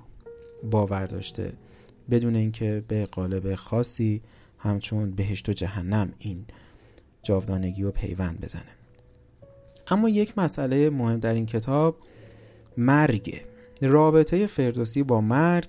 باور 0.72 1.06
داشته 1.06 1.54
بدون 2.12 2.36
اینکه 2.36 2.84
به 2.88 3.06
قالب 3.06 3.56
خاصی 3.56 4.22
همچون 4.58 5.12
بهشت 5.12 5.50
و 5.50 5.54
جهنم 5.54 6.14
این 6.20 6.46
جاودانگی 7.24 7.84
رو 7.84 7.92
پیوند 7.92 8.42
بزنه. 8.42 8.72
اما 9.88 10.10
یک 10.10 10.38
مسئله 10.38 10.90
مهم 10.90 11.20
در 11.20 11.34
این 11.34 11.46
کتاب 11.46 11.98
مرگ 12.78 13.42
رابطه 13.82 14.48
فردوسی 14.48 15.04
با 15.04 15.22
مرگ 15.22 15.68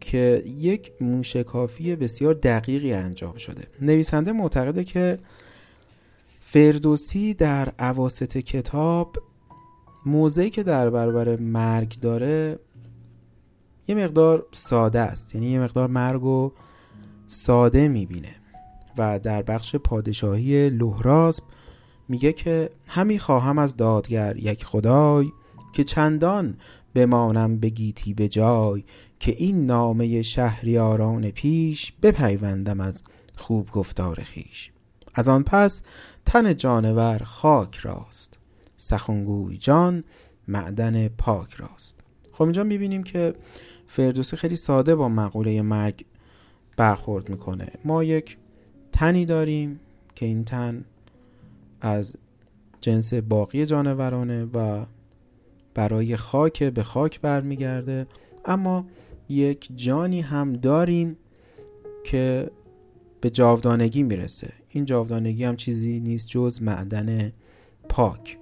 که 0.00 0.42
یک 0.46 0.92
موشکافی 1.00 1.96
بسیار 1.96 2.34
دقیقی 2.34 2.92
انجام 2.92 3.36
شده. 3.36 3.66
نویسنده 3.80 4.32
معتقده 4.32 4.84
که 4.84 5.18
فردوسی 6.40 7.34
در 7.34 7.68
عواست 7.78 8.38
کتاب 8.38 9.16
موضعی 10.06 10.50
که 10.50 10.62
در 10.62 10.90
برابر 10.90 11.36
مرگ 11.36 12.00
داره 12.00 12.58
یه 13.88 13.94
مقدار 13.94 14.46
ساده 14.52 15.00
است. 15.00 15.34
یعنی 15.34 15.46
یه 15.46 15.60
مقدار 15.60 15.88
مرگ 15.88 16.24
و 16.24 16.52
ساده 17.26 17.88
می‌بینه. 17.88 18.34
و 18.98 19.18
در 19.18 19.42
بخش 19.42 19.76
پادشاهی 19.76 20.70
لهراسب 20.70 21.44
میگه 22.08 22.32
که 22.32 22.70
همی 22.86 23.18
خواهم 23.18 23.58
از 23.58 23.76
دادگر 23.76 24.36
یک 24.36 24.64
خدای 24.64 25.32
که 25.72 25.84
چندان 25.84 26.56
بمانم 26.94 27.60
بگیتی 27.60 28.14
به 28.14 28.28
جای 28.28 28.84
که 29.20 29.34
این 29.38 29.66
نامه 29.66 30.22
شهریاران 30.22 31.30
پیش 31.30 31.92
بپیوندم 32.02 32.80
از 32.80 33.04
خوب 33.36 33.70
گفتار 33.70 34.20
خیش 34.20 34.70
از 35.14 35.28
آن 35.28 35.42
پس 35.42 35.82
تن 36.26 36.56
جانور 36.56 37.18
خاک 37.24 37.76
راست. 37.76 38.38
سخنگوی 38.82 39.56
جان 39.56 40.04
معدن 40.48 41.08
پاک 41.08 41.54
راست. 41.54 42.00
خب 42.32 42.42
اینجا 42.42 42.64
می‌بینیم 42.64 43.02
که 43.02 43.34
فردوسی 43.86 44.36
خیلی 44.36 44.56
ساده 44.56 44.94
با 44.94 45.08
مقوله 45.08 45.62
مرگ 45.62 46.04
برخورد 46.76 47.28
می‌کنه. 47.28 47.68
ما 47.84 48.04
یک 48.04 48.38
تنی 48.92 49.26
داریم 49.26 49.80
که 50.14 50.26
این 50.26 50.44
تن 50.44 50.84
از 51.80 52.16
جنس 52.80 53.14
باقی 53.14 53.66
جانورانه 53.66 54.44
و 54.44 54.86
برای 55.74 56.16
خاک 56.16 56.62
به 56.62 56.82
خاک 56.82 57.20
برمیگرده. 57.20 58.06
اما 58.44 58.86
یک 59.28 59.68
جانی 59.74 60.20
هم 60.20 60.52
داریم 60.52 61.16
که 62.04 62.50
به 63.20 63.30
جاودانگی 63.30 64.02
می‌رسه. 64.02 64.52
این 64.68 64.84
جاودانگی 64.84 65.44
هم 65.44 65.56
چیزی 65.56 66.00
نیست 66.00 66.26
جز 66.26 66.62
معدن 66.62 67.32
پاک. 67.88 68.38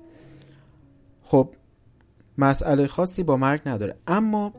خب 1.30 1.48
مسئله 2.38 2.86
خاصی 2.86 3.22
با 3.22 3.36
مرگ 3.36 3.60
نداره. 3.66 3.96
اما 4.06 4.52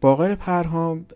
باقر 0.00 0.34
پرهام 0.34 1.06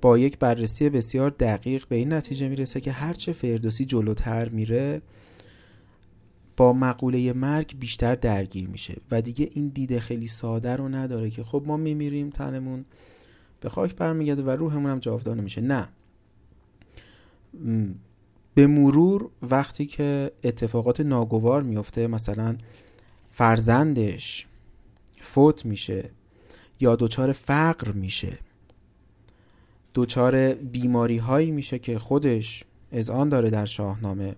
با 0.00 0.18
یک 0.18 0.38
بررسی 0.38 0.90
بسیار 0.90 1.30
دقیق 1.30 1.86
به 1.88 1.96
این 1.96 2.12
نتیجه 2.12 2.48
می‌رسه 2.48 2.80
که 2.80 2.92
هرچه 2.92 3.32
فردوسی 3.32 3.84
جلوتر 3.84 4.48
میره 4.48 5.02
با 6.56 6.72
مقوله 6.72 7.32
مرگ 7.32 7.78
بیشتر 7.78 8.14
درگیر 8.14 8.68
میشه. 8.68 8.96
و 9.10 9.22
دیگه 9.22 9.50
این 9.52 9.68
دیده 9.68 10.00
خیلی 10.00 10.26
ساده 10.26 10.76
رو 10.76 10.88
نداره 10.88 11.30
که 11.30 11.44
خب 11.44 11.62
ما 11.66 11.76
میمیریم 11.76 12.30
تنمون 12.30 12.84
به 13.60 13.68
خاک 13.68 13.96
برمیگرده 13.96 14.42
و 14.42 14.50
روحمون 14.50 14.90
هم 14.90 14.98
جاودانه 14.98 15.42
میشه. 15.42 15.60
نه. 15.60 15.88
به 18.54 18.66
مرور 18.66 19.28
وقتی 19.42 19.86
که 19.86 20.32
اتفاقات 20.44 21.00
ناگوار 21.00 21.62
میفته 21.62 22.06
مثلا 22.06 22.56
فرزندش 23.30 24.46
فوت 25.20 25.66
میشه 25.66 26.10
یا 26.80 26.96
دچار 26.96 27.32
فقر 27.32 27.92
میشه 27.92 28.38
دچار 29.94 30.54
بیماری 30.54 31.18
هایی 31.18 31.50
میشه 31.50 31.78
که 31.78 31.98
خودش 31.98 32.64
از 32.92 33.10
آن 33.10 33.28
داره 33.28 33.50
در 33.50 33.66
شاهنامه 33.66 34.34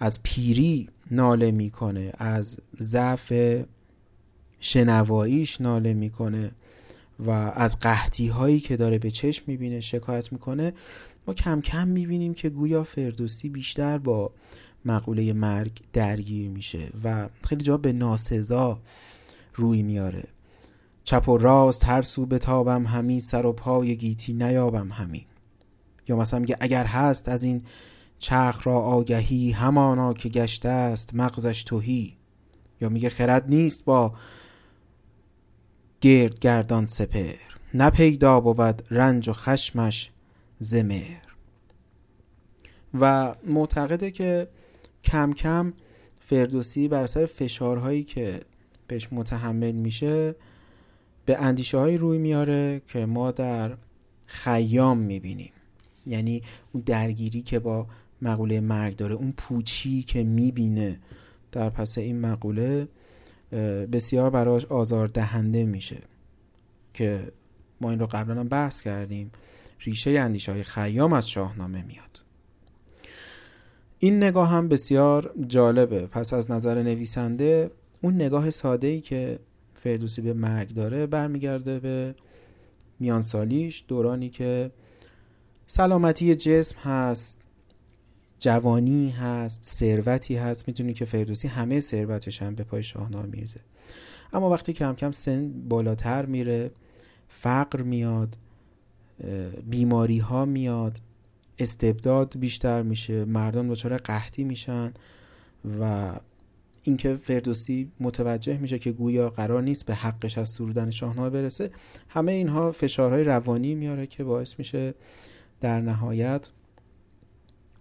از 0.00 0.22
پیری 0.22 0.88
ناله 1.10 1.50
می‌کنه 1.50 2.12
از 2.18 2.58
ضعف 2.76 3.32
شنواییش 4.60 5.60
ناله 5.60 5.92
می‌کنه 5.94 6.50
و 7.26 7.30
از 7.30 7.78
قحطی 7.78 8.28
هایی 8.28 8.60
که 8.60 8.76
داره 8.76 8.98
به 8.98 9.10
چشم 9.10 9.44
می‌بینه 9.46 9.80
شکایت 9.80 10.32
می‌کنه. 10.32 10.72
ما 11.26 11.34
کم 11.34 11.60
کم 11.60 11.88
می‌بینیم 11.88 12.34
که 12.34 12.50
گویا 12.50 12.84
فردوسی 12.84 13.48
بیشتر 13.48 13.98
با 13.98 14.32
مقوله 14.84 15.32
مرگ 15.32 15.80
درگیر 15.92 16.50
میشه 16.50 16.88
و 17.04 17.28
خیلی 17.44 17.64
جا 17.64 17.76
به 17.76 17.92
ناسزا 17.92 18.80
روی 19.54 19.82
میاره. 19.82 20.24
چپ 21.04 21.28
و 21.28 21.38
راست 21.38 21.84
هر 21.84 22.02
سو 22.02 22.26
بتابم 22.26 22.86
همی 22.86 23.20
سر 23.20 23.46
و 23.46 23.52
پای 23.52 23.96
گیتی 23.96 24.32
نیابم 24.32 24.88
همی. 24.92 25.26
یا 26.08 26.16
مثلا 26.16 26.38
میگه 26.38 26.56
اگر 26.60 26.84
هست 26.84 27.28
از 27.28 27.42
این 27.42 27.62
چرخ 28.18 28.66
را 28.66 28.80
آگهی 28.80 29.50
همانا 29.50 30.12
که 30.12 30.28
گشته 30.28 30.68
است 30.68 31.14
مغزش 31.14 31.62
توهی 31.62 32.16
یا 32.80 32.88
میگه 32.88 33.08
خرد 33.08 33.48
نیست 33.48 33.84
با 33.84 34.14
گرد 36.00 36.38
گردان 36.38 36.86
سپر 36.86 37.34
نپیدا 37.74 38.40
بود 38.40 38.82
رنج 38.90 39.28
و 39.28 39.32
خشمش 39.32 40.11
زمر. 40.62 41.16
و 43.00 43.34
معتقده 43.46 44.10
که 44.10 44.48
کم 45.04 45.32
کم 45.32 45.72
فردوسی 46.20 46.88
بر 46.88 47.02
اثر 47.02 47.26
فشارهایی 47.26 48.04
که 48.04 48.40
بهش 48.86 49.08
متحمل 49.12 49.72
میشه 49.72 50.34
به 51.24 51.38
اندیشه 51.38 51.78
های 51.78 51.96
روی 51.96 52.18
میاره 52.18 52.82
که 52.86 53.06
ما 53.06 53.30
در 53.30 53.76
خیام 54.26 54.98
می‌بینیم. 54.98 55.52
یعنی 56.06 56.42
اون 56.72 56.82
درگیری 56.86 57.42
که 57.42 57.58
با 57.58 57.86
مقوله 58.22 58.60
مرگ 58.60 58.96
داره 58.96 59.14
اون 59.14 59.32
پوچی 59.32 60.02
که 60.02 60.24
می‌بینه 60.24 61.00
در 61.52 61.70
پس 61.70 61.98
این 61.98 62.20
مقوله 62.20 62.88
بسیار 63.92 64.30
براش 64.30 64.64
آزار 64.64 65.06
دهنده 65.06 65.64
میشه 65.64 65.98
که 66.94 67.32
ما 67.80 67.90
این 67.90 67.98
رو 67.98 68.06
قبلا 68.06 68.40
هم 68.40 68.48
بحث 68.48 68.82
کردیم. 68.82 69.30
ریشه 69.84 70.10
اندیشه 70.10 70.52
های 70.52 70.62
خیام 70.62 71.12
از 71.12 71.28
شاهنامه 71.28 71.82
میاد. 71.82 72.22
این 73.98 74.16
نگاه 74.16 74.48
هم 74.48 74.68
بسیار 74.68 75.34
جالبه. 75.46 76.06
پس 76.06 76.32
از 76.32 76.50
نظر 76.50 76.82
نویسنده 76.82 77.70
اون 78.00 78.14
نگاه 78.14 78.50
ساده 78.50 78.86
ای 78.86 79.00
که 79.00 79.38
فردوسی 79.74 80.22
به 80.22 80.32
مرگ 80.32 80.74
داره 80.74 81.06
برمیگرده 81.06 81.78
به 81.78 82.14
میان 83.00 83.22
سالیش 83.22 83.84
دورانی 83.88 84.28
که 84.28 84.70
سلامتی 85.66 86.34
جسم 86.34 86.78
هست 86.78 87.38
جوانی 88.38 89.10
هست 89.10 89.64
ثروتی 89.64 90.36
هست. 90.36 90.68
می‌تونی 90.68 90.94
که 90.94 91.04
فردوسی 91.04 91.48
همه 91.48 91.80
ثروتش 91.80 92.42
هم 92.42 92.54
به 92.54 92.64
پای 92.64 92.82
شاهنامه 92.82 93.26
میرزه 93.26 93.60
اما 94.32 94.50
وقتی 94.50 94.72
کم 94.72 94.94
کم 94.94 95.10
سن 95.10 95.52
بالاتر 95.68 96.26
میره 96.26 96.70
فقر 97.28 97.82
میاد 97.82 98.36
بیماری 99.66 100.18
ها 100.18 100.44
میاد 100.44 100.98
استبداد 101.58 102.38
بیشتر 102.38 102.82
میشه 102.82 103.24
مردم 103.24 103.68
دچار 103.68 103.96
قحطی 103.96 104.44
میشن 104.44 104.92
و 105.80 106.12
اینکه 106.82 107.16
فردوسی 107.16 107.90
متوجه 108.00 108.58
میشه 108.58 108.78
که 108.78 108.92
گویا 108.92 109.30
قرار 109.30 109.62
نیست 109.62 109.86
به 109.86 109.94
حقش 109.94 110.38
از 110.38 110.48
سرودن 110.48 110.90
شاهنامه 110.90 111.30
برسه 111.30 111.70
همه 112.08 112.32
اینها 112.32 112.72
فشارهای 112.72 113.24
روانی 113.24 113.74
میاره 113.74 114.06
که 114.06 114.24
باعث 114.24 114.54
میشه 114.58 114.94
در 115.60 115.80
نهایت 115.80 116.50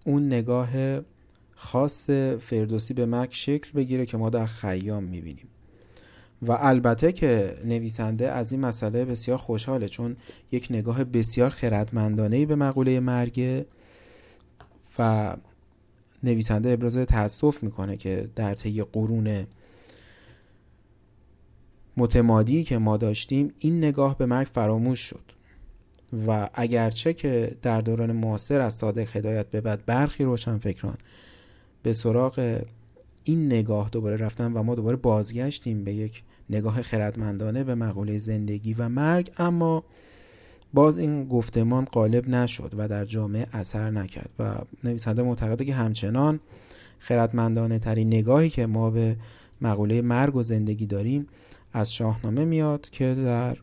اون 0.06 0.28
نگاه 0.28 0.70
خاص 1.56 2.10
فردوسی 2.40 2.94
به 2.94 3.06
مک 3.06 3.36
شکل 3.36 3.72
بگیره 3.72 4.06
که 4.06 4.18
ما 4.18 4.30
در 4.30 4.46
خیام 4.46 5.04
می‌بینیم. 5.04 5.48
و 6.42 6.52
البته 6.52 7.12
که 7.12 7.56
نویسنده 7.66 8.32
از 8.32 8.52
این 8.52 8.62
مسئله 8.62 9.06
بسیار 9.06 9.38
خوشحاله 9.38 9.90
چون 9.90 10.18
یک 10.52 10.68
نگاه 10.70 11.04
بسیار 11.04 11.50
خردمندانه 11.50 12.46
به 12.46 12.56
مقوله 12.56 13.00
مرگ 13.00 13.66
و 15.00 15.34
نویسنده 16.24 16.70
ابراز 16.70 16.98
تاسف 16.98 17.64
می‌کنه 17.64 17.98
که 17.98 18.30
در 18.36 18.54
طی 18.54 18.84
قرون 18.84 19.48
متمادی 21.98 22.64
که 22.64 22.78
ما 22.78 22.98
داشتیم 22.98 23.54
این 23.60 23.78
نگاه 23.78 24.18
به 24.18 24.26
مرگ 24.26 24.48
فراموش 24.48 25.00
شد 25.00 25.32
و 26.28 26.50
اگرچه 26.54 27.14
که 27.14 27.56
در 27.62 27.82
دوران 27.82 28.12
معاصر 28.12 28.62
از 28.62 28.74
صادق 28.74 29.18
هدایت 29.18 29.48
به 29.48 29.62
بعد 29.62 29.86
برخی 29.86 30.24
روشنفکران 30.24 30.98
به 31.84 31.94
سراغ 31.94 32.62
این 33.24 33.46
نگاه 33.46 33.90
دوباره 33.90 34.18
رفتن 34.18 34.54
و 34.54 34.64
ما 34.64 34.76
دوباره 34.76 34.98
بازگشتیم 34.98 35.84
به 35.84 35.94
یک 35.94 36.24
نگاه 36.52 36.82
خردمندانه 36.82 37.64
به 37.64 37.76
مقوله 37.76 38.18
زندگی 38.18 38.74
و 38.74 38.90
مرگ 38.90 39.32
اما 39.38 39.84
باز 40.74 40.98
این 40.98 41.28
گفتمان 41.28 41.86
غالب 41.86 42.30
نشد 42.30 42.74
و 42.78 42.88
در 42.88 43.06
جامعه 43.06 43.48
اثر 43.54 43.90
نکرد 43.90 44.30
و 44.40 44.56
نویسنده 44.84 45.24
معتقده 45.24 45.66
که 45.66 45.74
همچنان 45.74 46.40
خردمندانه 47.00 47.80
ترین 47.80 48.08
نگاهی 48.08 48.50
که 48.50 48.66
ما 48.66 48.90
به 48.90 49.16
مقوله 49.62 50.02
مرگ 50.02 50.36
و 50.36 50.44
زندگی 50.44 50.86
داریم 50.86 51.28
از 51.74 51.94
شاهنامه 51.94 52.46
میاد 52.46 52.90
که 52.90 53.16
در 53.16 53.58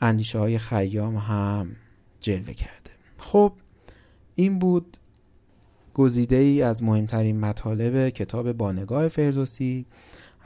اندیشه 0.00 0.38
های 0.38 0.58
خیام 0.58 1.16
هم 1.16 1.76
جلوه 2.20 2.52
کرده. 2.52 2.90
خب 3.18 3.52
این 4.34 4.58
بود 4.58 4.96
گزیده 5.94 6.36
ای 6.36 6.62
از 6.62 6.82
مهمترین 6.82 7.40
مطالب 7.40 8.08
کتاب 8.08 8.52
بانگاه 8.52 9.08
فردوسی. 9.08 9.86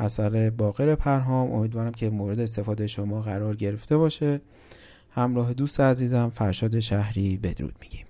اثر 0.01 0.51
باقر 0.51 0.95
پرهام. 0.95 1.53
امیدوارم 1.53 1.93
که 1.93 2.11
مورد 2.11 2.41
استفاده 2.41 2.87
شما 2.87 3.21
قرار 3.21 3.57
گرفته 3.57 3.97
باشه. 3.97 4.41
همراه 5.11 5.53
دوست 5.55 5.81
عزیزم 5.81 6.29
فرشاد 6.35 6.81
شهری 6.81 7.37
بدرود 7.37 7.75
میگیم. 7.81 8.07